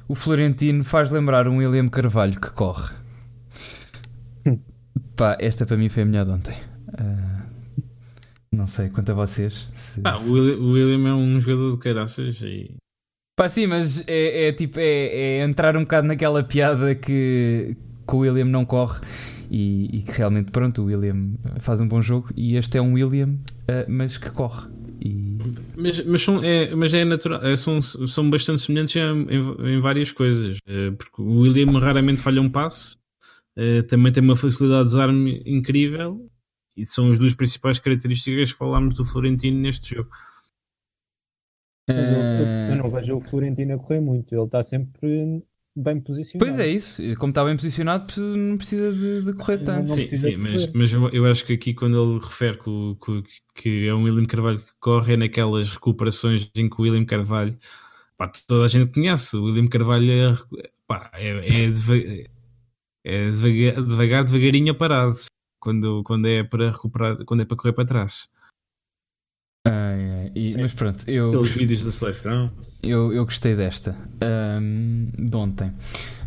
[0.08, 2.92] O Florentino faz lembrar um William Carvalho que corre.
[5.16, 6.54] Pá, esta para mim foi a melhor de ontem.
[6.88, 7.82] Uh,
[8.52, 9.70] não sei quanto a vocês.
[9.74, 12.74] se- Pá, se- o William, o William é um jogador de caraças e
[13.36, 15.06] Pá, sim, mas é, é tipo, é,
[15.38, 17.76] é entrar um bocado naquela piada que,
[18.08, 19.00] que o William não corre
[19.50, 22.92] e, e que realmente, pronto, o William faz um bom jogo e este é um
[22.94, 24.68] William, uh, mas que corre.
[25.00, 25.36] E
[25.76, 29.26] Mas, mas, são, é, mas é natural, é, são, são bastante semelhantes em,
[29.76, 30.58] em- várias coisas.
[30.66, 32.94] eh, Porque o William raramente falha um passe,
[33.56, 36.24] eh, também tem uma facilidade de desarme incrível
[36.76, 40.08] e são as duas principais características que falámos do Florentino neste jogo.
[41.86, 44.34] Mas eu, eu- eu não vejo o Florentino a correr muito.
[44.34, 45.42] Ele está sempre
[45.76, 46.50] bem posicionado.
[46.50, 49.88] Pois é isso, como está bem posicionado, não precisa de, de correr tanto.
[49.92, 50.72] sim, sim, mas, correr.
[50.78, 53.22] mas eu, eu acho que aqui quando ele refere que, que,
[53.56, 57.56] que é um William Carvalho que corre é naquelas recuperações em que o William Carvalho
[58.16, 61.30] pá, toda a gente conhece, o William Carvalho é, pá, é,
[61.64, 62.28] é, deva-
[63.04, 65.16] é devagar, devagar, devagarinho parado
[65.58, 68.28] quando, quando é para recuperar, quando é para correr para trás.
[69.66, 72.50] Ai, ai, e- mas pronto, eu, Aqueles vídeos da seleção.
[72.82, 75.72] eu, eu gostei desta ahm, de ontem.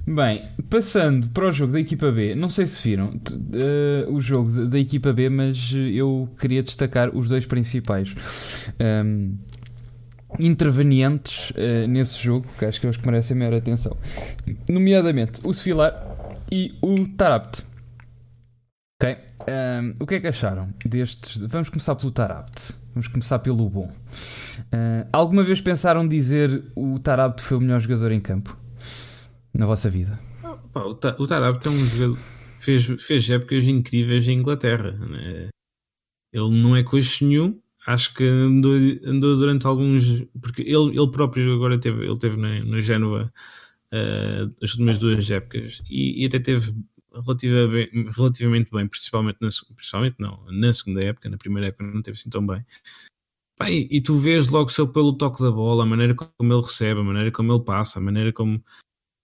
[0.07, 3.11] Bem, passando para o jogo da equipa B, não sei se viram
[3.53, 8.15] eh, o jogo da- da equipa B, mas eu queria destacar os dois principais
[8.79, 9.33] ahm,
[10.39, 13.95] intervenientes eh, nesse jogo, que acho que é os que merecem a maior atenção,
[14.69, 15.93] nomeadamente o Sefilar
[16.51, 17.63] e o Tarabt.
[19.01, 19.15] Ok,
[19.47, 21.41] ahm, o que é que acharam destes?
[21.43, 22.73] Vamos começar pelo Tarabt.
[22.97, 23.93] Vamos começar pelo bom.
[24.71, 28.57] Ah, alguma vez pensaram dizer o Tarabt foi o melhor jogador em campo?
[29.53, 30.19] Na vossa vida?
[30.73, 32.17] O, Ta- o Tarab é um jogador
[32.57, 34.93] fez, fez épocas incríveis em Inglaterra.
[34.93, 35.49] né?
[36.33, 37.59] Ele não é coxo nenhum.
[37.85, 38.73] Acho que andou,
[39.05, 40.23] andou durante alguns.
[40.41, 43.31] Porque ele, ele próprio agora teve, ele teve na, na Génova
[43.91, 46.73] eh, as últimas duas épocas e, e até teve
[47.21, 52.01] relativa bem- relativamente bem, principalmente na, principalmente não, na segunda época, na primeira época não
[52.01, 52.63] teve assim tão bem.
[53.57, 56.99] Pá, e, tu vês logo só pelo toque da bola, a maneira como ele recebe,
[56.99, 58.63] a maneira como ele passa, a maneira como,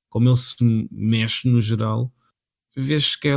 [0.09, 2.11] como ele se mexe no geral,
[2.75, 3.35] vês que é,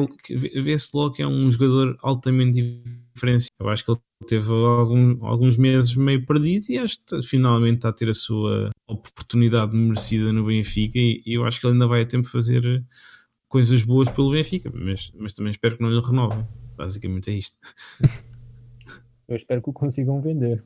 [0.62, 2.82] vê-se logo que é um jogador altamente
[3.14, 3.50] diferenciado.
[3.60, 7.90] Eu acho que ele teve algum- alguns meses meio perdido e acho que finalmente está
[7.90, 11.86] a ter a sua oportunidade merecida no Benfica e, e eu acho que ele ainda
[11.86, 12.82] vai a tempo fazer
[13.48, 16.46] coisas boas pelo Benfica, mas, mas também espero que não lhe renovem.
[16.76, 17.56] Basicamente é isto.
[19.28, 20.62] Eu espero que o consigam vender.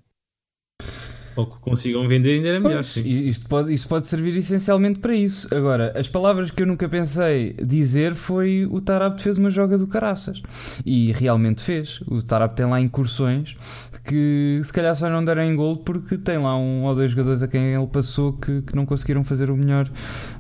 [1.41, 3.03] Ou que consigam vender ainda era melhor, Pois, sim.
[3.05, 5.53] isto, pode, isto pode servir essencialmente para isso.
[5.55, 9.87] Agora, as palavras que eu nunca pensei dizer foi o Tarabt fez uma joga do
[9.87, 10.43] caraças.
[10.85, 12.01] E realmente fez.
[12.07, 13.57] O Tarabt tem lá incursões
[14.05, 17.43] que se calhar só não deram em gol porque tem lá um ou dois jogadores
[17.43, 19.91] a quem ele passou que, que não conseguiram fazer o melhor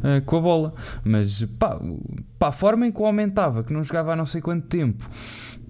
[0.02, 0.74] ah, com a bola.
[1.04, 1.80] Mas pá,
[2.38, 5.08] pá, a forma em que o aumentava, que não jogava há não sei quanto tempo.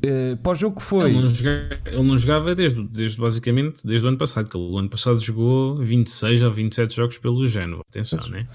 [0.02, 1.10] Eh, para o jogo que foi.
[1.10, 4.64] Ele não jogava, ele não jogava desde, desde basicamente desde o ano passado, que ele
[4.66, 7.82] o ano passado jogou 26 ou 27 jogos pelo Génova.
[7.88, 8.30] Atenção, Pois.
[8.30, 8.48] né?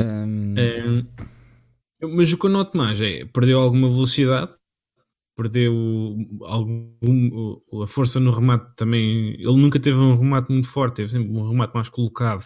[0.00, 4.52] hum, É, mas o que eu noto mais é perdeu alguma velocidade,
[5.36, 5.72] perdeu
[6.42, 9.34] algum, a força no remate também.
[9.34, 12.44] Ele nunca teve um remate muito forte, teve sempre um remate mais colocado,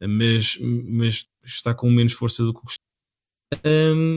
[0.00, 2.60] mas, mas está com menos força do que.
[3.64, 4.16] Um,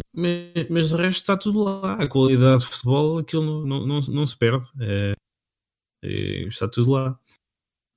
[0.69, 1.93] mas, o resto está tudo lá.
[1.93, 4.65] A qualidade de futebol, aquilo não, não, não, se perde.
[4.81, 5.14] É,
[6.03, 7.19] é, está tudo lá.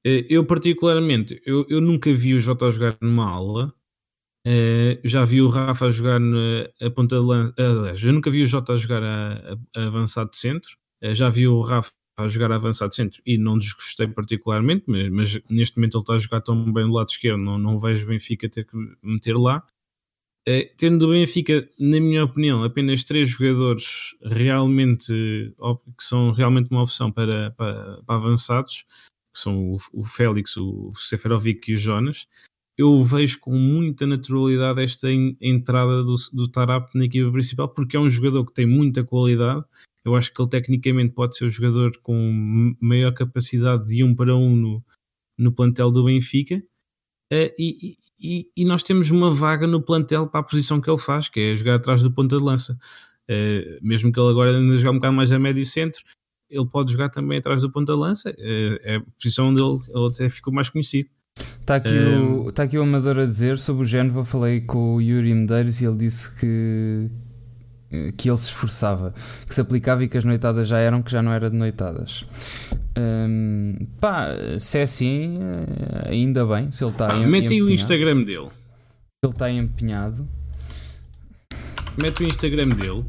[0.06, 3.74] É, Eu, particularmente, eu, eu nunca vi o Jota jogar numa aula.
[4.46, 7.54] Eh, já vi o Rafa jogar na a ponta de lança.
[7.58, 10.76] Aliás, eu nunca vi o Jota jogar a, a- a avançado de centro.
[11.00, 14.84] Eh, já vi o Rafa a jogar a avançado de centro e não desgostei particularmente,
[14.88, 17.78] mas, mas neste momento ele está a jogar tão bem do lado esquerdo, não, não
[17.78, 19.64] vejo Benfica ter que meter lá.
[20.46, 25.54] Eh, tendo o Benfica, na minha opinião, apenas três jogadores realmente
[25.96, 28.84] que são realmente uma opção para, para, para avançados,
[29.32, 32.26] que são o, o Félix, o Seferovic e o Jonas
[32.76, 37.96] eu vejo com muita naturalidade esta en- entrada do, do Tarap na equipa principal, porque
[37.96, 39.64] é um jogador que tem muita qualidade.
[40.04, 44.36] Eu acho que ele tecnicamente pode ser o jogador com maior capacidade de um para
[44.36, 44.84] um no,
[45.38, 50.40] no plantel do Benfica uh, e, e, e, nós temos uma vaga no plantel para
[50.40, 52.78] a posição que ele faz, que é jogar atrás do ponta de lança.
[53.28, 56.02] Uh, mesmo que ele agora ainda jogar um bocado mais a médio centro,
[56.48, 59.80] ele pode jogar também atrás do ponta de lança, uh, é a posição onde ele,
[59.88, 61.08] ele até ficou mais conhecido.
[61.60, 62.46] Está aqui, um...
[62.46, 64.24] o, tá aqui o Amador a dizer sobre o Génova.
[64.24, 67.10] Falei com o Yuri Medeiros e ele disse que,
[68.16, 69.14] que ele se esforçava,
[69.46, 72.24] que se aplicava e que as noitadas já eram, que já não era de noitadas.
[72.98, 74.28] Um, pá,
[74.58, 76.70] se é assim, eh, ainda bem.
[76.70, 78.48] Se ele está ah, Mete aí o Instagram dele.
[78.48, 80.28] Se ele está empenhado.
[81.96, 83.04] Mete o Instagram dele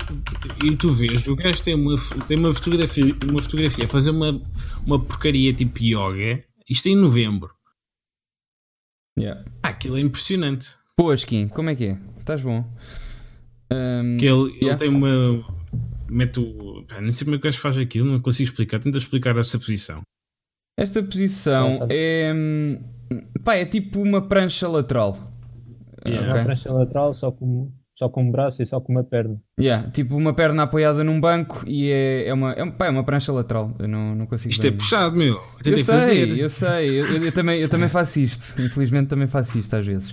[0.62, 1.96] e tu vês, o gajo tem uma,
[2.28, 4.42] tem uma fotografia, uma fotografia a fazer uma,
[4.86, 6.44] uma porcaria tipo yoga.
[6.70, 7.50] Isto é em novembro.
[9.18, 9.46] Yeah.
[9.62, 10.76] Ah, aquilo é impressionante.
[10.98, 11.98] Pô, Skin, como é que é?
[12.20, 12.66] Estás bom?
[13.74, 14.68] Um, que ele, yeah.
[14.68, 15.44] ele tem uma.
[16.10, 16.84] Mete o.
[16.88, 18.80] Pá, nem sei como é que o gajo faz aquilo, não consigo explicar.
[18.80, 20.02] Tenta explicar essa posição.
[20.78, 22.32] Esta posição é.
[22.36, 22.80] Hum,
[23.44, 25.18] pá, é tipo uma prancha lateral.
[26.06, 26.28] Yeah.
[26.28, 26.40] Okay.
[26.40, 29.40] Uma prancha lateral só com só com um braço e só com uma perna.
[29.60, 33.04] Yeah, tipo uma perna apoiada num banco e é, é, uma, é, pá, é uma
[33.04, 33.72] prancha lateral.
[33.78, 34.50] Eu não, não consigo.
[34.50, 35.40] Isto é puxado, meu.
[35.64, 36.40] Eu sei, fazer.
[36.40, 36.90] eu sei.
[36.90, 38.60] Eu, eu, eu, também, eu também faço isto.
[38.60, 40.12] Infelizmente também faço isto às vezes.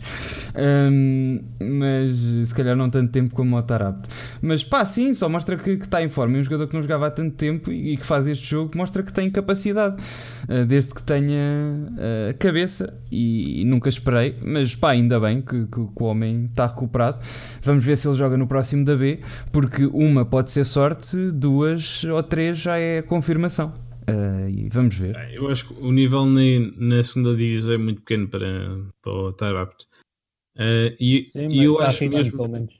[0.54, 2.16] Um, mas
[2.48, 4.10] se calhar não tanto tempo como o Tarapto.
[4.42, 6.36] Mas pá, sim, só mostra que, que está em forma.
[6.36, 8.76] E um jogador que não jogava há tanto tempo e, e que faz este jogo
[8.76, 9.96] mostra que tem capacidade.
[10.50, 12.92] Uh, desde que tenha uh, cabeça.
[13.10, 14.36] E, e, nunca esperei.
[14.44, 17.18] Mas pá, ainda bem que, que, que o homem está recuperado.
[17.62, 19.18] Vamos ver se ele joga no próximo da B,
[19.52, 23.73] porque uma pode ser sorte, duas ou três já é confirmação.
[24.09, 25.16] Uh, e vamos ver.
[25.32, 26.40] Eu acho que o nível na,
[26.77, 28.48] na segunda divisão é muito pequeno para,
[29.01, 29.86] para o Tarapt.
[30.57, 32.32] Uh, e, Sim, e eu acho mesmo.
[32.32, 32.74] Pelo menos.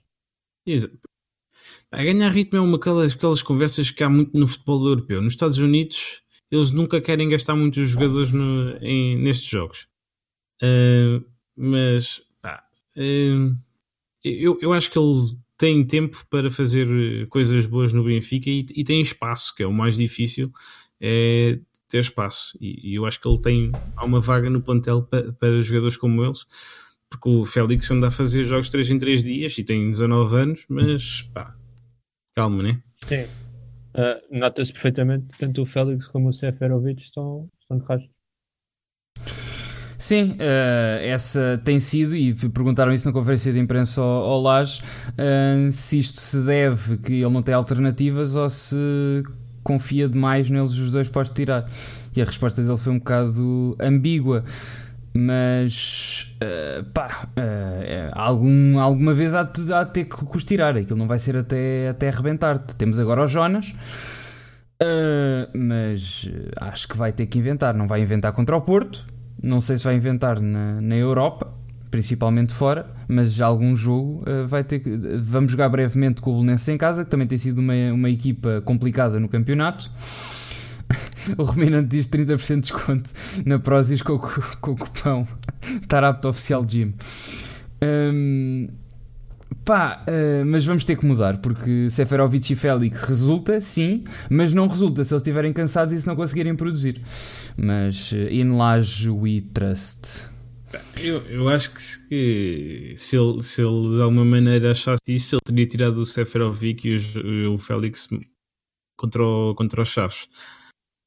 [1.93, 5.21] A ganhar ritmo é uma daquelas, aquelas conversas que há muito no futebol europeu.
[5.21, 9.87] Nos Estados Unidos, eles nunca querem gastar muito os jogadores no, em, nestes jogos.
[10.63, 11.25] Uh,
[11.57, 12.65] mas, pá,
[12.97, 13.57] uh,
[14.25, 18.65] eu, eu acho que ele tem tempo para fazer eh, coisas boas no Benfica e,
[18.75, 20.51] e tem espaço, que é o mais difícil,
[20.99, 22.57] é ter espaço.
[22.59, 25.99] E, e, eu acho que ele tem há uma vaga no plantel para, para jogadores
[25.99, 26.47] como eles,
[27.11, 30.65] porque o Félix anda a fazer jogos 3 em 3 dias e tem 19 anos,
[30.67, 31.55] mas pá,
[32.35, 32.83] calma, né?
[33.05, 33.25] Sim.
[33.93, 38.11] Uh, Nota-se perfeitamente, tanto o Félix como o Seferovic estão, estão de rastro.
[40.01, 44.81] Sim, uh, essa tem sido, e perguntaram isso na conferência de imprensa ao, ao Lage,
[44.81, 49.23] uh, se isto se deve que ele não tem alternativas ou se
[49.63, 51.69] confia demais neles os dois pode tirar.
[52.17, 54.43] E a resposta dele foi um bocado ambígua.
[55.13, 60.79] Mas uh, pá, uh, algum, alguma vez há há de ter que os tirar.
[60.79, 62.75] Aquilo não vai ser até, até arrebentar-te.
[62.75, 63.75] Temos agora o Jonas,
[64.83, 66.27] uh, mas
[66.59, 67.75] acho que vai ter que inventar.
[67.75, 69.05] Não vai inventar contra o Porto,
[69.43, 71.53] não sei se vai inventar na, na Europa,
[71.91, 74.91] principalmente fora, mas já algum jogo uh, vai ter que.
[75.21, 78.63] Vamos jogar brevemente com o Belenenses em casa, que também tem sido uma, uma equipa
[78.65, 79.91] complicada no campeonato.
[81.37, 83.11] o Ruminante diz 30% de desconto
[83.45, 85.27] na Prozis com, com, o cupão
[85.89, 86.95] Tarapto Oficial Gym.
[87.83, 88.69] Um,
[89.65, 94.67] Pá, uh, mas vamos ter que mudar, porque Seferovic e Félix resulta, sim, mas não
[94.67, 97.01] resulta se eles estiverem cansados e se não conseguirem produzir.
[97.57, 100.29] Mas uh, in large we trust.
[101.03, 105.43] Eu, eu acho que, se, se, ele, se ele de alguma maneira achasse isso, ele
[105.45, 106.97] teria tirado o Seferovic e
[107.47, 108.09] o, o Félix
[108.97, 110.29] contra, o, contra os Chaves.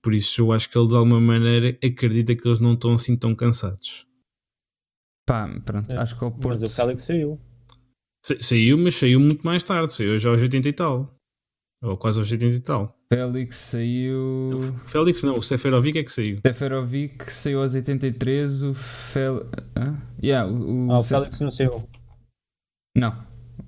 [0.02, 3.15] Por isso eu acho que ele de alguma maneira acredita que eles não estão assim
[3.15, 4.06] tão cansados.
[5.26, 6.60] Pá, pronto, é, acho que o Porto.
[6.60, 7.40] Mas o Félix saiu.
[8.39, 9.91] Saiu, mas saiu muito mais tarde.
[9.91, 11.13] Saiu já aos 80 e tal.
[11.83, 12.97] Ou quase aos 80 e tal.
[13.11, 14.51] Félix saiu.
[14.55, 16.39] O Félix não, o Seferovic é que saiu.
[16.45, 18.63] Seferovic saiu aos 83.
[18.63, 19.45] O Fel.
[19.75, 19.93] Ah,
[20.23, 21.83] yeah, o, o, ah, o Félix não saiu.
[22.95, 23.13] Não.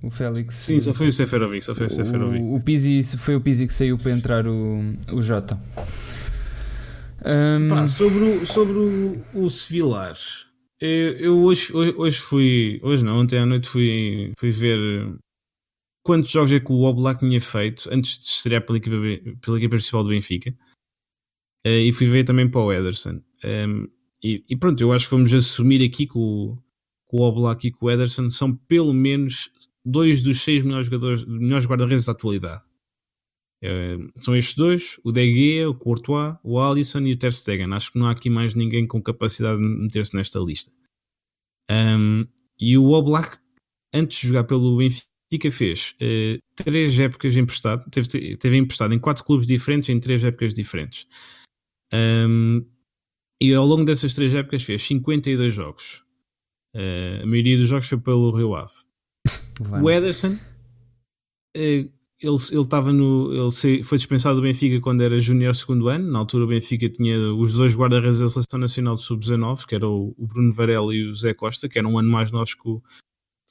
[0.02, 0.56] O Félix.
[0.56, 1.66] Sim, só foi o Seferovic.
[1.66, 2.42] Só foi o Seferovic.
[2.42, 5.60] O, o Pizzi, foi o Pizzi que saiu para entrar o, o Jota.
[7.26, 7.68] Um...
[7.68, 10.16] Pá, sobre o, sobre o, o Sevilar.
[10.86, 12.80] Eu, eu hoje, hoje fui.
[12.84, 15.18] Hoje não, ontem à noite fui, fui ver
[16.04, 18.96] quantos jogos é que o Oblak tinha feito antes de estrear pela equipa,
[19.42, 20.52] pela equipa principal do Benfica.
[21.66, 23.20] Uh, e fui ver também para o Ederson.
[23.44, 23.88] Um, ehm,
[24.24, 26.56] e, e, pronto, eu acho que vamos assumir aqui que o,
[27.10, 29.50] que o Oblak e que o Ederson são pelo menos
[29.84, 32.62] dois dos seis melhores jogadores, melhores guarda-redes da atualidade.
[33.66, 37.74] Uh, são estes dois, o De o Courtois, o Alisson e o Ter Stegen.
[37.74, 40.72] Acho que não há aqui mais ninguém com capacidade de meter-se nesta lista.
[41.70, 42.26] Um,
[42.60, 43.38] e o Oblak,
[43.94, 49.24] antes de jogar pelo Benfica, fez uh, três épocas emprestado, teve, teve emprestado em quatro
[49.24, 51.08] clubes diferentes em três épocas diferentes.
[51.94, 52.66] Um,
[53.42, 56.04] E ao longo dessas três épocas fez 52 jogos.
[56.76, 58.74] Uh, a maioria dos jogos foi pelo Rio Ave.
[59.82, 60.38] O Ederson,
[62.24, 63.52] uh, ele estava no.
[63.64, 66.12] Ele foi dispensado do Benfica quando era júnior segundo ano.
[66.12, 69.88] Na altura o Benfica tinha os dois guarda-redes da Seleção Nacional de Sub-19, que era
[69.88, 72.68] o, o, Bruno Varela e o Zé Costa, que eram um ano mais novos que
[72.68, 72.82] o,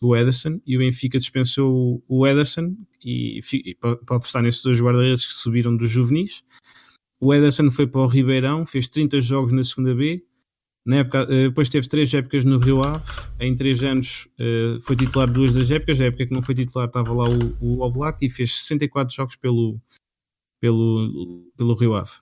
[0.01, 0.61] o Ederson.
[0.67, 2.75] E o Benfica dispensou o Ederson
[3.05, 6.43] e, e para, para apostar nesses dois guarda-redes que subiram dos juvenis.
[7.21, 10.25] O Ederson foi para o Ribeirão, fez 30 jogos na segunda B.
[10.87, 13.05] Na época, eh, depois teve três épocas no Rio Ave.
[13.41, 16.01] Em três anos eh, foi titular duas das épocas.
[16.01, 19.37] A época que não foi titular estava lá o, o Oblak e fez 64 jogos
[19.37, 19.81] pelo,
[20.61, 22.13] pelo, pelo Rio Ave.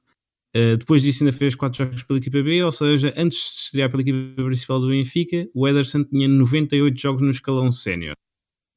[0.55, 3.90] Uh, depois disso ainda fez 4 jogos pela equipa B, ou seja, antes de estrear
[3.90, 8.14] pela equipa principal do Benfica, o Ederson tinha 98 jogos no escalão sénior.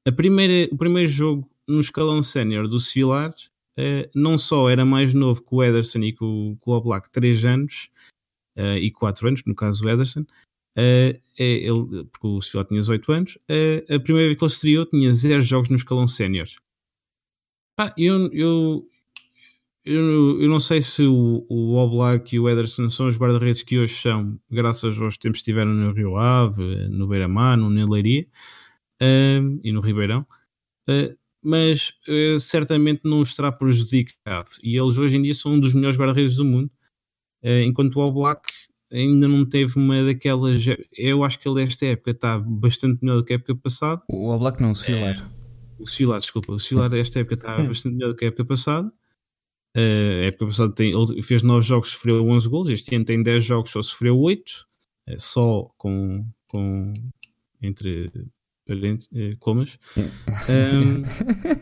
[0.08, 3.34] O primeiro jogo no escalão sénior do Civilar
[4.16, 7.44] não só era mais novo que o Ederson e que o, que o Oblak, 3
[7.44, 7.90] anos
[8.58, 13.12] uh, e 4 anos, no caso o Ederson, uh, ele, porque o Civilar tinha 18
[13.12, 13.38] anos,
[13.90, 16.48] a primeira vez que ele estreou tinha 0 jogos no escalão sénior.
[17.78, 18.90] Ah, eu, eu,
[19.84, 23.78] eu, eu, não sei se o, o Oblak e o Ederson são os guarda-redes que
[23.78, 28.26] hoje são, graças aos tempos que estiveram no Rio Ave, no Beira-Mar, no Neleiria
[29.64, 30.26] e no Ribeirão.
[30.90, 34.50] Uh, mas uh, certamente não os terá prejudicado.
[34.64, 36.72] E eles hoje em dia são um dos melhores guarda-redes do mundo,
[37.64, 38.42] enquanto o All Black
[38.92, 40.64] ainda não teve uma daquelas.
[40.94, 44.02] Eu acho que ele, esta época, está bastante melhor do que a época passada.
[44.10, 45.18] O All Black não, o Silar.
[45.18, 46.54] É, o Silar, desculpa.
[46.54, 47.68] O Silar, esta época, está hum.
[47.68, 48.88] bastante melhor do que a época passada.
[49.76, 52.70] Uh, a época passada tem, ele fez 9 jogos, sofreu 11 gols.
[52.70, 54.66] Este ano tem 10 jogos, só sofreu 8.
[55.18, 56.94] só com, com
[57.62, 58.12] entre
[58.66, 59.78] parentes, eh, comas.
[60.48, 61.02] Um,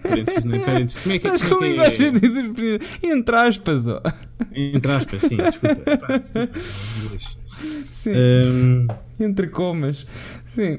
[0.01, 1.03] parentes, é parentes.
[1.03, 3.11] Como é que, Mas como, é que é?
[3.11, 4.01] Entre aspas, ó.
[4.53, 5.83] Entre aspas, sim, desculpa.
[7.93, 8.11] sim.
[8.11, 8.87] Um,
[9.19, 10.05] Entre comas,
[10.53, 10.77] sim.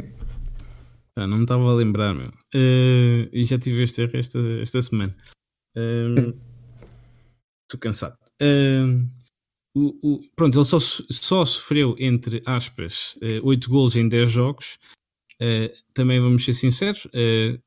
[1.16, 2.28] Ah, não me estava a lembrar, meu.
[2.54, 5.14] Uh, e já tive este erro esta, esta semana.
[5.74, 6.34] Estou
[7.76, 8.16] um, cansado.
[8.42, 9.08] Um,
[9.76, 14.78] o, o, pronto, ele só, só sofreu, entre aspas, uh, 8 gols em 10 jogos
[15.40, 17.60] Uh, também vamos ser sinceros, uh,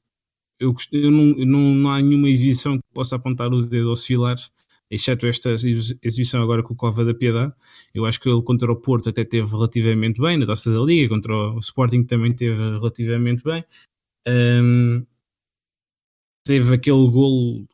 [0.59, 4.49] eu, eu, não, não, não, há nenhuma exibição que possa apontar o dedo aos filares,
[4.89, 5.51] exceto esta
[6.01, 7.53] exibição agora com o Cova da Piedade.
[7.93, 11.09] Eu acho que ele contra o Porto até teve relativamente bem, na taça da Liga,
[11.09, 13.63] contra o Sporting também teve relativamente bem.
[14.27, 15.05] Um,
[16.43, 17.67] teve aquele golo,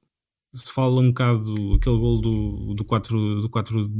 [0.53, 3.91] se fala um bocado, aquele golo do, do 4-2, do 4,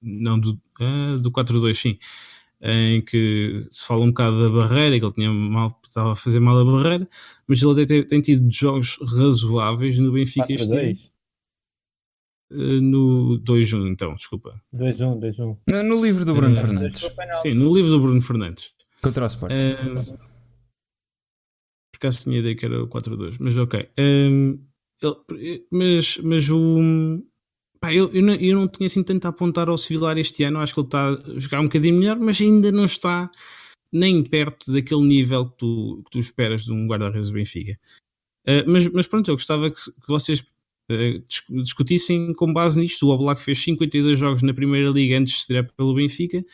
[0.00, 1.98] não, do, uh, do 4-2, sim
[2.60, 6.40] em que se fala um bocado da barreira, que ele tinha mal, estava a fazer
[6.40, 7.08] mal a barreira,
[7.46, 10.98] mas ele até tem, tido jogos razoáveis no Benfica este ano.
[12.50, 14.60] Uh, no 2-1, então, desculpa.
[14.74, 15.58] 2-1, 2-1.
[15.70, 17.02] No, no, livro do Bruno uh, Fernandes.
[17.42, 18.72] Sim, no livro do Bruno Fernandes.
[19.02, 19.52] Contra o Sport.
[19.52, 20.02] Uh,
[21.92, 23.88] por acaso tinha ideia que era o 4-2, mas ok.
[23.98, 24.58] Um,
[25.02, 27.22] ele, mas, mas o,
[27.80, 30.58] Pá, eu, eu, não, eu não tinha assim tanto a apontar ao Civilar este ano,
[30.58, 33.30] acho que ele está a jogar um bocadinho melhor, mas ainda não está
[33.92, 37.78] nem perto daquele nível que tu, que tu esperas de um guarda-redes do Benfica.
[38.46, 43.06] Uh, mas, mas pronto, eu gostava que, que vocês uh, discutissem com base nisto.
[43.06, 46.44] O Oblak fez 52 jogos na Primeira Liga antes de estrear pelo Benfica,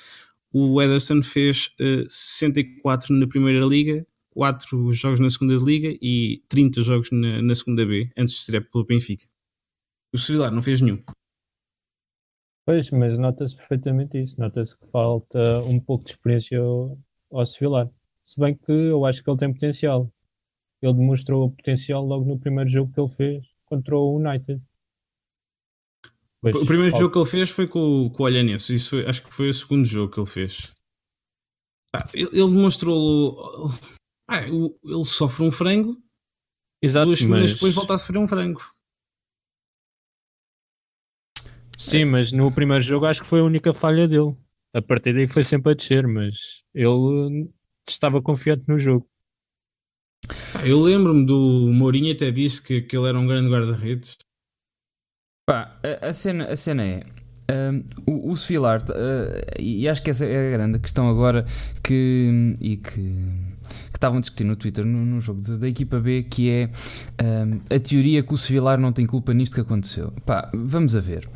[0.52, 6.44] o Ederson fez uh, ah, 64 na Primeira Liga, 4 jogos na Segunda Liga e
[6.48, 9.26] 30 jogos na, na Segunda B antes de estrear pelo Benfica.
[10.14, 11.02] O Civilar não fez nenhum.
[12.64, 14.38] Pois, mas nota-se perfeitamente isso.
[14.38, 16.96] Nota-se que falta um pouco de experiência ao,
[17.32, 17.90] ao Civilar.
[18.24, 20.10] Se bem que eu acho que ele tem potencial.
[20.80, 24.62] Ele demonstrou o potencial logo no primeiro jogo que ele fez contra o United.
[26.40, 27.02] Pois, o primeiro falta...
[27.02, 28.74] jogo que ele fez foi com, com o Olhanense.
[28.74, 30.72] Isso foi, acho que foi o segundo jogo que ele fez.
[31.94, 33.70] Ah, ele, ele, demonstrou.
[34.28, 36.00] Ah, ele sofre um frango.
[36.82, 37.54] Exato, duas semanas mas...
[37.54, 38.73] depois volta a sofrer um frango.
[41.78, 44.34] Sim, mas no primeiro jogo acho que foi a única falha dele.
[44.72, 47.48] A partir daí foi sempre a descer, mas ele
[47.88, 49.08] estava confiante no jogo.
[50.64, 54.16] Eu lembro-me do Mourinho até disse que, que ele era um grande guarda-redes.
[55.46, 57.00] Pá, a, a, cena, a cena é.
[57.50, 61.44] Um, o, o Sfilar, uh, e acho que essa é a grande questão agora
[61.82, 63.43] que, e que
[64.04, 66.70] estavam a discutir no Twitter no, no jogo de, da equipa B, que é
[67.22, 70.12] um, a teoria que o Sfilar não tem culpa nisto que aconteceu.
[70.26, 71.28] Pá, vamos a ver.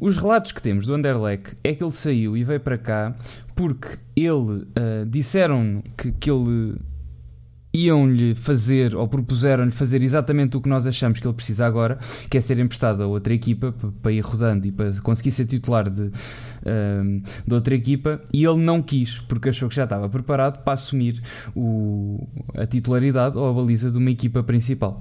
[0.00, 3.14] Os relatos que temos do Anderlecht é que ele saiu e veio para cá
[3.54, 6.76] porque ele uh, disseram que, que ele
[7.84, 11.98] iam-lhe fazer ou propuseram-lhe fazer exatamente o que nós achamos que ele precisa agora,
[12.30, 15.88] que é ser emprestado a outra equipa para ir rodando e para conseguir ser titular
[15.90, 20.62] de, um, de outra equipa, e ele não quis, porque achou que já estava preparado
[20.62, 21.22] para assumir
[21.54, 24.98] o, a titularidade ou a baliza de uma equipa principal.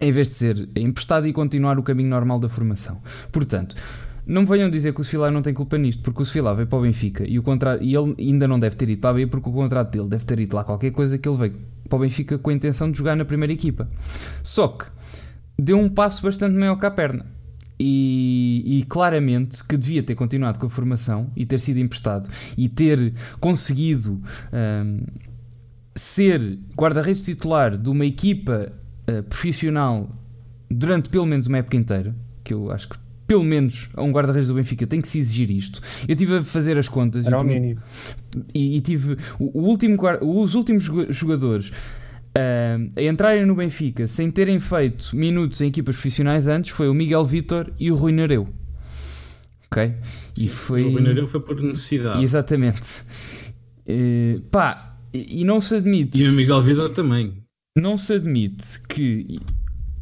[0.00, 3.00] Em vez de ser emprestado e continuar o caminho normal da formação.
[3.32, 3.74] Portanto,
[4.26, 6.66] não me venham dizer que o Sfilar não tem culpa nisto, porque o Sfilar veio
[6.66, 9.14] para o Benfica e, o contrato, e ele ainda não deve ter ido para a
[9.14, 11.54] B porque o contrato dele deve ter ido lá qualquer coisa que ele veio
[11.88, 13.88] para o Benfica com a intenção de jogar na primeira equipa.
[14.42, 14.86] Só que
[15.58, 17.26] deu um passo bastante maior que a perna.
[17.78, 22.68] E, e, claramente que devia ter continuado com a formação e ter sido emprestado e
[22.68, 24.22] ter conseguido
[24.52, 25.00] um,
[25.94, 28.72] ser guarda-redes titular de uma equipa
[29.10, 30.08] uh, profissional
[30.70, 32.14] durante pelo menos uma época inteira,
[32.44, 32.96] que eu acho que
[33.26, 35.80] pelo menos a um guarda-redes do Benfica tem que se exigir isto.
[36.06, 37.76] Eu tive a fazer as contas Era e,
[38.54, 44.30] e, e tive o, o último, os últimos jogadores uh, a entrarem no Benfica sem
[44.30, 48.48] terem feito minutos em equipas profissionais antes foi o Miguel Vitor e o Rui Nareu.
[49.66, 49.94] Ok?
[50.38, 50.84] E foi...
[50.84, 52.22] O Rui Nareu foi por necessidade.
[52.22, 53.02] Exatamente.
[53.88, 56.18] Uh, pá, e não se admite.
[56.18, 57.44] E o Miguel Vitor também.
[57.76, 59.38] Não se admite que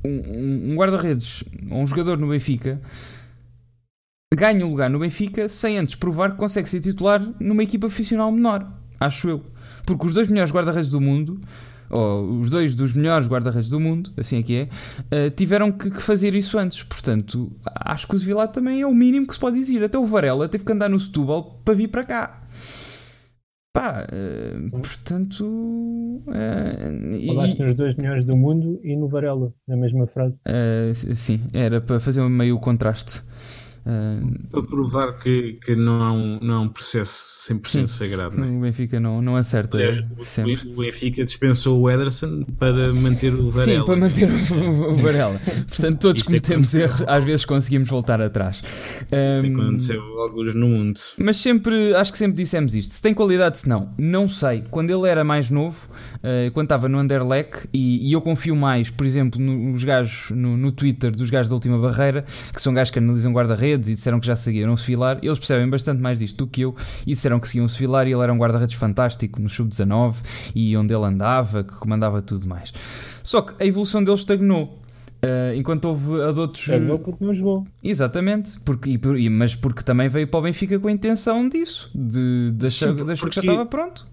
[0.04, 2.80] um, um guarda-redes ou um jogador no Benfica
[4.34, 8.32] ganha um lugar no Benfica sem antes provar que consegue ser titular numa equipa profissional
[8.32, 8.66] menor,
[8.98, 9.42] acho eu.
[9.84, 11.40] Porque os dois melhores guarda-redes do mundo,
[11.90, 14.56] ou os dois dos melhores guarda-redes do mundo, assim é que
[15.10, 16.82] é, uh, tiveram que, fazer isso antes.
[16.82, 19.82] Portanto, acho que o Sevilla também é o mínimo que se pode dizer.
[19.84, 22.40] Até o Varela teve que andar no Setúbal para vir para cá.
[23.72, 25.46] Pá, uh, portanto.
[25.46, 30.38] Uh, Falaste e, nos dois melhores do mundo e no Varela, na mesma frase.
[30.46, 33.22] Uh, sim, era para fazer meio contraste.
[33.84, 38.36] Uh, para provar que, que não, é um, não é um processo 100% sim, sagrado.
[38.38, 38.50] Não é?
[38.50, 39.76] O Benfica não, não acerta.
[39.76, 40.72] Aliás, sempre.
[40.72, 43.80] O Benfica dispensou o Ederson para manter o Varela.
[43.80, 45.40] Sim, para manter o, o Varela.
[45.66, 48.58] Portanto, todos Isto cometemos é erros, às vezes conseguimos voltar atrás.
[48.58, 51.00] Isto um, é aconteceu alguns no mundo.
[51.18, 54.62] Mas sempre, acho que sempre dissemos isto: se tem qualidade, se não, não sei.
[54.70, 55.88] Quando ele era mais novo,
[56.18, 60.56] uh, quando estava no Anderlecht, e, e, eu confio mais, por exemplo, nos gajos no,
[60.56, 63.92] no Twitter dos gajos da última barreira, que são gajos que analisam guarda-redes redes e
[63.92, 66.74] disseram que já seguiam o Sevilar, eles percebem bastante mais disto do que eu
[67.06, 70.16] e disseram que seguiam o Sevilar e ele era um guarda-redes fantástico no sub-19
[70.54, 72.72] e onde ele andava, que comandava tudo mais.
[73.22, 74.78] Só que a evolução dele estagnou.
[75.24, 76.64] Uh, enquanto houve a de outros.
[76.64, 77.64] Estagnou porque não jogou.
[77.80, 82.50] Exatamente, porque, e, mas porque também veio para o Benfica com a intenção disso, de,
[82.50, 84.04] de achar, de achar que já estava pronto.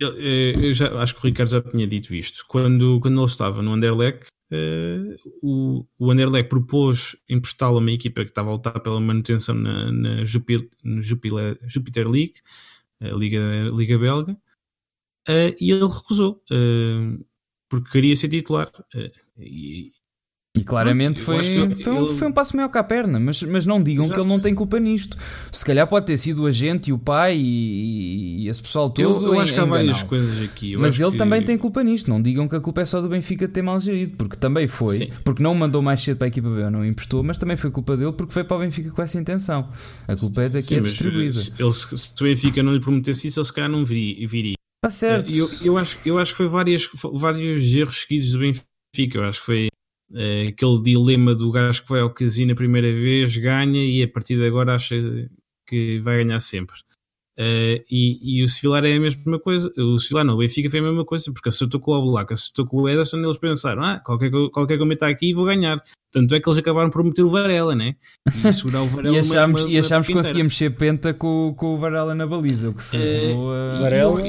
[0.00, 2.44] Eu, eu, já, acho que o Ricardo já tinha dito isto.
[2.48, 8.24] Quando, quando ele estava no Anderlecht, uh, o, o Anderlecht propôs emprestá-lo a uma equipa
[8.24, 10.68] que estava a lutar pela manutenção na, na Jupiter,
[11.00, 12.34] Jupiter, Jupiter League,
[13.00, 14.32] a Liga, Liga Belga,
[15.28, 17.24] uh, e ele recusou, uh,
[17.68, 18.70] porque queria ser titular.
[19.38, 19.92] E,
[20.58, 22.14] e claramente foi, foi, um, ele...
[22.14, 24.18] foi um passo maior que a perna, mas, mas não digam Exato.
[24.20, 25.16] que ele não tem culpa nisto.
[25.52, 29.26] Se calhar pode ter sido o agente e o pai e, e esse pessoal todo.
[29.26, 30.72] Eu, eu acho que há várias coisas aqui.
[30.72, 31.18] Eu mas ele que...
[31.18, 32.10] também tem culpa nisto.
[32.10, 34.96] Não digam que a culpa é só do Benfica ter mal gerido, porque também foi.
[34.96, 35.10] Sim.
[35.22, 37.96] Porque não mandou mais cedo para a equipa B, não emprestou, mas também foi culpa
[37.96, 39.68] dele porque foi para o Benfica com essa intenção.
[40.08, 41.38] A culpa é daqui Sim, é distribuída.
[41.60, 44.26] Ele, se, se o Benfica não lhe prometesse isso, ele se calhar não viria.
[44.26, 44.54] viria.
[44.84, 45.32] Está certo.
[45.32, 49.18] Eu, eu, acho, eu acho que foi várias, vários erros seguidos do Benfica.
[49.18, 49.69] Eu acho que foi
[50.14, 54.08] é aquele dilema do gajo que vai ao casino a primeira vez, ganha e a
[54.08, 54.96] partir de agora acha
[55.66, 56.76] que vai ganhar sempre.
[57.38, 59.72] Uh, e, e, o Sevilar é a mesma coisa.
[59.78, 62.66] O Sevilar não, o Benfica foi a mesma coisa, porque acertou com o Oblak, acertou
[62.66, 65.82] com o Ederson, eles pensaram: ah, qualquer, qualquer que eu meta aqui vou ganhar.
[66.12, 67.94] Tanto é que eles acabaram por meter o Varela, né?
[68.44, 69.16] E segurar o Varela.
[69.16, 72.26] e achámos, uma, uma, e achámos que conseguíamos ser penta com, com o Varela na
[72.26, 73.80] baliza, o que se uh, a...
[73.80, 74.20] Varela,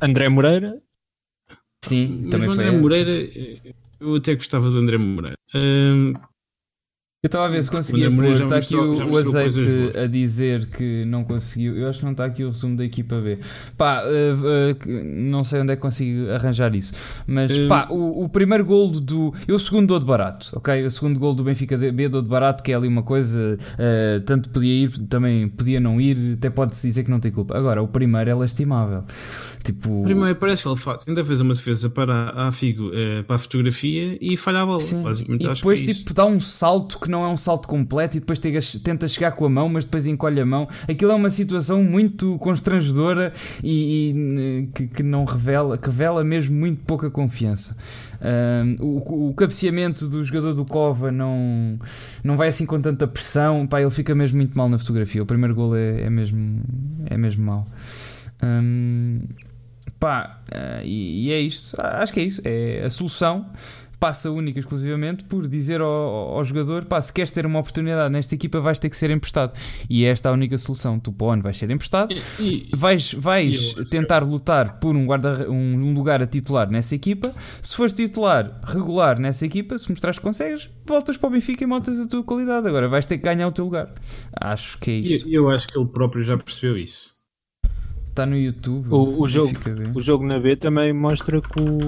[0.00, 0.76] André Moreira.
[1.84, 2.80] Sim, também o André foi.
[2.80, 3.30] Moreira
[4.00, 5.36] eu até gostava do André Moreira.
[7.28, 8.42] Estava a ver se conseguia pôr.
[8.42, 11.76] Está aqui o, o azeite a dizer que não conseguiu.
[11.76, 13.38] Eu acho que não está aqui o resumo da equipa B.
[13.76, 16.92] Pá, uh, uh, não sei onde é que consigo arranjar isso.
[17.26, 19.34] Mas pá, o, o, primeiro gol do.
[19.46, 20.86] Eu o segundo dou de barato, ok?
[20.86, 23.58] O segundo gol do Benfica B dou de barato, que é ali uma coisa.
[23.74, 26.34] Uh, tanto podia ir, também podia não ir.
[26.34, 27.56] Até pode-se dizer que não tem culpa.
[27.56, 29.04] Agora, o primeiro é lastimável.
[29.64, 30.04] Tipo...
[30.04, 32.90] Primeiro, parece que ele faz, ainda fez uma defesa para a Figo,
[33.26, 34.78] para a fotografia e falha a bola.
[34.78, 35.02] Sim.
[35.02, 38.20] Basicamente, e depois, tipo, dá um salto que que não é um salto completo e
[38.20, 40.68] depois tenta chegar com a mão, mas depois encolhe a mão.
[40.88, 43.32] Aquilo é uma situação muito constrangedora
[43.62, 47.76] e, e que, que, não revela, que revela mesmo muito pouca confiança.
[48.80, 51.78] o, o cabeceamento do jogador do Cova não,
[52.22, 55.22] não vai assim com tanta pressão, pá, ele fica mesmo muito mal na fotografia.
[55.22, 56.62] O primeiro gol é, é mesmo,
[57.06, 57.66] é mesmo mau.
[58.42, 59.20] Um,
[59.98, 61.76] pá, uh, e, e, é isto.
[61.80, 62.42] Acho que é isso.
[62.44, 63.46] É a solução
[63.98, 68.12] passa única e exclusivamente por dizer ao, ao, jogador: pá, se queres ter uma oportunidade
[68.12, 69.52] nesta equipa, vais ter que ser emprestado.
[69.88, 70.98] E é esta a única solução.
[70.98, 76.22] Tu, para vais ser emprestado, e, vais, vais tentar lutar por um, guarda, um, lugar
[76.22, 77.34] a titular nessa equipa.
[77.62, 81.66] Se fores titular regular nessa equipa, se mostrares que consegues, voltas para o Benfica e
[81.66, 82.68] montas a tua qualidade.
[82.68, 83.92] Agora vais ter que ganhar o teu lugar.
[84.40, 85.28] Acho que é isto.
[85.28, 87.16] Eu, eu acho que ele próprio já percebeu isso.
[88.10, 88.88] Está no YouTube.
[88.90, 89.52] O, o jogo,
[89.94, 91.78] o jogo na B também mostra que o,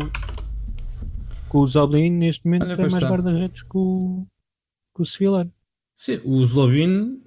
[1.50, 4.26] que o Zoblin neste momento Olha, tem mais guarda-redes que o,
[4.94, 5.48] que o Sevilar.
[5.96, 7.22] Sim, o Zlobin,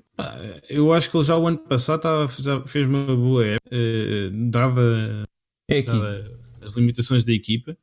[0.69, 4.29] eu acho que ele já o ano passado estava, já fez uma boa época, eh,
[4.31, 5.25] dada,
[5.69, 5.91] é aqui.
[5.91, 7.77] dada as limitações da equipa.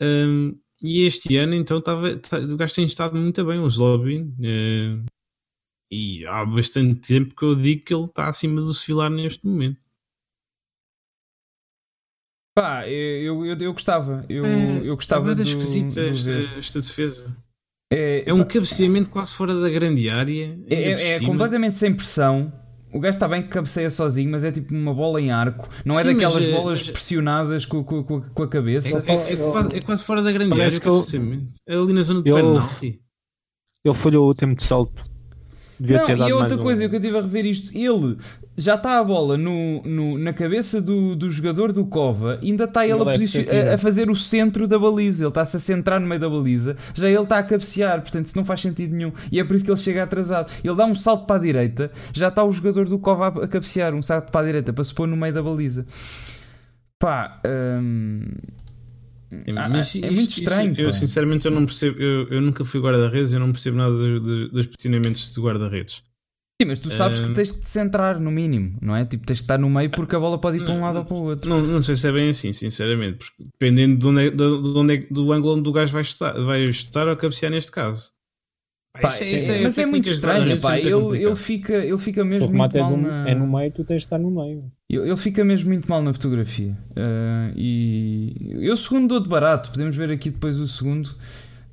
[0.00, 4.34] Um, e este ano, então, estava, tá, o gajo tem estado muito bem, o Zlobin.
[4.38, 5.04] Uh,
[5.90, 9.80] e há bastante tempo que eu digo que ele está acima do Sevilar neste momento.
[12.58, 14.24] Pá, eu, eu, eu gostava.
[14.30, 15.42] Eu, é, eu gostava de.
[15.42, 17.36] esquisito esta, esta defesa.
[17.92, 20.58] É, é um pá, cabeceamento quase fora da grande área.
[20.66, 22.50] É, é, é completamente sem pressão.
[22.90, 25.68] O gajo está bem que cabeceia sozinho, mas é tipo uma bola em arco.
[25.84, 29.04] Não é Sim, é daquelas mas, bolas mas, pressionadas com, com, com, com, a cabeça.
[29.06, 30.80] É, é, é quase, é, quase, fora da grande área.
[30.80, 33.02] Que ele, é ali na zona de penalti.
[33.84, 35.04] Ele falhou o último de salto.
[35.78, 36.88] Devia não, ter dado e outra coisa um...
[36.88, 38.16] que eu tive a rever isto, ele
[38.56, 42.86] já está a bola no, no, na cabeça do, do jogador do Cova, ainda está
[42.86, 46.20] ele, a, a, a, fazer o centro da baliza, ele está-se a centrar no meio
[46.20, 49.12] da baliza, já ele está a cabecear, portanto isso não faz sentido nenhum.
[49.30, 50.50] E é por isso que ele chega atrasado.
[50.64, 53.48] Ele dá um salto para a direita, já está o jogador do Cova a, a
[53.48, 55.84] cabecear, um salto para a direita para se pôr no meio da baliza.
[56.98, 58.22] Pá, hum...
[59.52, 60.72] Mas é, muito estranho.
[60.72, 62.00] Isso, eu sinceramente eu não percebo.
[62.00, 66.02] Eu, eu nunca fui guarda-redes, eu não percebo nada de, de, dos posicionamentos de guarda-redes.
[66.60, 69.04] Sim, mas tu sabes que tens que te centrar, no mínimo, não é?
[69.04, 71.04] Tipo, tens que estar no meio porque a bola pode ir para um lado ou
[71.04, 71.50] para o outro.
[71.50, 74.94] Não, não sei se é bem assim, sinceramente, porque dependendo de onde é, de, onde
[74.94, 78.15] é, do ângulo onde o gajo vai estar, vai estar ou cabecear neste caso.
[79.00, 80.78] Pá, isso é, isso é, mas é muito estranho, pá.
[80.78, 82.92] Ele, ele, fica, ele fica mesmo muito mal.
[82.92, 83.30] É, na...
[83.30, 84.64] é no meio, tu tens de estar no meio.
[84.88, 86.76] Ele, ele fica mesmo muito mal na fotografia.
[86.90, 91.14] Uh, e eu, o segundo dou de barato, podemos ver aqui depois o segundo.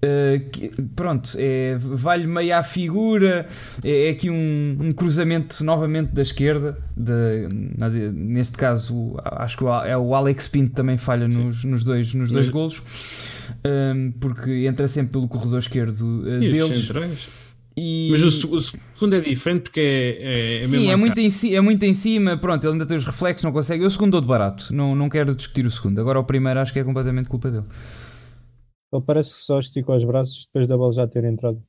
[0.04, 3.48] Uh, que, pronto, é, vale meio à figura.
[3.82, 6.78] É, é aqui um, um, cruzamento novamente da esquerda.
[6.96, 7.48] De,
[7.78, 12.32] na, neste caso, acho que é o Alex Pinto também falha nos, nos, dois, nos
[12.32, 12.82] dois golos,
[13.66, 17.44] um, porque entra sempre pelo corredor esquerdo uh, deles.
[17.76, 18.10] E...
[18.12, 19.80] Mas o, o, segundo é diferente porque
[20.20, 22.38] é, é, Sim, é muito, em, é muito em cima.
[22.38, 23.84] Pronto, ele ainda tem os reflexos, não consegue.
[23.84, 26.00] Eu o segundo dou de barato, não, não quero discutir o segundo.
[26.00, 27.66] Agora o primeiro acho que é completamente culpa dele.
[28.94, 31.60] Ele parece que só esticou os braços depois da bola já ter entrado.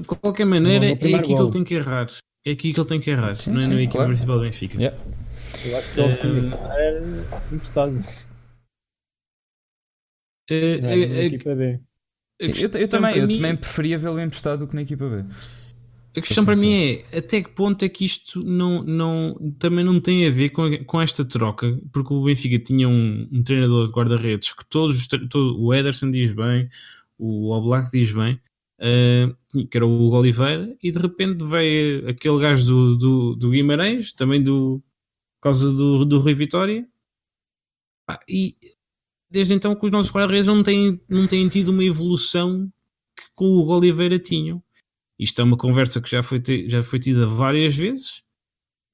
[0.00, 1.22] de qualquer maneira, é aqui gol.
[1.22, 2.06] que ele tem que errar.
[2.46, 4.08] É aqui que ele tem que errar, sim, não é sim, na equipa claro.
[4.10, 4.78] principal do Benfica.
[4.78, 4.98] Yeah.
[5.66, 7.04] Eu acho que ele uh, era
[7.52, 8.04] emprestado.
[10.50, 11.80] Uh, na equipa B.
[12.38, 13.34] Eu, eu também, eu mim...
[13.34, 15.24] também preferia vê-lo emprestado do que na equipa B.
[16.16, 20.00] A questão para mim é até que ponto é que isto não, não, também não
[20.00, 23.92] tem a ver com, com esta troca, porque o Benfica tinha um, um treinador de
[23.92, 26.68] guarda-redes que todos, todo, o Ederson diz bem,
[27.18, 28.40] o Oblak diz bem,
[28.80, 33.50] uh, que era o Hugo Oliveira, e de repente veio aquele gajo do, do, do
[33.50, 34.82] Guimarães, também do,
[35.36, 36.88] por causa do, do Rui Vitória,
[38.08, 38.56] ah, e
[39.30, 42.70] desde então que os nossos guarda-redes não têm, não têm tido uma evolução
[43.16, 44.62] que com o Hugo Oliveira tinham.
[45.18, 48.22] Isto é uma conversa que já foi, já foi tida várias vezes.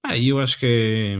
[0.02, 1.16] Ah, e eu acho que é.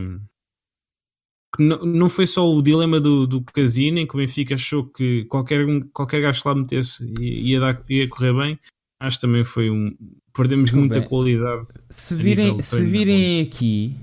[1.54, 4.86] Que não, não foi só o dilema do, do casino em que o Benfica achou
[4.86, 8.58] que qualquer, qualquer gajo que lá metesse ia, dar, ia correr bem.
[8.98, 9.94] Acho que também foi um.
[10.32, 11.08] Perdemos muita bem.
[11.08, 11.68] qualidade.
[11.90, 13.94] Se virem, se virem aqui,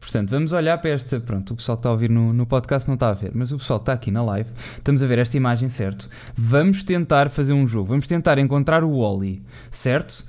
[0.00, 1.20] Portanto, vamos olhar para esta.
[1.20, 3.52] Pronto, o pessoal que está a ouvir no, no podcast não está a ver, mas
[3.52, 6.08] o pessoal que está aqui na live, estamos a ver esta imagem, certo?
[6.34, 10.24] Vamos tentar fazer um jogo, vamos tentar encontrar o Wally, certo?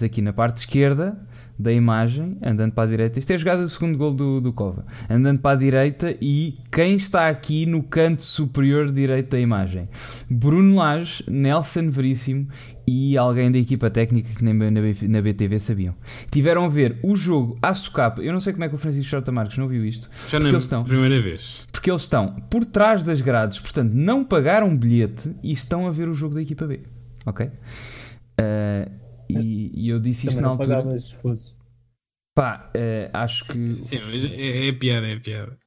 [0.00, 1.18] Aqui na parte esquerda
[1.58, 3.18] da imagem, andando para a direita.
[3.18, 4.86] Isto é a jogada do segundo gol do, do Cova.
[5.10, 9.88] Andando para a direita e quem está aqui no canto superior direito da imagem?
[10.30, 12.48] Bruno Lage, Nelson Veríssimo
[12.86, 15.94] e alguém da equipa técnica que nem na, na BTV sabiam.
[16.30, 18.22] Tiveram a ver o jogo à socapa.
[18.22, 20.08] Eu não sei como é que o Francisco Jota Marques não viu isto.
[20.30, 21.66] Já na estão, primeira vez.
[21.72, 26.08] Porque eles estão por trás das grades, portanto não pagaram bilhete e estão a ver
[26.08, 26.82] o jogo da equipa B.
[27.26, 27.46] Ok?
[27.46, 30.84] Uh, e, e, eu disse isto na altura.
[32.34, 33.82] Pá, uh, acho que.
[33.82, 35.58] Sim, mas é, é piada, é piada.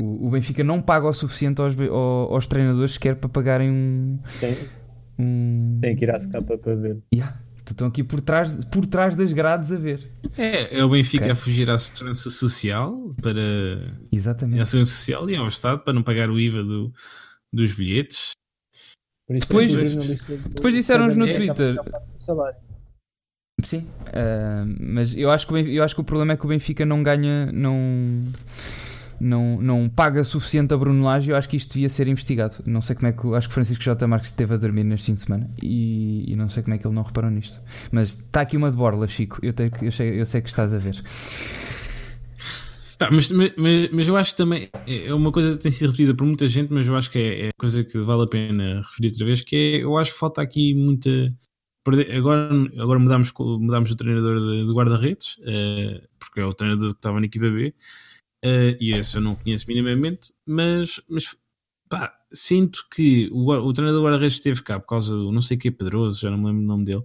[0.00, 4.18] O, o Benfica não paga o suficiente aos, aos, aos treinadores sequer para pagarem um.
[4.24, 4.80] Sim
[5.20, 5.78] um...
[5.80, 7.02] Tem que ir à escapa para ver.
[7.14, 7.38] Yeah.
[7.68, 10.10] Estão aqui por trás, por trás das grades a ver.
[10.36, 11.32] É, é o Benfica Ok.
[11.32, 13.40] a fugir à segurança social para
[14.10, 14.60] Exatamente.
[14.60, 16.92] à segurança social e ao Estado para não pagar o IVA do,
[17.52, 18.30] dos bilhetes.
[19.24, 21.74] Por isso Depois- é depois disseram-nos no É, Twitter.
[21.74, 22.58] já paga o salário.
[23.62, 26.48] Sim, ah, mas eu acho, que Benfica, eu acho que o problema é que o
[26.48, 27.76] Benfica não ganha, não,
[29.20, 31.30] não, não paga suficiente a Bruno Lage.
[31.30, 32.56] Eu acho que isto devia ser investigado.
[32.66, 33.34] Não sei como é que.
[33.34, 34.06] Acho que Francisco J.
[34.06, 36.86] Marques esteve a dormir neste fim de semana e, e não sei como é que
[36.86, 37.60] ele não reparou nisto.
[37.92, 39.38] Mas está aqui uma de borla, Chico.
[39.42, 41.02] Eu, tenho eu, sei, eu sei que estás a ver.
[42.98, 43.52] Pá, mas, mas,
[43.92, 46.70] mas- eu acho que também é uma coisa que tem sido repetida por muita gente,
[46.72, 49.56] mas eu acho que é, é coisa que vale a pena referir outra vez, que
[49.56, 51.08] é, eu acho que falta aqui muita.
[52.16, 52.48] Agora,
[52.78, 56.98] agora mudamos, co- mudamos o treinador de, de guarda-redes, eh, porque é o treinador que
[56.98, 57.74] estava na equipa B,
[58.44, 61.36] eh, e esse eu não conheço minimamente, mas, mas
[61.88, 65.56] pá, sinto que o, o treinador de guarda-redes esteve cá por causa do não sei
[65.56, 67.04] que Pedroso, já não me lembro o nome dele,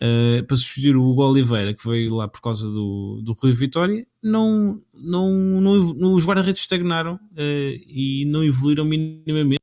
[0.00, 4.06] eh, para substituir o Hugo Oliveira, que veio lá por causa do, do Rui Vitória,
[4.22, 9.60] não, não, não, os guarda-redes estagnaram e não evoluíram minimamente.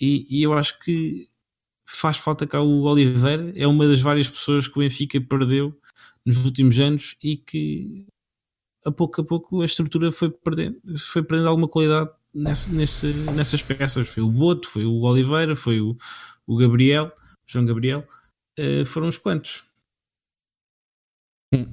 [0.00, 1.27] E, e eu acho que
[1.88, 5.74] faz falta cá o Oliveira, é uma das várias pessoas que o Benfica perdeu
[6.24, 8.06] nos últimos anos e que
[8.84, 13.62] a pouco a pouco a estrutura foi perdendo, foi perdendo alguma qualidade nessa, nesse, nessas
[13.62, 14.08] peças.
[14.08, 15.96] Foi o Boto, foi o Oliveira, foi o,
[16.46, 17.10] o Gabriel,
[17.46, 18.06] João Gabriel,
[18.58, 19.64] eh, foram uns quantos.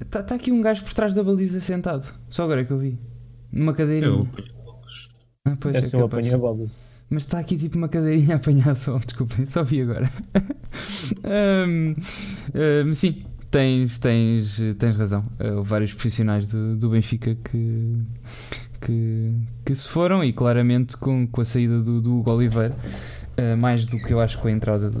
[0.00, 2.10] Está tá aqui um gajo por trás da baliza sentado.
[2.30, 2.98] Só agora é que eu vi.
[3.52, 4.10] Numa cadeirinha.
[4.10, 4.28] Eu,
[5.44, 6.85] Ah, pois, é um capaz.
[7.08, 10.10] Mas está aqui tipo uma cadeirinha a apanhar sol, desculpem, só vi agora.
[11.24, 11.94] Ahm,
[12.54, 15.24] ahm, sim, tens, tens, tens razão.
[15.38, 17.96] Ah, Houve vários profissionais do, do Benfica que,
[18.80, 19.32] que,
[19.64, 22.76] que se foram e claramente com, com a saída do, do Hugo Oliveira,
[23.36, 25.00] ah, mais do que eu acho com a entrada do,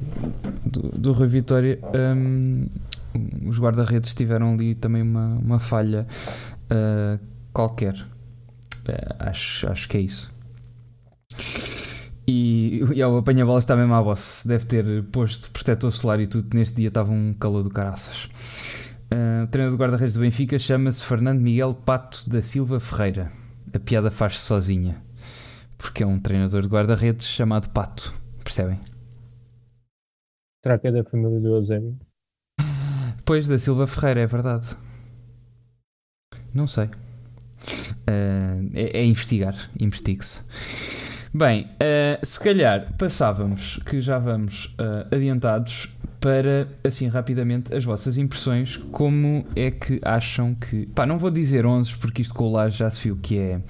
[0.64, 2.66] do, do Rui Vitória, ahm,
[3.46, 6.06] os guarda-redes tiveram ali também uma, uma falha
[6.70, 7.18] ah,
[7.52, 7.94] qualquer.
[8.88, 10.30] Ah, acho, acho que é isso.
[12.26, 14.44] E, e o apanha-bolas está mesmo à boss.
[14.46, 16.54] Deve ter posto protetor solar e tudo.
[16.54, 18.28] Neste dia estava um calor do caraças.
[19.10, 23.32] Ah, o treinador do guarda-redes do Benfica chama-se Fernando Miguel Pato da Silva Ferreira.
[23.72, 25.00] A piada faz-se sozinha.
[25.78, 28.12] Porque é um treinador de guarda-redes chamado Pato.
[28.42, 28.80] Percebem?
[30.64, 31.96] Será que é da família do Eusébio?
[33.24, 34.76] Pois, da Silva Ferreira, é verdade.
[36.52, 36.90] Não sei.
[38.06, 39.54] Ah, é, é investigar.
[39.78, 40.95] Investigue-se.
[41.36, 45.86] Bem, ah, se calhar passávamos, que já vamos ah, adiantados,
[46.18, 48.78] para, assim, rapidamente, as vossas impressões.
[48.90, 50.86] Como é que acham que.
[50.86, 53.60] Pá, não vou dizer 11, porque isto com o Laje já se viu que é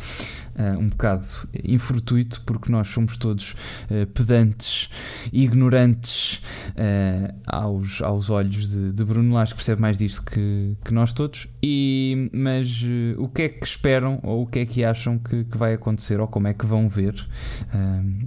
[0.56, 1.26] ah, um bocado
[1.64, 3.54] infortuito, porque nós somos todos
[3.90, 4.88] ah, pedantes,
[5.32, 6.42] ignorantes
[6.76, 11.12] ah, aos, aos olhos de, de Bruno Lage, que percebe mais disto que, que nós
[11.12, 11.46] todos.
[11.62, 15.44] E, mas eh, o que é que esperam ou o que é que acham que,
[15.44, 17.14] que vai acontecer ou como é que vão ver?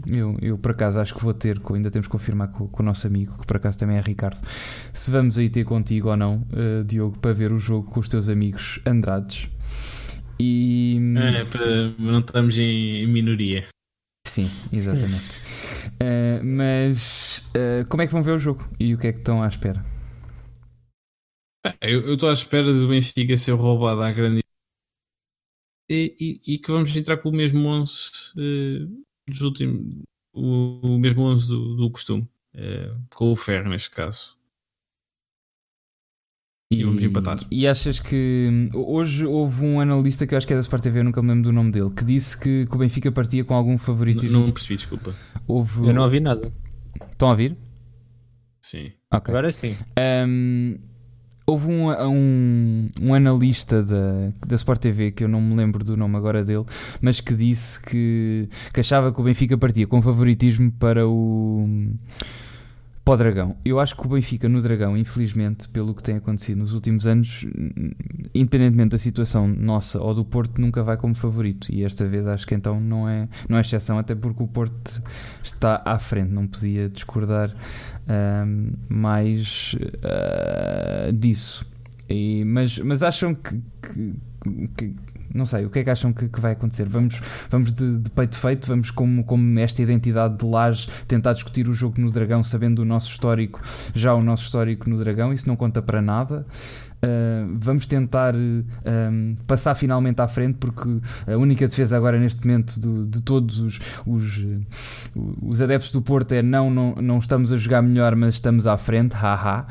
[0.08, 2.86] Eu, eu, por acaso, acho que vou ter, ainda temos que confirmar com, com o
[2.86, 4.42] nosso amigo, que por acaso também é Ricardo,
[4.94, 8.08] se vamos aí ter contigo ou não, eh, Diogo, para ver o jogo com os
[8.08, 9.50] teus amigos Andrades.
[10.40, 10.98] E.
[11.18, 13.68] É, para não estarmos em, minoria.
[14.28, 15.50] Sim, exatamente.
[16.02, 19.20] Eh, mas eh, como é que vão ver o jogo e o que é que
[19.20, 19.84] estão à espera?
[21.82, 24.42] Eu estou à espera do Benfica ser roubado à grande
[25.90, 28.88] e, e, e que vamos entrar com o mesmo 11 eh,
[29.28, 30.04] dos últimos
[30.34, 32.30] o, o mesmo 11 do, do costume
[33.14, 34.39] com o Ferro neste caso
[36.72, 37.44] E vamos empatar.
[37.50, 41.00] E achas que hoje houve um analista que eu acho que é da Sport TV,
[41.00, 43.56] eu nunca me lembro do nome dele, que disse que, que o Benfica partia com
[43.56, 44.38] algum favoritismo.
[44.38, 45.16] não, não percebi desculpa
[45.48, 45.88] Houve...
[45.88, 46.54] Eu não ouvi nada.
[47.12, 47.58] Estão a ouvir?
[48.62, 49.34] sim Ok.
[49.34, 49.76] Agora sim.
[50.28, 50.78] Um,
[51.48, 55.98] houve um, um, um analista da, da Sport TV, que eu não me lembro do
[55.98, 56.66] nome agora dele,
[57.02, 61.68] mas que disse que, que achava que o Benfica partia com favoritismo para o,
[63.10, 63.56] para o Dragão.
[63.66, 67.44] Eu acho que o Benfica no Dragão, infelizmente, pelo que tem acontecido nos últimos anos,
[68.36, 71.74] independentemente da situação nossa ou do Porto, nunca vai como favorito.
[71.74, 75.02] E esta vez acho que então não é, não é exceção, até porque o Porto
[75.44, 77.52] está à frente, não podia discordar
[78.08, 81.66] ahm, mais ah, disso.
[82.08, 84.14] E- mas, mas acham que, que-
[84.78, 84.96] que-
[85.34, 86.88] Não sei, o que é que acham que, que vai acontecer?
[86.88, 91.68] Vamos, vamos de, de peito feito, vamos como, como esta identidade de laje tentar discutir
[91.70, 93.62] o jogo no Dragão, sabendo o nosso histórico,
[93.94, 96.46] já o nosso histórico no Dragão, isso não conta para nada.
[97.02, 102.78] Uh, vamos tentar um, passar finalmente à frente, porque a única defesa agora neste momento
[102.78, 104.46] do, de todos os, os,
[105.42, 108.78] os, adeptos do Porto é não, não, não estamos a jogar melhor, mas estamos à
[108.78, 109.66] frente, haha.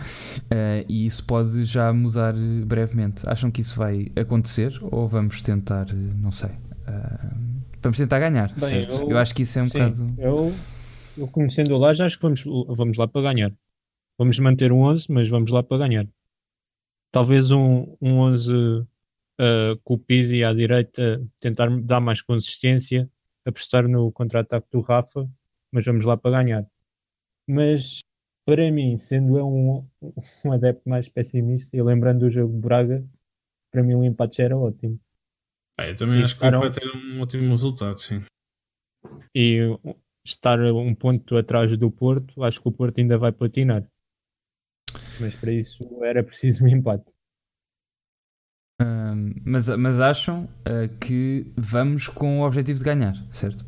[0.44, 2.34] Uh, e isso pode já mudar
[2.64, 3.28] brevemente.
[3.28, 5.86] Acham que isso vai acontecer ou vamos tentar,
[6.22, 6.50] não sei.
[6.50, 9.02] Uh, vamos tentar ganhar, Bem, certo?
[9.02, 10.14] Eu, eu, acho que isso é um sim, bocado.
[10.16, 10.54] Eu,
[11.18, 12.42] eu conhecendo o já acho que vamos,
[12.74, 13.52] vamos lá para ganhar.
[14.16, 16.06] Vamos manter um 11, mas vamos lá para ganhar.
[17.10, 18.86] Talvez um, um 11 uh,
[19.82, 23.10] com o Pizzi à direita, tentar dar mais consistência,
[23.46, 25.28] apostar no contra-ataque do Rafa,
[25.72, 26.66] mas vamos lá para ganhar.
[27.48, 28.00] Mas
[28.44, 29.86] para mim, sendo eu um,
[30.44, 33.04] um adepto mais pessimista e lembrando o jogo de Braga,
[33.70, 34.98] para mim o empate era ótimo.
[35.78, 38.22] Ah, eu também e acho que vai ter um ótimo resultado, sim.
[39.34, 39.60] E
[40.24, 43.88] estar um ponto atrás do Porto, acho que o Porto ainda vai patinar.
[45.20, 47.04] Mas para isso era preciso um empate.
[48.80, 53.64] Um, mas, mas acham uh, que vamos com o objetivo de ganhar, certo?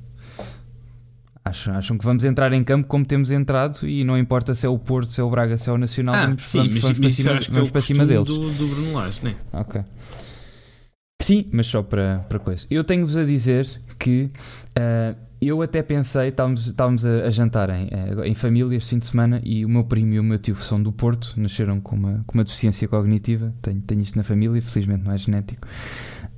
[1.44, 4.68] Acham, acham que vamos entrar em campo como temos entrado e não importa se é
[4.68, 6.82] o Porto, se é o Braga, se é o Nacional, ah, vamos, sim, vamos, mas,
[6.82, 8.28] vamos mas para cima, vamos é para cima deles.
[8.28, 9.34] Do, do Bruno Lage, né?
[9.52, 9.82] Ok.
[11.20, 12.66] Sim, mas só para, para coisa.
[12.70, 13.66] Eu tenho-vos a dizer
[13.98, 14.30] que
[14.78, 18.98] uh, eu até pensei, estávamos, estávamos a, a jantar em, eh, em família este fim
[18.98, 21.96] de semana e o meu primo e o meu tio são do Porto, nasceram com
[21.96, 23.54] uma, com uma deficiência cognitiva.
[23.62, 25.66] Tenho, tenho isto na família, felizmente não é genético.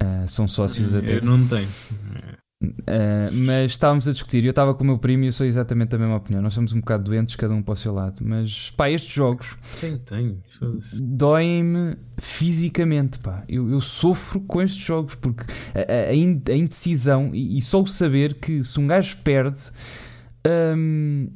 [0.00, 1.16] Uh, são sócios até.
[1.18, 1.68] Eu não tenho.
[2.62, 5.90] Uh, mas estávamos a discutir, eu estava com o meu primo e eu sou exatamente
[5.90, 6.40] da mesma opinião.
[6.40, 8.20] Nós somos um bocado doentes, cada um para o seu lado.
[8.22, 9.56] Mas pá, estes jogos
[11.02, 13.18] doem-me fisicamente.
[13.18, 13.42] Pá.
[13.48, 15.44] Eu, eu, sofro com estes jogos porque
[15.74, 19.58] a, a, indecisão e, e, só o saber que se um gajo perde,
[20.46, 21.28] um,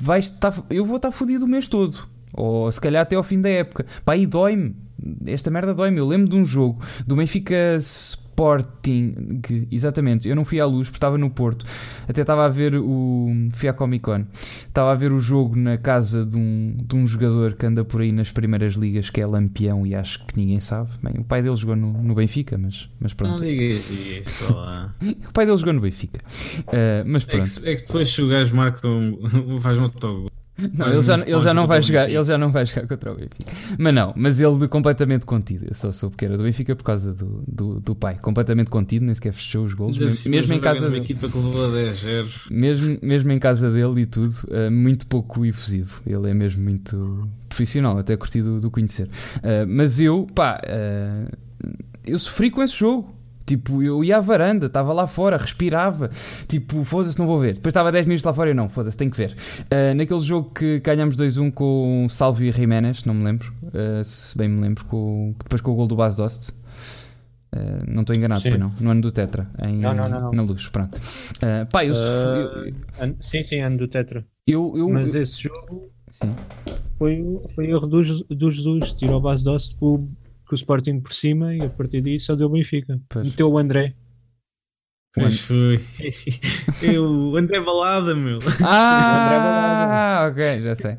[0.00, 2.08] vai estar, eu vou estar fodido o mês todo.
[2.32, 3.84] Ou se calhar até ao fim da época.
[4.04, 4.76] Pá, e dói-me.
[5.26, 5.98] Esta merda dói-me.
[5.98, 7.80] Eu lembro de um jogo do Benfica
[8.40, 11.66] Sporting, exatamente, eu não fui à luz porque estava no Porto,
[12.08, 13.28] até estava a ver o.
[13.52, 17.06] fui à Comic Con, estava a ver o jogo na casa de um, de um
[17.06, 20.58] jogador que anda por aí nas primeiras ligas, que é Lampião, e acho que ninguém
[20.58, 20.88] sabe.
[21.02, 23.42] Bem, o pai dele jogou no, no Benfica, mas, mas pronto.
[23.42, 24.46] Não diga isso
[25.28, 26.20] o pai dele jogou no Benfica,
[26.60, 27.44] uh, mas pronto.
[27.44, 29.18] É que, é que depois se o gajo marca, um,
[29.60, 30.30] faz um autogol
[30.74, 33.16] não, ele já, ele já não vai jogar, ele já não vai jogar contra o
[33.16, 33.52] Benfica.
[33.78, 35.66] Mas não, mas ele completamente contido.
[35.68, 38.18] Eu só soube que era do Benfica por causa do, do, do pai.
[38.20, 39.96] Completamente contido, nem sequer fechou os gols.
[39.98, 41.04] Mesmo, mesmo em casa dele.
[42.50, 46.02] Mesmo, mesmo em casa dele e tudo, uh, muito pouco efusivo.
[46.06, 49.06] Ele é mesmo muito profissional, até curti do, do conhecer.
[49.36, 51.36] Uh, mas eu, pá, uh,
[52.04, 53.19] eu sofri com esse jogo.
[53.50, 56.08] Tipo, eu ia à varanda, estava lá fora, respirava.
[56.46, 57.54] Tipo, foda-se, não vou ver.
[57.54, 59.36] Depois estava 10 minutos lá fora e não, foda-se, tenho que ver.
[59.64, 64.38] Uh, naquele jogo que ganhamos 2-1 com Salvio e Jiménez, não me lembro, uh, se
[64.38, 66.50] bem me lembro, com, depois com o gol do Bas Dost.
[67.52, 68.50] Uh, não estou enganado, sim.
[68.50, 68.72] não.
[68.78, 70.68] No ano do Tetra, em, não, não, não, na luz.
[70.68, 70.94] Pronto.
[70.94, 74.24] Uh, pá, eu, eu, an sim, sim, ano do Tetra.
[74.46, 76.30] Eu, eu, Mas esse jogo sim.
[76.96, 78.92] foi, foi erro dos, dos Jesus.
[78.92, 79.76] Tirou o base Dost
[80.50, 83.00] com o Sporting por cima e a partir disso só deu o Benfica.
[83.08, 83.28] Pois.
[83.28, 83.94] Meteu o André.
[85.14, 85.80] Pois foi.
[86.98, 88.40] o André Balada, meu.
[88.64, 90.98] Ah, ok, já sei.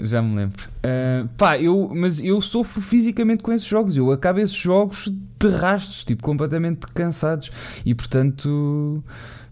[0.00, 0.68] Já me lembro.
[0.78, 3.96] Uh, pá, eu, mas eu sofro fisicamente com esses jogos.
[3.96, 5.08] Eu acabo esses jogos
[5.40, 7.50] de rastros, tipo, completamente cansados.
[7.86, 9.02] E portanto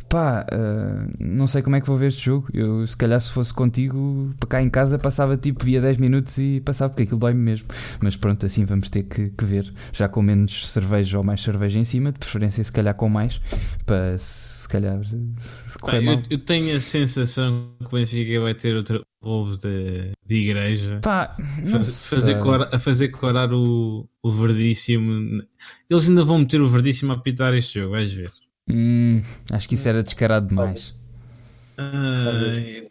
[0.08, 2.48] pá, uh, não sei como é que vou ver este jogo.
[2.52, 6.38] Eu, se calhar, se fosse contigo, para cá em casa, passava tipo, via 10 minutos
[6.38, 7.68] e passava, porque aquilo dói-me mesmo.
[8.00, 11.78] Mas pronto, assim vamos ter que, que, ver, já com menos cerveja ou mais cerveja
[11.78, 13.40] em cima, de preferência, se calhar, com mais,
[13.84, 15.00] para se calhar
[15.38, 16.14] se correr mal.
[16.14, 21.00] Eu, eu, tenho a sensação que o Benfica vai ter outro roubo de, de igreja
[21.02, 21.34] pá,
[21.70, 25.42] Faz, fazer corar, a fazer corar o, o Verdíssimo.
[25.90, 28.30] Eles ainda vão meter o Verdíssimo a pitar este jogo, vais ver.
[28.68, 29.22] Hum,
[29.52, 30.94] acho que isso era descarado demais.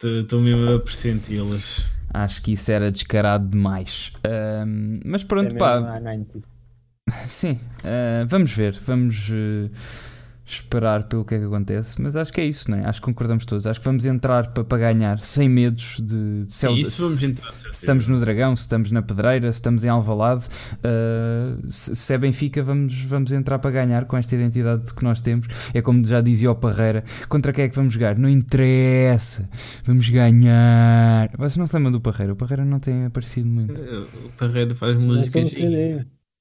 [0.02, 1.88] Estou mesmo a pressenti-las.
[2.12, 4.12] Acho que isso era descarado demais.
[4.18, 5.82] Uh, mas pronto, é pá.
[7.26, 8.72] Sim, uh, vamos ver.
[8.86, 9.28] Vamos.
[9.28, 9.70] Uh,
[10.46, 12.86] esperar pelo que é que acontece, mas acho que é isso, não é?
[12.86, 13.66] Acho que concordamos todos.
[13.66, 16.76] Acho que vamos entrar para, para ganhar sem medos de, de céu.
[16.76, 17.50] Isso vamos entrar.
[17.52, 22.14] Se estamos no Dragão, se estamos na Pedreira, se estamos em Alvalade, uh, se, se
[22.14, 25.48] é Benfica, vamos, vamos entrar para ganhar com esta identidade que nós temos.
[25.74, 28.16] É como já dizia o Parreira: contra quem é que vamos jogar?
[28.16, 29.48] Não interessa,
[29.84, 31.28] vamos ganhar.
[31.36, 32.32] Vocês não se lembram do Parreira?
[32.32, 33.82] O Parreira não tem aparecido muito.
[33.82, 35.54] O Parreira faz músicas.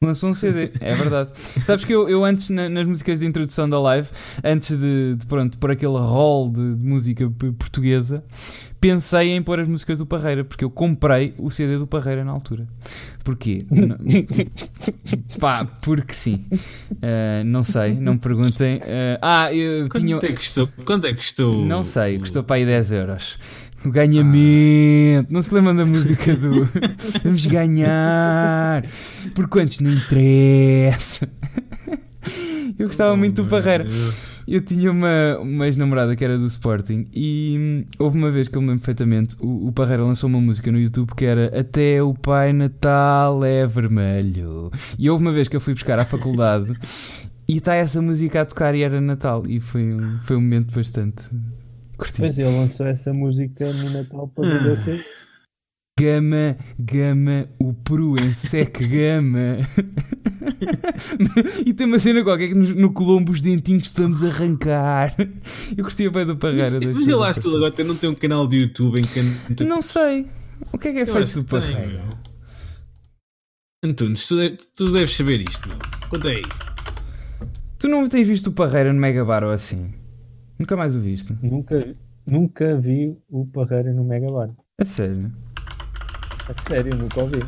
[0.06, 1.32] Lançou um CD, é verdade.
[1.64, 4.08] Sabes que eu, eu antes, na, nas músicas de introdução da live,
[4.44, 8.24] antes de, de pronto, por aquele rol de, de, música portuguesa,
[8.80, 12.32] pensei em pôr as músicas do Parreira, porque eu comprei o CD do Parreira na
[12.32, 12.68] altura.
[13.24, 13.66] Porquê?
[15.40, 16.46] Pá, porque sim.
[16.52, 18.78] Uh, não sei, não me perguntem.
[18.78, 20.18] Uh, ah, eu Quanto tinha.
[20.18, 20.70] é que custou?
[20.86, 21.66] Quanto é que custou?
[21.66, 23.40] Não sei, custou para aí 10 euros.
[23.86, 25.32] O ganhamento.
[25.32, 26.68] Não se lembram da música do
[27.24, 28.84] Vamos ganhar.
[29.36, 29.80] Por quantos?
[29.80, 31.30] Não interessa.
[32.80, 33.86] Eu gostava muito do Parreira.
[34.48, 38.56] Eu tinha uma, uma ex-namorada que era do Sporting e hum, houve uma vez que
[38.56, 42.02] eu me lembro perfeitamente, o, o Parreira lançou uma música no YouTube que era Até
[42.04, 44.72] o Pai Natal é vermelho.
[45.00, 46.74] E houve uma vez que eu fui buscar à faculdade
[47.48, 49.44] e está essa música a tocar e era Natal.
[49.48, 51.28] E foi um, foi um momento bastante
[51.98, 54.56] Pois ele lançou essa música no Natal para Ah.
[54.56, 55.06] agradecer.
[55.98, 59.58] Gama, gama, o peru em sec gama.
[61.66, 65.16] e tem uma cena qualquer que no, no Colombo os dentinhos estamos a arrancar.
[65.78, 66.80] Eu gostia bem do Parreira.
[66.82, 69.64] Mas, mas eu acho que ele agora não tem um canal de YouTube em que.
[69.64, 70.28] Não sei.
[70.74, 72.04] O que é que é Eu feito do Parreira?
[73.84, 75.78] Antunes, tu, deve- tu deves saber isto, meu.
[76.10, 76.44] Conta aí.
[77.80, 79.94] Tu não tens visto o Parreira no Megabar ou assim?
[80.58, 81.36] Nunca mais o viste?
[81.42, 81.96] Nunca,
[82.26, 84.50] nunca vi o Parreira no Megabar.
[84.80, 85.32] A sério?
[86.48, 87.40] A sério, nunca ouvi.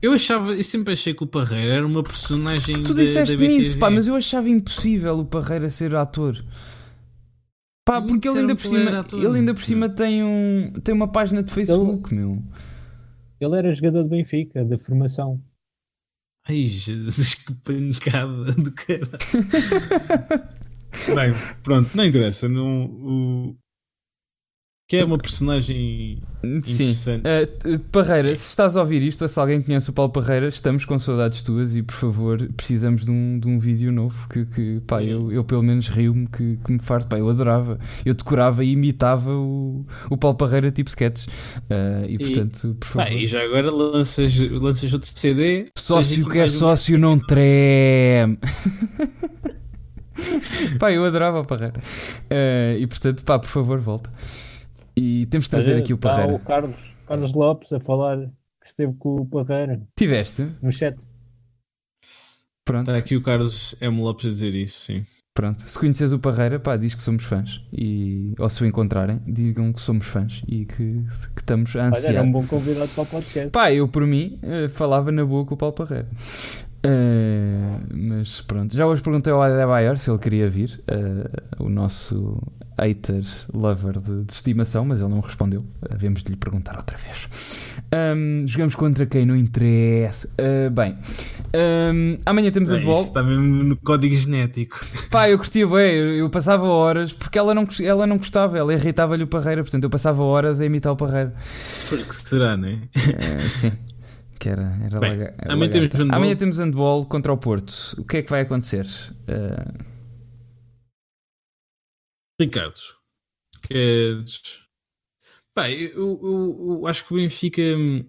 [0.00, 3.52] Eu achava, eu sempre achei que o Parreira era uma personagem Tu da- disseste-me da
[3.54, 6.36] isso, pá, mas eu achava impossível o Parreira ser ator.
[7.84, 9.18] Pá, porque ele ainda, por ele cima, ator.
[9.24, 12.42] ele ainda por cima tem, um, tem uma página de Facebook, meu.
[13.40, 15.40] Ele era jogador de Benfica, da formação.
[16.48, 19.08] Ai, Jesus, que pancada do cara.
[21.14, 22.48] Bem, pronto, não interessa.
[22.48, 23.56] Não, o...
[24.90, 26.84] Que é uma personagem Sim.
[26.84, 27.22] interessante.
[27.28, 30.48] Uh, uh, Parreira, se estás a ouvir isto, ou se alguém conhece o Paulo Parreira,
[30.48, 34.46] estamos com saudades tuas e por favor precisamos de um, de um vídeo novo que,
[34.46, 38.14] que pá, eu, eu pelo menos rio-me que, que me farto, pá, eu adorava, eu
[38.14, 41.26] decorava e imitava o, o Paulo Parreira tipo sketches
[41.68, 43.08] Uh, e, E- portanto, por favor.
[43.08, 45.66] Pá, e já agora lanças, lanças outro CD.
[45.76, 48.38] Sócio que é mais um- sócio não treme.
[50.78, 51.78] pá, eu adorava o Parreira.
[52.30, 54.10] Uh, e portanto, pá, por favor, volta.
[54.96, 56.34] E temos de trazer Olha, aqui o está Parreira.
[56.34, 58.18] o Carlos, Carlos Lopes a falar
[58.60, 60.46] que esteve com o Parreira Tiveste?
[60.60, 60.96] no chat.
[62.64, 62.90] Pronto.
[62.90, 64.00] Está aqui o Carlos M.
[64.02, 65.06] Lopes a dizer isso, sim.
[65.32, 67.62] Pronto, se conheces o Parreira, pá, diz que somos fãs.
[67.72, 70.74] E, ou se o encontrarem, digam que somos fãs e que,
[71.34, 72.24] que estamos a Olha, era ansiar.
[72.24, 73.50] um bom convidado para o podcast.
[73.50, 76.08] Pá, eu por mim eh, falava na boa com o Paulo Parreira.
[76.82, 81.28] Eh, mas pronto, já hoje perguntei ao Adebayor se ele queria vir, eh,
[81.58, 82.40] o nosso
[82.78, 85.64] hater lover de, de estimação, mas ele não respondeu.
[85.90, 87.28] Havemos de lhe perguntar outra vez.
[87.90, 90.28] Ahm, jogamos contra quem não interessa.
[90.38, 90.96] Ah, bem,
[91.52, 93.00] ahm, amanhã temos Bem, handball.
[93.00, 94.80] Isso está mesmo no código genético.
[95.10, 98.72] Pá, eu curtia bem, eu, eu passava horas, porque ela não, ela não gostava, ela
[98.72, 101.34] irritava-lhe o Parreira, portanto eu passava horas a imitar o Parreira.
[101.88, 102.78] Porque será, não é?
[102.94, 103.72] Eh, sim,
[104.38, 106.16] que era, era Bem, laga- era amanhã temos handball.
[106.16, 107.94] Amanhã temos handball contra o Porto.
[107.98, 108.86] O que é que vai acontecer?
[109.26, 109.84] Eh,
[112.40, 112.78] Ricardo,
[113.62, 114.40] queres.
[115.54, 115.90] Pá, eu,
[116.22, 118.04] eu- eu acho que o Benfica hum,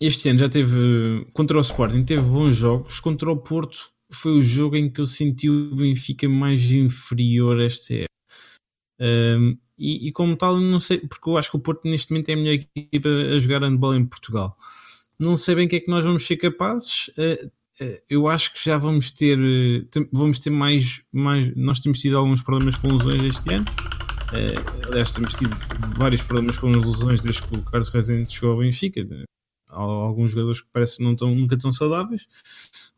[0.00, 3.00] este ano já teve contra o Sporting, teve bons jogos.
[3.00, 3.76] Contra o Porto
[4.12, 8.06] foi o jogo em que eu senti o Benfica mais inferior esta época.
[9.00, 12.28] Hum, e, e como tal, não sei, porque eu acho que o Porto neste momento
[12.30, 14.56] é a melhor equipa a jogar handball em Portugal.
[15.18, 17.08] Não sei bem o que é que nós vamos ser capazes.
[17.08, 17.46] Uh,
[17.82, 19.38] uh, eu acho que já vamos ter,
[19.90, 21.54] tem- vamos ter mais, mais.
[21.56, 23.64] Nós temos tido alguns problemas com lesões este ano.
[24.88, 25.56] Aliás, temos tido
[25.96, 29.06] vários problemas com lesões desde que o Carlos Rezende chegou ao Benfica.
[29.68, 32.26] Há alguns jogadores que parecem que não estão, nunca tão saudáveis.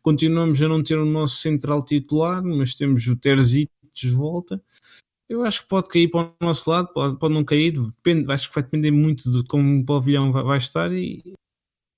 [0.00, 4.62] Continuamos a não ter o nosso central titular, mas temos o Terzic de volta.
[5.28, 8.48] Eu acho que pode cair para o nosso lado, pode, pode não cair, depende, acho
[8.48, 11.34] que vai depender muito de como o pavilhão vai, vai estar e,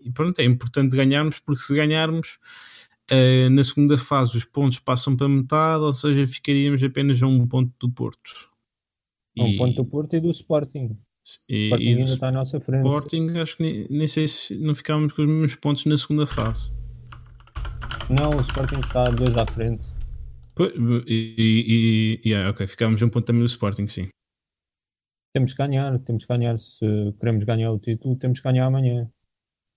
[0.03, 2.39] e pronto, é importante ganharmos, porque se ganharmos
[3.11, 7.47] eh, na segunda fase os pontos passam para metade, ou seja, ficaríamos apenas a um
[7.47, 8.51] ponto do Porto.
[9.39, 10.87] Um E- ponto do Porto e do Sporting.
[10.87, 10.99] O
[11.49, 12.85] e, Sporting e ainda está à nossa frente.
[12.85, 16.27] Sporting, acho que nem, nem sei se não ficávamos com os mesmos pontos na segunda
[16.27, 16.73] fase.
[18.09, 19.87] Não, o Sporting está a dois à frente.
[20.57, 20.73] Pois,
[21.07, 24.09] E, e, yeah, ok, ficávamos a um ponto também do Sporting, sim.
[25.33, 26.59] Temos que ganhar, temos que ganhar.
[26.59, 26.85] Se
[27.21, 29.09] queremos ganhar o título, temos que ganhar amanhã.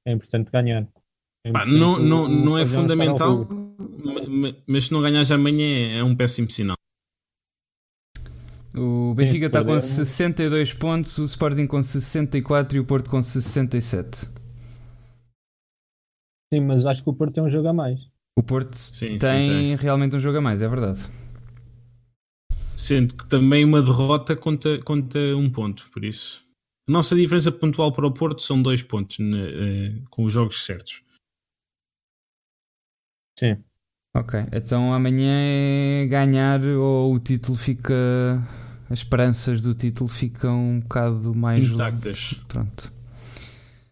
[0.05, 0.87] É importante ganhar.
[1.45, 3.47] É Pá, importante não, não, o não é fundamental,
[4.67, 6.77] mas se não ganhares amanhã é um péssimo sinal.
[8.75, 13.21] o Benfica está com perdermos- 62 pontos, o Sporting com 64 e o Porto com
[13.21, 14.27] 67.
[16.53, 18.09] Sim, mas acho que o Porto tem um jogo a mais.
[18.37, 19.75] O Porto Sim, sim, tem, tem.
[19.75, 20.99] realmente um jogo a mais, é verdade.
[22.75, 26.42] Sendo que também uma derrota conta, conta um ponto, por isso.
[26.87, 31.01] A nossa diferença pontual para o Porto são dois pontos né, com os jogos certos.
[33.39, 33.63] Sim.
[34.15, 37.93] Ok, então amanhã é ganhar ou o título fica.
[38.89, 41.65] As esperanças do título ficam um bocado mais.
[41.65, 42.35] Intactas.
[42.47, 42.93] Pronto.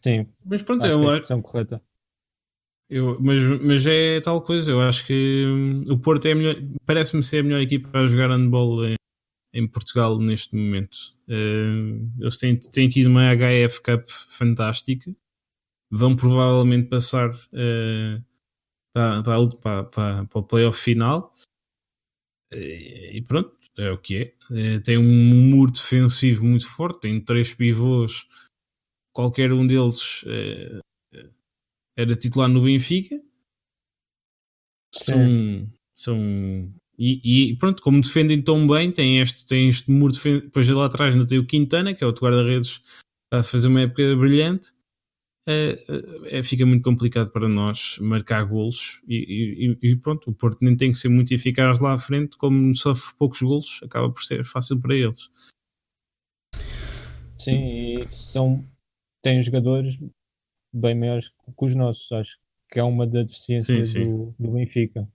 [0.04, 0.28] Sim.
[0.46, 1.14] Mas pronto, acho eu é a acho.
[1.16, 1.82] expressão correta.
[2.88, 6.56] Eu, mas, mas é tal coisa, eu acho que hum, o Porto é a melhor,
[6.86, 8.96] parece-me ser a melhor equipa para jogar handball em,
[9.54, 11.16] em Portugal neste momento.
[11.28, 15.14] Uh, eles têm, têm tido uma HF Cup fantástica,
[15.90, 18.24] vão provavelmente passar uh,
[18.94, 21.32] para, para, para, para, o playoff final
[22.54, 24.80] e, e pronto, é o que é.
[24.80, 28.28] Tem um muro defensivo muito forte, tem três pivôs,
[29.14, 30.26] qualquer um deles
[31.98, 33.22] era titular no Benfica.
[34.94, 40.42] São, são e, e, pronto, como defendem tão bem, tem este, tem este muro de
[40.42, 42.82] depois lá atrás não tem o Quintana, que é outro guarda-redes,
[43.26, 44.72] está a fazer uma época brilhante.
[45.48, 50.78] É, fica muito complicado para nós marcar golos e, e, e, pronto, o Porto nem
[50.78, 54.46] tem que ser muito eficaz lá à frente, como sofre poucos golos, acaba por ser
[54.46, 55.30] fácil para eles.
[57.40, 58.64] Sim, e são
[59.24, 59.98] tem jogadores
[60.72, 62.12] bem maiores que os nossos.
[62.12, 62.38] Acho
[62.72, 64.06] que é uma das deficiências Sim, sim.
[64.06, 65.08] do, do Benfica.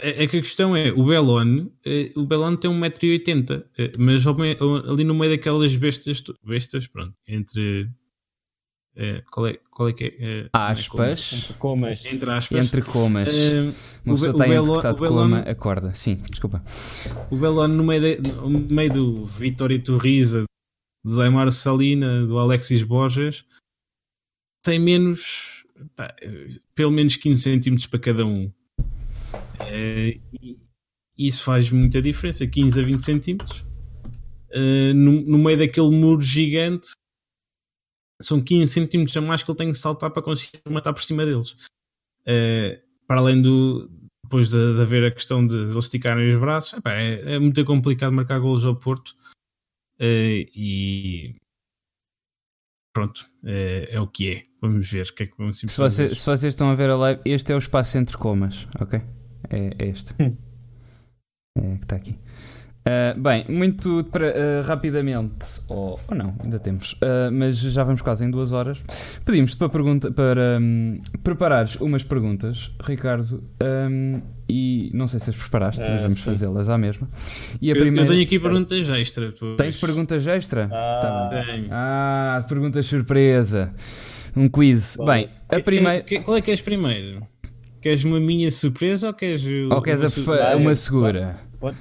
[0.00, 4.24] É é que a questão é, o Belon, eh, o Belon tem 1,80m, eh, mas
[4.26, 7.90] ali no meio daquelas bestas, bestas, pronto, entre,
[8.94, 10.16] eh, qual é, qual é que é?
[10.20, 11.32] eh, Aspas.
[11.32, 12.04] Entre comas.
[12.06, 12.64] Entre aspas.
[12.64, 13.34] Entre comas.
[14.04, 15.94] Uma o pessoa está o Belo- entre de coma, Belon- acorda.
[15.94, 16.62] Sim, desculpa.
[17.30, 20.44] o Belon no meio, de- no meio do Vitória Torriza,
[21.04, 23.44] do Aymar Salina, do Alexis Borges,
[24.64, 25.64] tem menos,
[25.96, 26.14] pá,
[26.76, 28.48] pelo menos 15 centímetros para cada um.
[31.18, 33.64] E isso faz muita diferença, 15 a 20 centímetros.
[34.52, 36.88] Eh, no, no meio daquele muro gigante,
[38.20, 41.24] são 15 centímetros a mais que ele tem que saltar para conseguir matar por cima
[41.24, 41.56] deles.
[42.26, 43.90] Eh, para além do,
[44.24, 47.38] depois de, de haver a questão de, de eles esticarem os braços, epá, é, é
[47.38, 49.14] muito complicado marcar golos ao Porto
[49.98, 51.36] eh, e
[52.94, 54.42] pronto, é, é o que é.
[54.60, 57.20] Vamos ver o que é que vamos Se, se vocês estão a ver a live,
[57.24, 59.02] este é o espaço entre comas, ok?
[59.50, 60.14] É, é este.
[60.20, 60.32] Hum.
[61.58, 62.18] É que está aqui.
[62.84, 68.02] Ah, bem, muito para- ah, rapidamente, ou, ou não, ainda temos, Ah, mas já vamos
[68.02, 68.82] quase em duas horas.
[69.24, 74.16] Pedimos-te para, pergunta, para hum, preparares umas perguntas, Ricardo, hum,
[74.48, 77.06] e não sei se as preparaste, mas Ah, vamos fazê-las à mesma.
[77.60, 78.04] E a eu, primeira.
[78.04, 79.32] eu tenho aqui perguntas extra.
[79.38, 79.56] pois.
[79.56, 80.68] Tens perguntas extra?
[80.72, 81.44] Ah, Tá.
[81.44, 81.68] Tenho.
[81.70, 83.72] Ah, perguntas surpresa.
[84.34, 84.96] Um quiz.
[84.96, 86.04] Bom, Bem, a primeira.
[86.24, 87.24] qual é que és primeiro?
[87.82, 90.76] Queres uma minha surpresa ou queres, Ou queres uma uma vai.
[90.76, 91.36] segura?
[91.58, 91.76] Pode,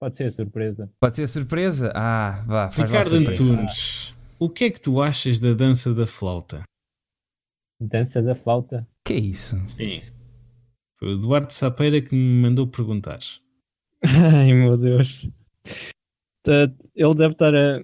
[0.00, 0.88] pode ser surpresa.
[1.00, 1.92] Pode ser surpresa?
[1.94, 3.16] Ah, vá, faz Ricardo.
[3.16, 6.62] Antunes, o que é que tu achas da dança da flauta?
[7.80, 8.86] Dança da flauta.
[9.04, 9.60] Que é isso?
[9.66, 9.96] Sim.
[10.98, 13.18] Foi o Eduardo Sapeira que me mandou perguntar.
[14.04, 15.28] Ai meu Deus.
[16.44, 17.82] Tá- Ele deve estar a.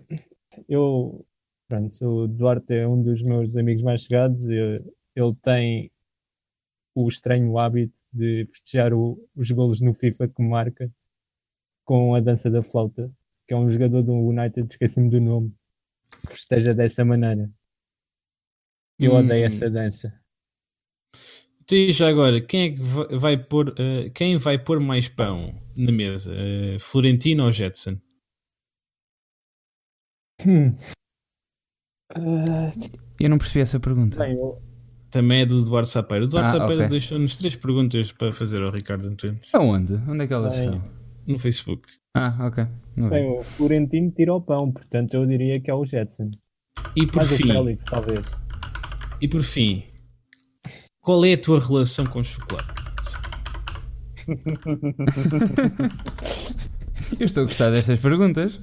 [0.68, 1.26] Eu.
[1.68, 4.48] Pronto, o Duarte é um dos meus amigos mais chegados.
[4.48, 4.54] e
[5.16, 5.90] Ele tem
[7.04, 10.90] o estranho hábito de festejar o- os golos no FIFA que marca
[11.84, 13.12] com a dança da flauta,
[13.46, 15.54] que é um jogador do United, esqueci-me do nome,
[16.22, 17.50] que festeja dessa maneira.
[18.98, 19.18] Eu Hum.
[19.18, 20.12] odeio essa dança.
[21.66, 25.52] Tu já agora, quem é que va- vai pôr, eh, quem vai pôr mais pão
[25.76, 26.32] na mesa?
[26.34, 28.00] Eh, Florentino ou Jetson?
[30.46, 30.76] Hum.
[32.14, 32.70] Ah,
[33.18, 34.18] Eu não percebi essa pergunta.
[34.18, 34.62] bem, eu-
[35.10, 36.24] Também é do Eduardo Sapeira.
[36.24, 36.88] O Eduardo Ah, Sapeira ok.
[36.90, 39.94] deixou-nos três perguntas para fazer ao Ricardo Antunes Aonde?
[40.08, 40.82] Onde é que elas estão?
[41.26, 41.88] no Facebook.
[42.14, 42.66] Ah, ok.
[42.96, 46.30] Bem, o Florentino tira o pão, portanto eu diria que é o Jetson.
[46.94, 48.20] E por Mais o fim, Félix, talvez.
[49.20, 49.84] e por fim,
[51.00, 52.76] qual é a tua relação com chocolate?
[57.20, 58.58] Eu estou a gostar destas perguntas.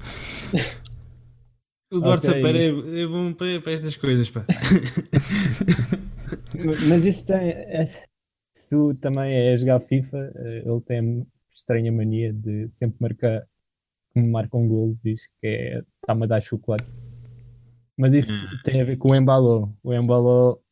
[1.92, 2.34] O Eduardo Ok.
[2.42, 4.44] Sapeira é, é bom para, para estas coisas, pá.
[6.88, 7.36] Mas isso tem.
[7.50, 7.84] é-
[8.56, 13.46] Se o também é jogar FIFA, eh, ele tem a estranha mania de sempre marcar.
[14.14, 15.82] Me marca um gol, diz que é.
[16.00, 16.84] Está-me a dar chocolate.
[17.96, 18.46] Mas isso Hum.
[18.62, 19.76] tem a ver com o Embalou.
[19.82, 20.62] O Embalou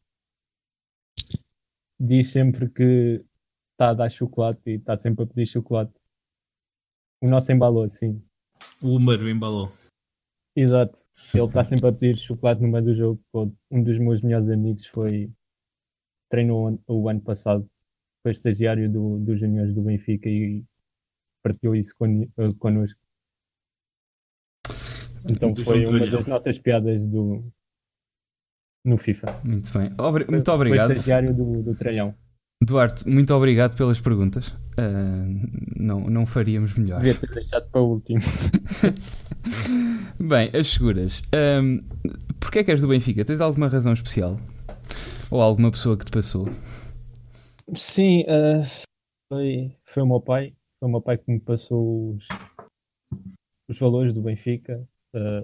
[1.98, 3.24] diz sempre que
[3.72, 5.92] está a dar chocolate e está sempre a pedir chocolate.
[7.20, 8.22] O nosso Embalou, sim.
[8.82, 9.72] O Húmero embalou.
[10.56, 11.04] Exato.
[11.34, 13.20] Ele está sempre a pedir chocolate no meio do jogo.
[13.70, 15.30] Um dos meus melhores amigos foi.
[16.32, 17.68] Treinou o ano- passado.
[18.22, 20.64] Foi estagiário do, dos juniores do Benfica e
[21.44, 22.98] partilhou isso con, eh, connosco.
[25.28, 27.44] Então foi uma das nossas piadas do
[28.82, 29.40] no FIFA.
[29.44, 29.92] Muito bem.
[29.98, 30.90] Obri- Foi- muito Foi obrigado.
[30.92, 32.14] estagiário do, do Tralhão.
[32.64, 34.56] Duarte, muito obrigado pelas perguntas.
[34.78, 35.26] Ah,
[35.76, 36.98] não, não faríamos melhor.
[37.00, 38.20] Devia ter deixado para o último.
[40.18, 41.22] Bem, as seguras.
[41.34, 41.80] Ahm,
[42.40, 43.24] Porquê é que és do Benfica?
[43.24, 44.36] Tens alguma razão especial?
[45.32, 46.46] Ou alguma pessoa que te passou?
[47.74, 48.62] Sim, eh,
[49.32, 50.52] foi, foi o meu pai.
[50.78, 52.28] Foi o meu pai que me passou os,
[53.66, 54.86] os valores do Benfica.
[55.16, 55.40] Eh,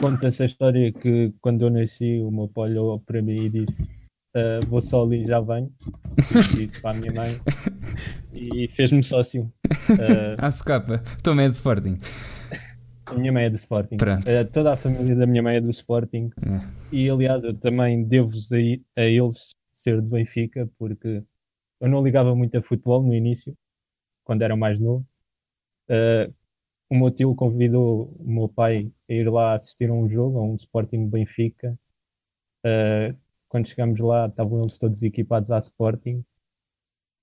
[0.00, 3.88] Conta-se a história que quando eu nasci, o meu pai olhou para mim e disse:
[4.36, 5.72] eh, Vou só ali e já venho.
[6.54, 7.40] Disse para a minha mãe
[8.38, 9.52] e fez-me sócio.
[9.98, 10.98] Eh, Ah, socapa.
[11.24, 11.98] Também é de Sporting.
[13.06, 13.96] A minha mãe é do Sporting.
[14.26, 16.30] Eh, toda a família da minha mãe é do Sporting.
[16.38, 16.94] É.
[16.94, 18.56] E aliás, eu também devo-vos a,
[18.96, 21.22] a eles ser do Benfica, porque
[21.80, 23.56] eu não ligava muito a futebol no início,
[24.24, 25.06] quando era mais novo.
[25.90, 26.32] Uh,
[26.88, 30.42] o meu tio convidou o meu pai a ir lá assistir a um jogo, a
[30.42, 31.76] um Sporting Benfica.
[32.64, 33.16] Uh,
[33.48, 36.24] quando chegamos lá, estavam eles todos equipados à Sporting.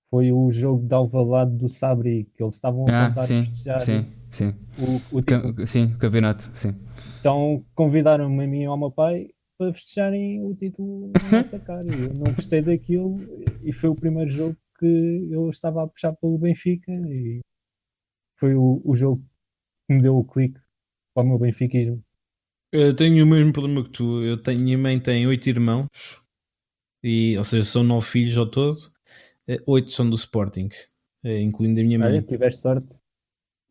[0.10, 3.82] Foi o jogo de Alvalade do Sabri, que eles estavam a Ah, tentar sim, festejar
[3.82, 4.54] sim, sim.
[4.78, 5.54] o, o título.
[5.56, 6.76] Cam- sim, campeonato, sim.
[7.20, 11.86] Então convidaram-me a mim e ao meu pai para festejarem o título na nossa cara.
[11.86, 13.20] Eu não gostei daquilo
[13.64, 17.42] e foi o primeiro jogo que eu estava a puxar pelo Benfica e
[18.40, 19.22] foi o, o jogo
[19.88, 20.60] que me deu o clique
[21.14, 22.02] para o meu benfiquismo.
[22.72, 24.24] Eu tenho o mesmo problema que tu.
[24.24, 25.88] Eu tenho, minha mãe tem oito irmãos,
[27.04, 28.78] e, ou seja, são nove filhos ao todo.
[29.48, 30.70] Eh, Oito são do Sporting,
[31.24, 32.10] eh, incluindo a minha mãe.
[32.10, 32.96] Olha, tiveste sorte.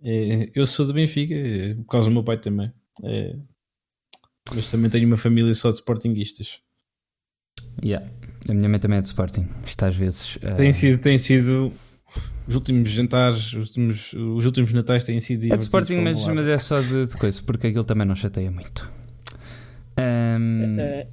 [0.05, 2.71] Eh, Eu sou do Benfica, eh, por causa do meu pai também.
[3.05, 3.37] Eh,
[4.55, 6.61] Mas também tenho uma família só de Sportinguistas.
[7.85, 8.09] Yeah.
[8.49, 9.47] A minha mãe também é de Sporting.
[9.65, 10.39] Isto às vezes.
[10.43, 11.71] ah, Tem sido, tem sido
[12.47, 16.27] os últimos jantares, os últimos, os últimos natais têm sido É de Sporting, um mas,
[16.27, 18.91] mas é só de, de coisa, porque aquilo também não chateia muito.
[19.97, 21.07] Ahm, Eh,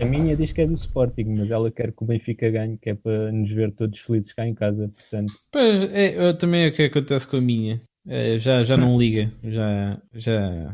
[0.00, 2.90] A minha diz que é do Sporting, mas ela quer que o Benfica ganhe, que
[2.90, 4.88] é para nos ver todos felizes cá em casa.
[4.88, 7.80] Portanto, Pois, é, eu também é o que acontece com a minha.
[8.06, 9.32] É, já, já não liga.
[9.44, 10.72] Já, já...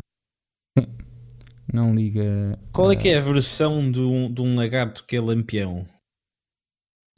[1.73, 2.59] não liga.
[2.73, 5.87] Qual é ah, que é a versão de um, de um lagarto que é lampião?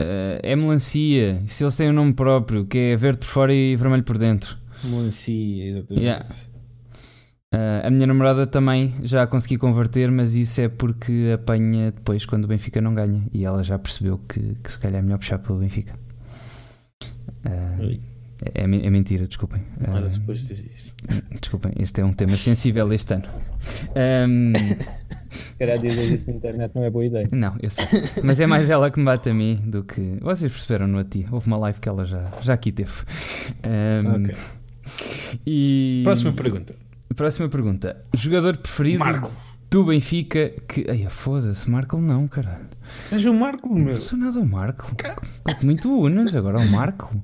[0.01, 1.43] ah, é melancia.
[1.47, 4.57] Se eles têm um nome próprio, que é verde por fora e vermelho por dentro.
[4.82, 6.05] Melancia, exatamente.
[6.05, 6.27] Yeah.
[7.53, 12.24] Ah, a minha namorada também já a consegui converter, mas isso é porque apanha depois
[12.24, 13.24] quando o Benfica não ganha.
[13.32, 15.95] E ela já percebeu que, que se calhar é melhor puxar pelo Benfica.
[17.81, 18.01] Ui.
[18.42, 19.62] É, é é mentira, desculpem.
[19.78, 20.94] Não Ah, era suposto dizer isso.
[21.40, 23.24] desculpem, este é um tema sensível este ano.
[25.30, 27.28] Se calhar dizer isso na internet não é boa ideia.
[27.32, 27.84] não, eu sei.
[28.24, 30.16] Mas é mais ela que me bate a mim do que.
[30.20, 31.26] Vocês perceberam no a ti.
[31.30, 32.90] Houve uma live que ela já, já aqui teve.
[33.62, 34.36] Ahm, Ok.
[35.46, 36.00] E.
[36.02, 36.74] Próxima pergunta.
[37.14, 37.96] Próxima pergunta.
[38.14, 39.30] Jogador preferido Marco.
[39.70, 40.84] do Benfica que.
[40.88, 42.66] Ai, foda-se, Marco não, caralho.
[43.12, 43.84] És o Marco, meu.
[43.88, 44.94] Não sou nada o Marco.
[45.62, 47.22] Muito Unas, agora o Marco.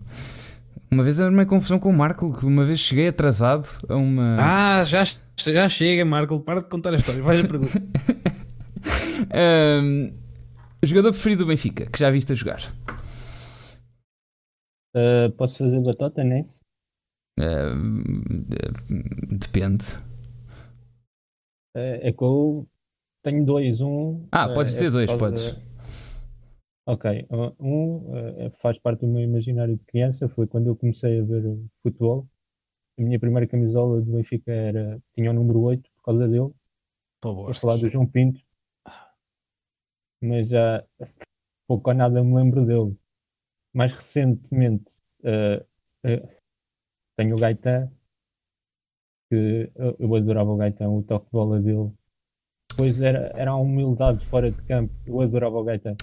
[0.90, 4.36] Uma vez era uma confusão com o Marco, que uma vez cheguei atrasado a uma.
[4.40, 5.04] Ah, já,
[5.36, 6.40] já chega, Marco.
[6.40, 7.22] Para de contar a história.
[7.22, 7.82] Vai a pergunta.
[9.32, 10.12] Ahm,
[10.82, 12.60] jogador preferido do Benfica, que já viste a jogar.
[14.94, 16.60] Uh, posso fazer batota nesse?
[17.38, 18.22] Ahm,
[19.38, 19.84] depende.
[21.76, 22.66] Uh, é que eu
[23.22, 23.80] tenho dois.
[23.80, 24.26] Um.
[24.30, 25.56] Ah, uh, podes é dizer dois, podes.
[26.86, 27.26] Ok.
[27.58, 30.28] Um uh, faz parte do meu imaginário de criança.
[30.28, 32.28] Foi quando eu comecei a ver uh, futebol.
[32.96, 36.52] A minha primeira camisola do Benfica era, tinha o número 8 por causa dele.
[37.22, 38.40] Vou falar do João Pinto.
[40.22, 40.84] Mas já
[41.66, 42.96] pouco ou nada me lembro dele.
[43.74, 45.62] Mais recentemente uh,
[46.08, 46.28] uh,
[47.16, 47.90] tenho o Gaetan,
[49.28, 51.92] que eu, eu adorava o Gaetan, o toque de bola dele.
[52.70, 54.94] Depois era, era a humildade fora de campo.
[55.04, 55.96] Eu adorava o Gaetan.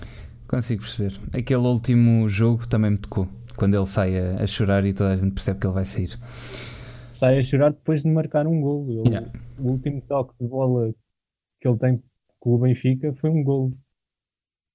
[0.54, 1.20] Consigo perceber.
[1.34, 3.28] Aquele último jogo também me tocou.
[3.58, 6.10] Quando ele sai a, a chorar e toda a gente percebe que ele vai sair.
[7.14, 8.88] Sai a chorar depois de marcar um gol.
[8.90, 9.32] Ele- Yeah.
[9.60, 10.92] O último toque de bola
[11.62, 12.04] que ele tem
[12.40, 13.74] com o Benfica foi um gol.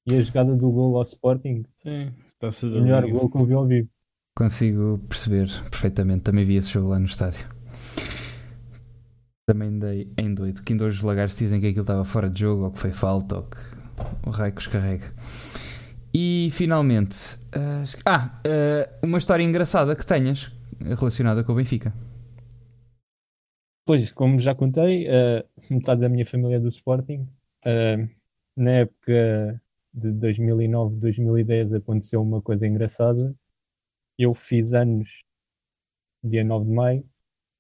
[0.09, 3.45] E a jogada do gol ao Sporting, Sim, está-se a o melhor gol que eu
[3.47, 3.89] vi ao vivo.
[4.37, 6.23] Consigo perceber perfeitamente.
[6.23, 7.47] Também vi esse jogo lá no estádio.
[9.47, 10.63] Também dei em doido.
[10.63, 12.93] Que ainda hoje os lagartos dizem que aquilo estava fora de jogo, ou que foi
[12.93, 13.59] falta, ou que
[14.27, 15.13] o raio que os carrega.
[16.15, 17.17] E finalmente,
[17.53, 21.93] ah, que- ah, ah, uma história engraçada que tenhas relacionada com o Benfica.
[23.85, 27.27] Pois, como já contei, eh, metade da minha família é do Sporting.
[28.57, 29.61] Na época
[29.95, 33.35] de 2009, 2010 aconteceu uma coisa engraçada.
[34.19, 35.21] Eu fiz anos
[36.23, 37.05] dia 9 de maio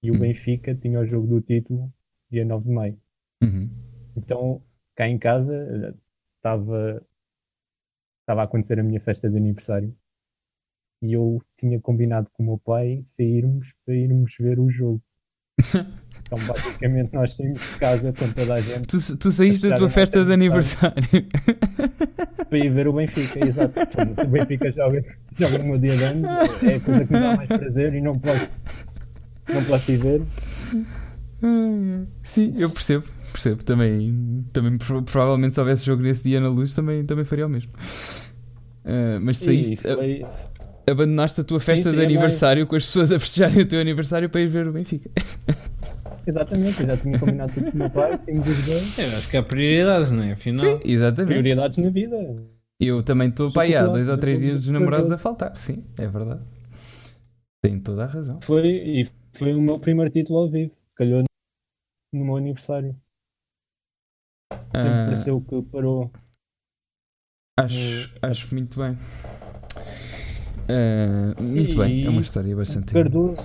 [0.02, 0.18] E o Hum.
[0.20, 1.92] Benfica tinha o jogo do título
[2.30, 3.00] dia 9 de maio.
[3.42, 3.68] Uhum.
[4.16, 4.62] Então,
[4.94, 5.96] cá em casa,
[6.36, 7.02] estava
[8.28, 9.94] estava a acontecer a minha festa de aniversário
[11.02, 15.02] e eu tinha combinado com o meu pai sairmos para irmos ver o jogo.
[16.30, 19.88] Então, basicamente, nós saímos de casa com toda a gente Tu, tu saíste da tua
[19.88, 21.02] festa de aniversário.
[22.50, 23.80] para ir ver o Benfica, exato.
[24.26, 25.02] O Benfica joga,
[25.38, 26.24] joga no meu dia de anos,
[26.62, 28.62] é a coisa que me dá mais prazer e não posso,
[29.48, 30.22] não posso ir ver.
[32.22, 33.64] Sim, eu percebo, percebo.
[33.64, 37.48] Também, também pro- provavelmente se houvesse jogo nesse dia na luz, também, também faria o
[37.48, 37.72] mesmo.
[38.84, 40.24] Ah, mas saíste, foi,
[40.88, 43.80] abandonaste a tua festa sim, de é aniversário com as pessoas a festejarem o teu
[43.80, 45.10] aniversário para ir ver o Benfica.
[46.26, 48.98] exatamente, eu já tinha combinado tudo com o meu pai, saímos os dois.
[48.98, 50.32] Eu acho que há prioridades, não é?
[50.32, 51.28] Afinal, Sim, exatamente.
[51.28, 52.16] Prioridades na vida.
[52.80, 55.56] Eu também estou aí há dois ou três dias dos namorados a faltar.
[55.56, 56.40] Sim, é verdade.
[57.60, 58.40] Tem toda a razão.
[58.40, 60.70] Foi, e foi o meu primeiro título ao vivo.
[60.94, 61.24] Calhou
[62.12, 62.94] no meu aniversário.
[64.52, 66.10] Ah, pareceu que parou.
[67.58, 68.96] acho, acho muito bem.
[70.68, 72.92] Ah, muito bem, é uma história bastante.
[72.92, 73.36] Cardoso,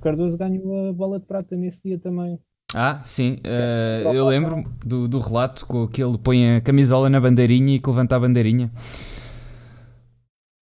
[0.00, 2.38] Cardoso ganhou a bola de prata nesse dia também.
[2.74, 7.18] Ah, sim, eh, eu lembro do, do relato com que ele põe a camisola na
[7.18, 8.70] bandeirinha e que levanta a bandeirinha.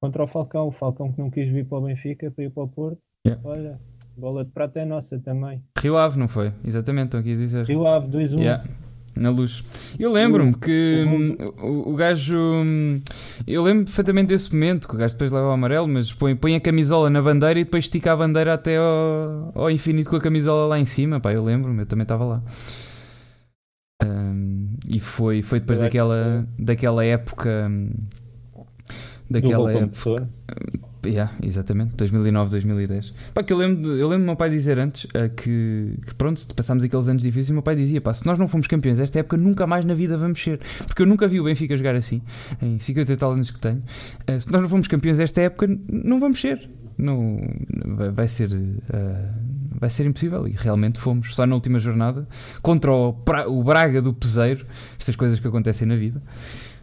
[0.00, 0.68] Contra o Falcão.
[0.68, 2.98] O Falcão que não quis vir para o Benfica, para ir para o Porto.
[3.26, 3.42] Yeah.
[3.44, 3.80] Olha,
[4.16, 5.64] bola de prata é nossa também.
[5.80, 6.52] Rio Ave, não foi?
[6.64, 7.66] Exatamente, estão aqui a dizer.
[7.66, 8.38] Rio Ave 2-1.
[8.38, 8.64] Yeah,
[9.16, 9.64] na luz.
[9.98, 11.04] Eu lembro-me que
[11.60, 12.36] o o, o gajo.
[13.46, 16.54] Eu lembro perfeitamente desse momento, que o gajo depois leva o amarelo, mas põe, põe
[16.54, 20.20] a camisola na bandeira e depois estica a bandeira até ao, ao infinito com a
[20.20, 21.18] camisola lá em cima.
[21.18, 22.42] Pá, eu lembro-me, eu também estava lá.
[24.04, 27.70] Hum, e foi, foi depois acho daquela, daquela época.
[29.30, 30.28] Daquela época.
[31.06, 33.14] Yeah, exatamente, 2009, 2010.
[33.34, 36.46] Pá, que eu lembro, eu lembro do meu pai dizer antes eh, que, que pronto,
[36.54, 37.48] passámos aqueles anos difíceis.
[37.48, 39.84] E o meu pai dizia: pá, se nós não fomos campeões esta época, nunca mais
[39.84, 40.60] na vida vamos ser.
[40.86, 42.20] Porque eu nunca vi o Benfica jogar assim,
[42.62, 43.82] em 50 e tal anos que tenho.
[44.26, 46.68] Eh, se nós não fomos campeões esta época, não vamos ser.
[46.98, 47.38] Não,
[48.14, 48.50] vai, ser.
[48.90, 49.28] eh,
[49.78, 50.48] vai ser impossível.
[50.48, 52.26] E realmente fomos, só na última jornada,
[52.62, 54.66] contra o, Pra- o Braga do Peseiro.
[54.98, 56.20] Estas coisas que acontecem na vida.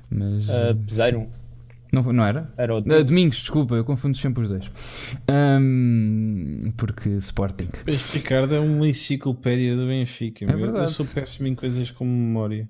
[0.09, 0.47] Mas.
[0.49, 1.27] Eh, Pesaram.
[1.93, 2.51] Não, não era?
[2.57, 4.69] Era o Uh, Domingos, desculpa, eu confundo sempre os dois.
[5.29, 7.69] Ahm, porque Sporting.
[7.87, 10.43] Este Ricardo é uma enciclopédia do Benfica.
[10.45, 10.85] Eu- verdade.
[10.85, 12.67] Eu sou péssimo em coisas como memória.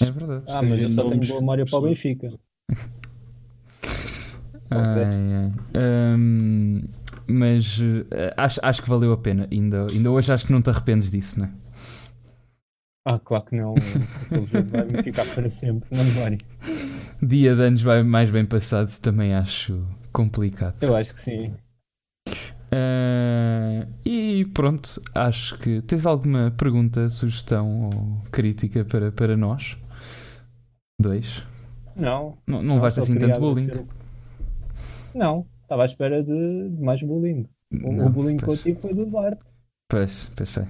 [0.00, 0.44] É verdade.
[0.48, 2.32] Ah, mas eu só tenho boa memória para o Benfica.
[4.72, 5.02] Ai,
[5.34, 5.52] ai.
[5.74, 6.82] Ahm,
[7.26, 8.06] mas uh,
[8.36, 9.48] acho, acho que valeu a pena.
[9.50, 11.50] Ainda, ainda hoje acho que não te arrependes disso, não é?
[13.04, 13.74] Ah, claro que não.
[13.74, 16.38] Aquele jogo vai-me ficar para sempre na memória.
[17.22, 20.76] Dia de anos vai mais bem passado também acho complicado.
[20.82, 21.54] Eu acho que sim.
[22.72, 29.76] Ah, e pronto, acho que tens alguma pergunta, sugestão ou crítica para, para nós?
[31.00, 31.46] Dois.
[31.96, 32.38] Não.
[32.46, 33.68] Não, não levaste só assim tanto bullying?
[35.14, 37.48] Não, estava à espera de, de mais bullying.
[37.72, 38.62] O, Não, o bullying que eu pois.
[38.62, 39.44] tive foi do Duarte.
[39.88, 40.66] Pois, pois foi.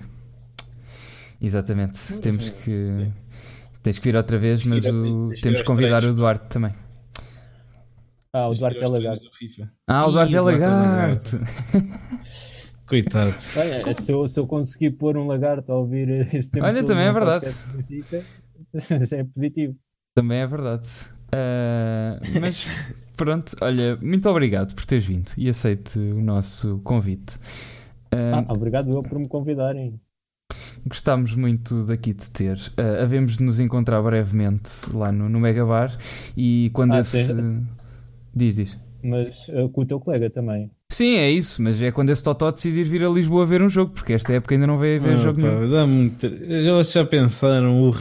[1.40, 1.98] Exatamente.
[2.10, 2.70] Mas, Temos sim, que.
[2.70, 3.12] sim.
[3.82, 6.74] Tens que vir outra vez, mas o- temos que convidar o Duarte também.
[8.32, 9.24] Ah, o Duarte é lagarto.
[9.86, 11.40] Ah, o Duarte é é lagarto.
[12.86, 13.34] Coitado.
[13.56, 17.04] Olha, se, eu, se eu conseguir pôr um lagarto a ouvir este tempo Olha, também
[17.06, 17.46] é verdade.
[17.74, 19.76] podcast é positivo.
[20.14, 20.86] Também é verdade.
[21.32, 27.38] Ah, mas pronto, olha, muito obrigado por teres vindo e aceite o nosso convite.
[28.12, 30.00] Ah, Ah, obrigado eu por me convidarem.
[30.86, 32.56] Gostámos muito daqui de ter.
[32.56, 35.96] Uh, havemos de nos encontrar brevemente lá no, no Megabar
[36.36, 37.26] e quando Ah, esse.
[37.26, 37.66] sim.
[38.34, 38.76] Diz, diz.
[39.02, 40.70] Mas ah, com o teu colega também.
[40.92, 43.92] Sim, é isso, mas é quando esse Totó decidir vir a Lisboa ver um jogo,
[43.92, 46.10] porque esta época ainda não veio ver Ah, jogo pá, nenhum.
[46.22, 47.92] Eles já pensaram o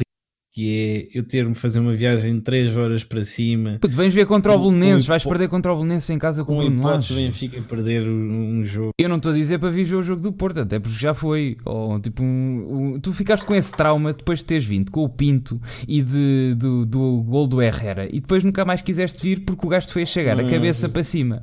[0.59, 3.77] que é eu ter-me fazer uma viagem de 3 horas para cima.
[3.79, 6.61] Puto, vens ver contra o Belenenses, vais perder contra o Belenenses em casa com o
[6.61, 7.13] a Bruno Lage.
[7.15, 8.91] Benfica perder um um jogo.
[8.97, 11.13] Eu não estou a dizer para vir ver o jogo do Porto, até porque já
[11.13, 11.55] foi.
[11.65, 15.09] Ou, tipo, um- um- tu ficaste com esse trauma depois de teres vindo com o
[15.09, 19.65] Pinto e de, do, do gol do Herrera e depois nunca mais quiseste vir porque
[19.65, 21.41] o gajo fez chegar a Não, cabeça mas- para cima.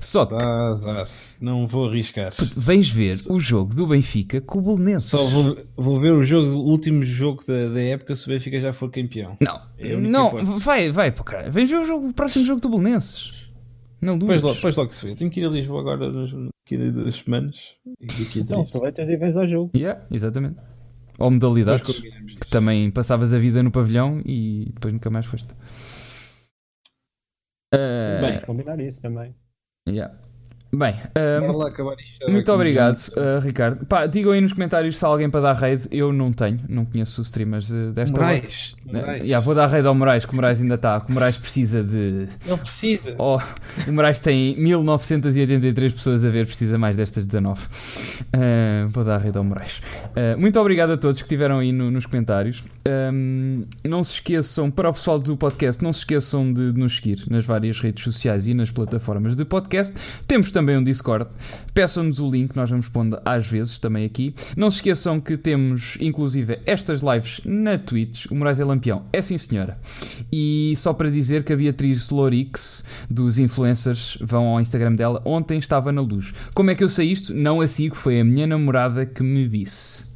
[0.00, 1.06] Só que azar.
[1.40, 2.32] Não vou arriscar.
[2.56, 5.08] vens ver o jogo do Benfica com o Belenenses.
[5.10, 8.53] Só vou, vou ver o jogo, o último jogo da, da época se o Benfica
[8.60, 9.36] já for campeão.
[9.40, 10.64] Não, É não, hipótese.
[10.64, 11.50] vai, vai, pô, cara.
[11.50, 13.52] Vens ver o, jogo, o próximo jogo do Belenenses.
[14.00, 14.42] Não Depois duvides.
[14.42, 15.14] logo, depois logo se vê.
[15.14, 17.74] Tenho que ir a Lisboa agora daqui a duas semanas.
[18.00, 19.70] E daqui a Então, aproveitas e vens ao jogo.
[19.76, 20.56] Yeah, exatamente.
[21.18, 22.00] Ou Depois modalidades.
[22.00, 25.48] que também passavas a vida no pavilhão e depois nunca mais foste.
[27.72, 28.30] Ah, Bem.
[28.30, 29.34] Vamos combinar isso também.
[29.88, 30.14] yeah.
[30.76, 32.30] Bem, uh, muito, isto.
[32.30, 33.84] muito obrigado, uh, Ricardo.
[33.86, 35.86] Pá, digam aí nos comentários se há alguém para dar raid.
[35.90, 38.76] Eu não tenho, não conheço os streamers uh, desta Moraes.
[38.86, 39.22] Uh, Moraes.
[39.22, 41.00] yeah, vou dar raid ao Moraes, que o Moraes ainda está.
[41.00, 42.26] Que o Moraes precisa de.
[42.46, 43.14] Não precisa.
[43.18, 43.38] Oh,
[43.88, 47.60] o Moraes tem 1983 pessoas a ver, precisa mais destas 19.
[48.34, 49.80] Uh, vou dar raid ao Moraes.
[50.16, 52.64] Uh, muito obrigado a todos que estiveram aí no- nos comentários.
[53.12, 57.24] Um, não se esqueçam, para o pessoal do podcast, não se esqueçam de nos seguir
[57.30, 59.94] nas várias redes sociais e nas plataformas de podcast.
[60.26, 61.34] Temos também um Discord.
[61.72, 64.34] Peçam-nos o link, nós vamos pondo às vezes também aqui.
[64.56, 68.26] Não se esqueçam que temos, inclusive, estas lives na Twitch.
[68.26, 69.04] O Moraes é Lampião.
[69.12, 69.78] É sim, senhora.
[70.32, 75.20] E só para dizer que a Beatriz Lorix, dos influencers, vão ao Instagram dela.
[75.24, 76.32] Ontem estava na luz.
[76.54, 77.34] Como é que eu sei isto?
[77.34, 80.14] Não a sigo, foi a minha namorada que me disse.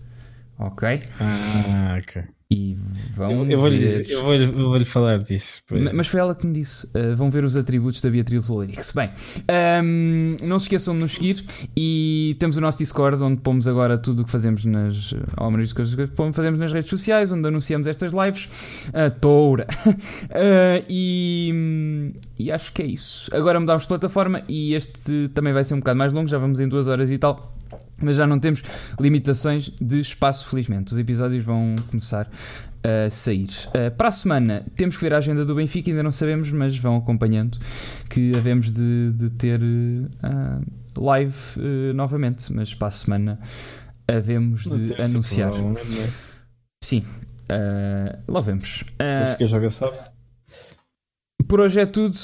[0.59, 1.01] Ok?
[1.21, 2.38] Ah, ok.
[2.51, 2.75] E
[3.15, 4.05] vão Eu, eu vou-lhe ver...
[4.05, 5.61] dizer- eu vou-lhe- eu vou-lhe falar disso.
[5.71, 6.87] Ma- Mas foi ela que me disse.
[6.97, 8.91] Uh, vão ver os atributos da Beatriz Lorix.
[8.93, 9.11] Bem,
[9.85, 11.45] um, não se esqueçam de nos seguir
[11.77, 15.13] e temos o nosso Discord onde pomos agora tudo o que fazemos nas.
[15.37, 18.89] Ou das coisas que fazemos nas redes sociais, onde anunciamos estas lives.
[18.95, 19.67] A toura.
[19.87, 23.29] Uh, e, e acho que é isso.
[23.37, 26.61] Agora mudamos de plataforma e este também vai ser um bocado mais longo, já vamos
[26.61, 27.58] em duas horas e tal.
[28.01, 28.63] Mas já não temos
[29.01, 30.93] limitações de espaço, felizmente.
[30.93, 32.31] Os episódios vão começar
[32.83, 33.49] a sair.
[33.69, 36.77] Uh, para a semana temos que ver a agenda do Benfica, ainda não sabemos, mas
[36.79, 37.59] vão acompanhando
[38.09, 42.53] que havemos de, de ter uh, live uh, novamente.
[42.53, 43.39] Mas para a semana
[44.07, 45.53] havemos de anunciar.
[46.83, 47.05] Sim,
[47.51, 48.85] uh, lá vemos.
[49.41, 49.69] Uh, joga
[51.49, 52.15] por hoje é tudo.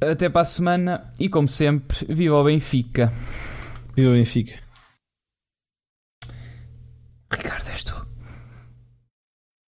[0.00, 3.12] Até para a semana e como sempre, viva o Benfica.
[3.94, 4.61] Viva o Benfica.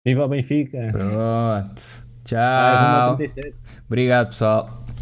[0.09, 0.89] Viva o Benfica!
[0.91, 1.81] Pronto.
[2.25, 2.39] Tchau.
[2.75, 3.55] rumo ao 37.
[3.85, 4.83] Obrigado, pessoal.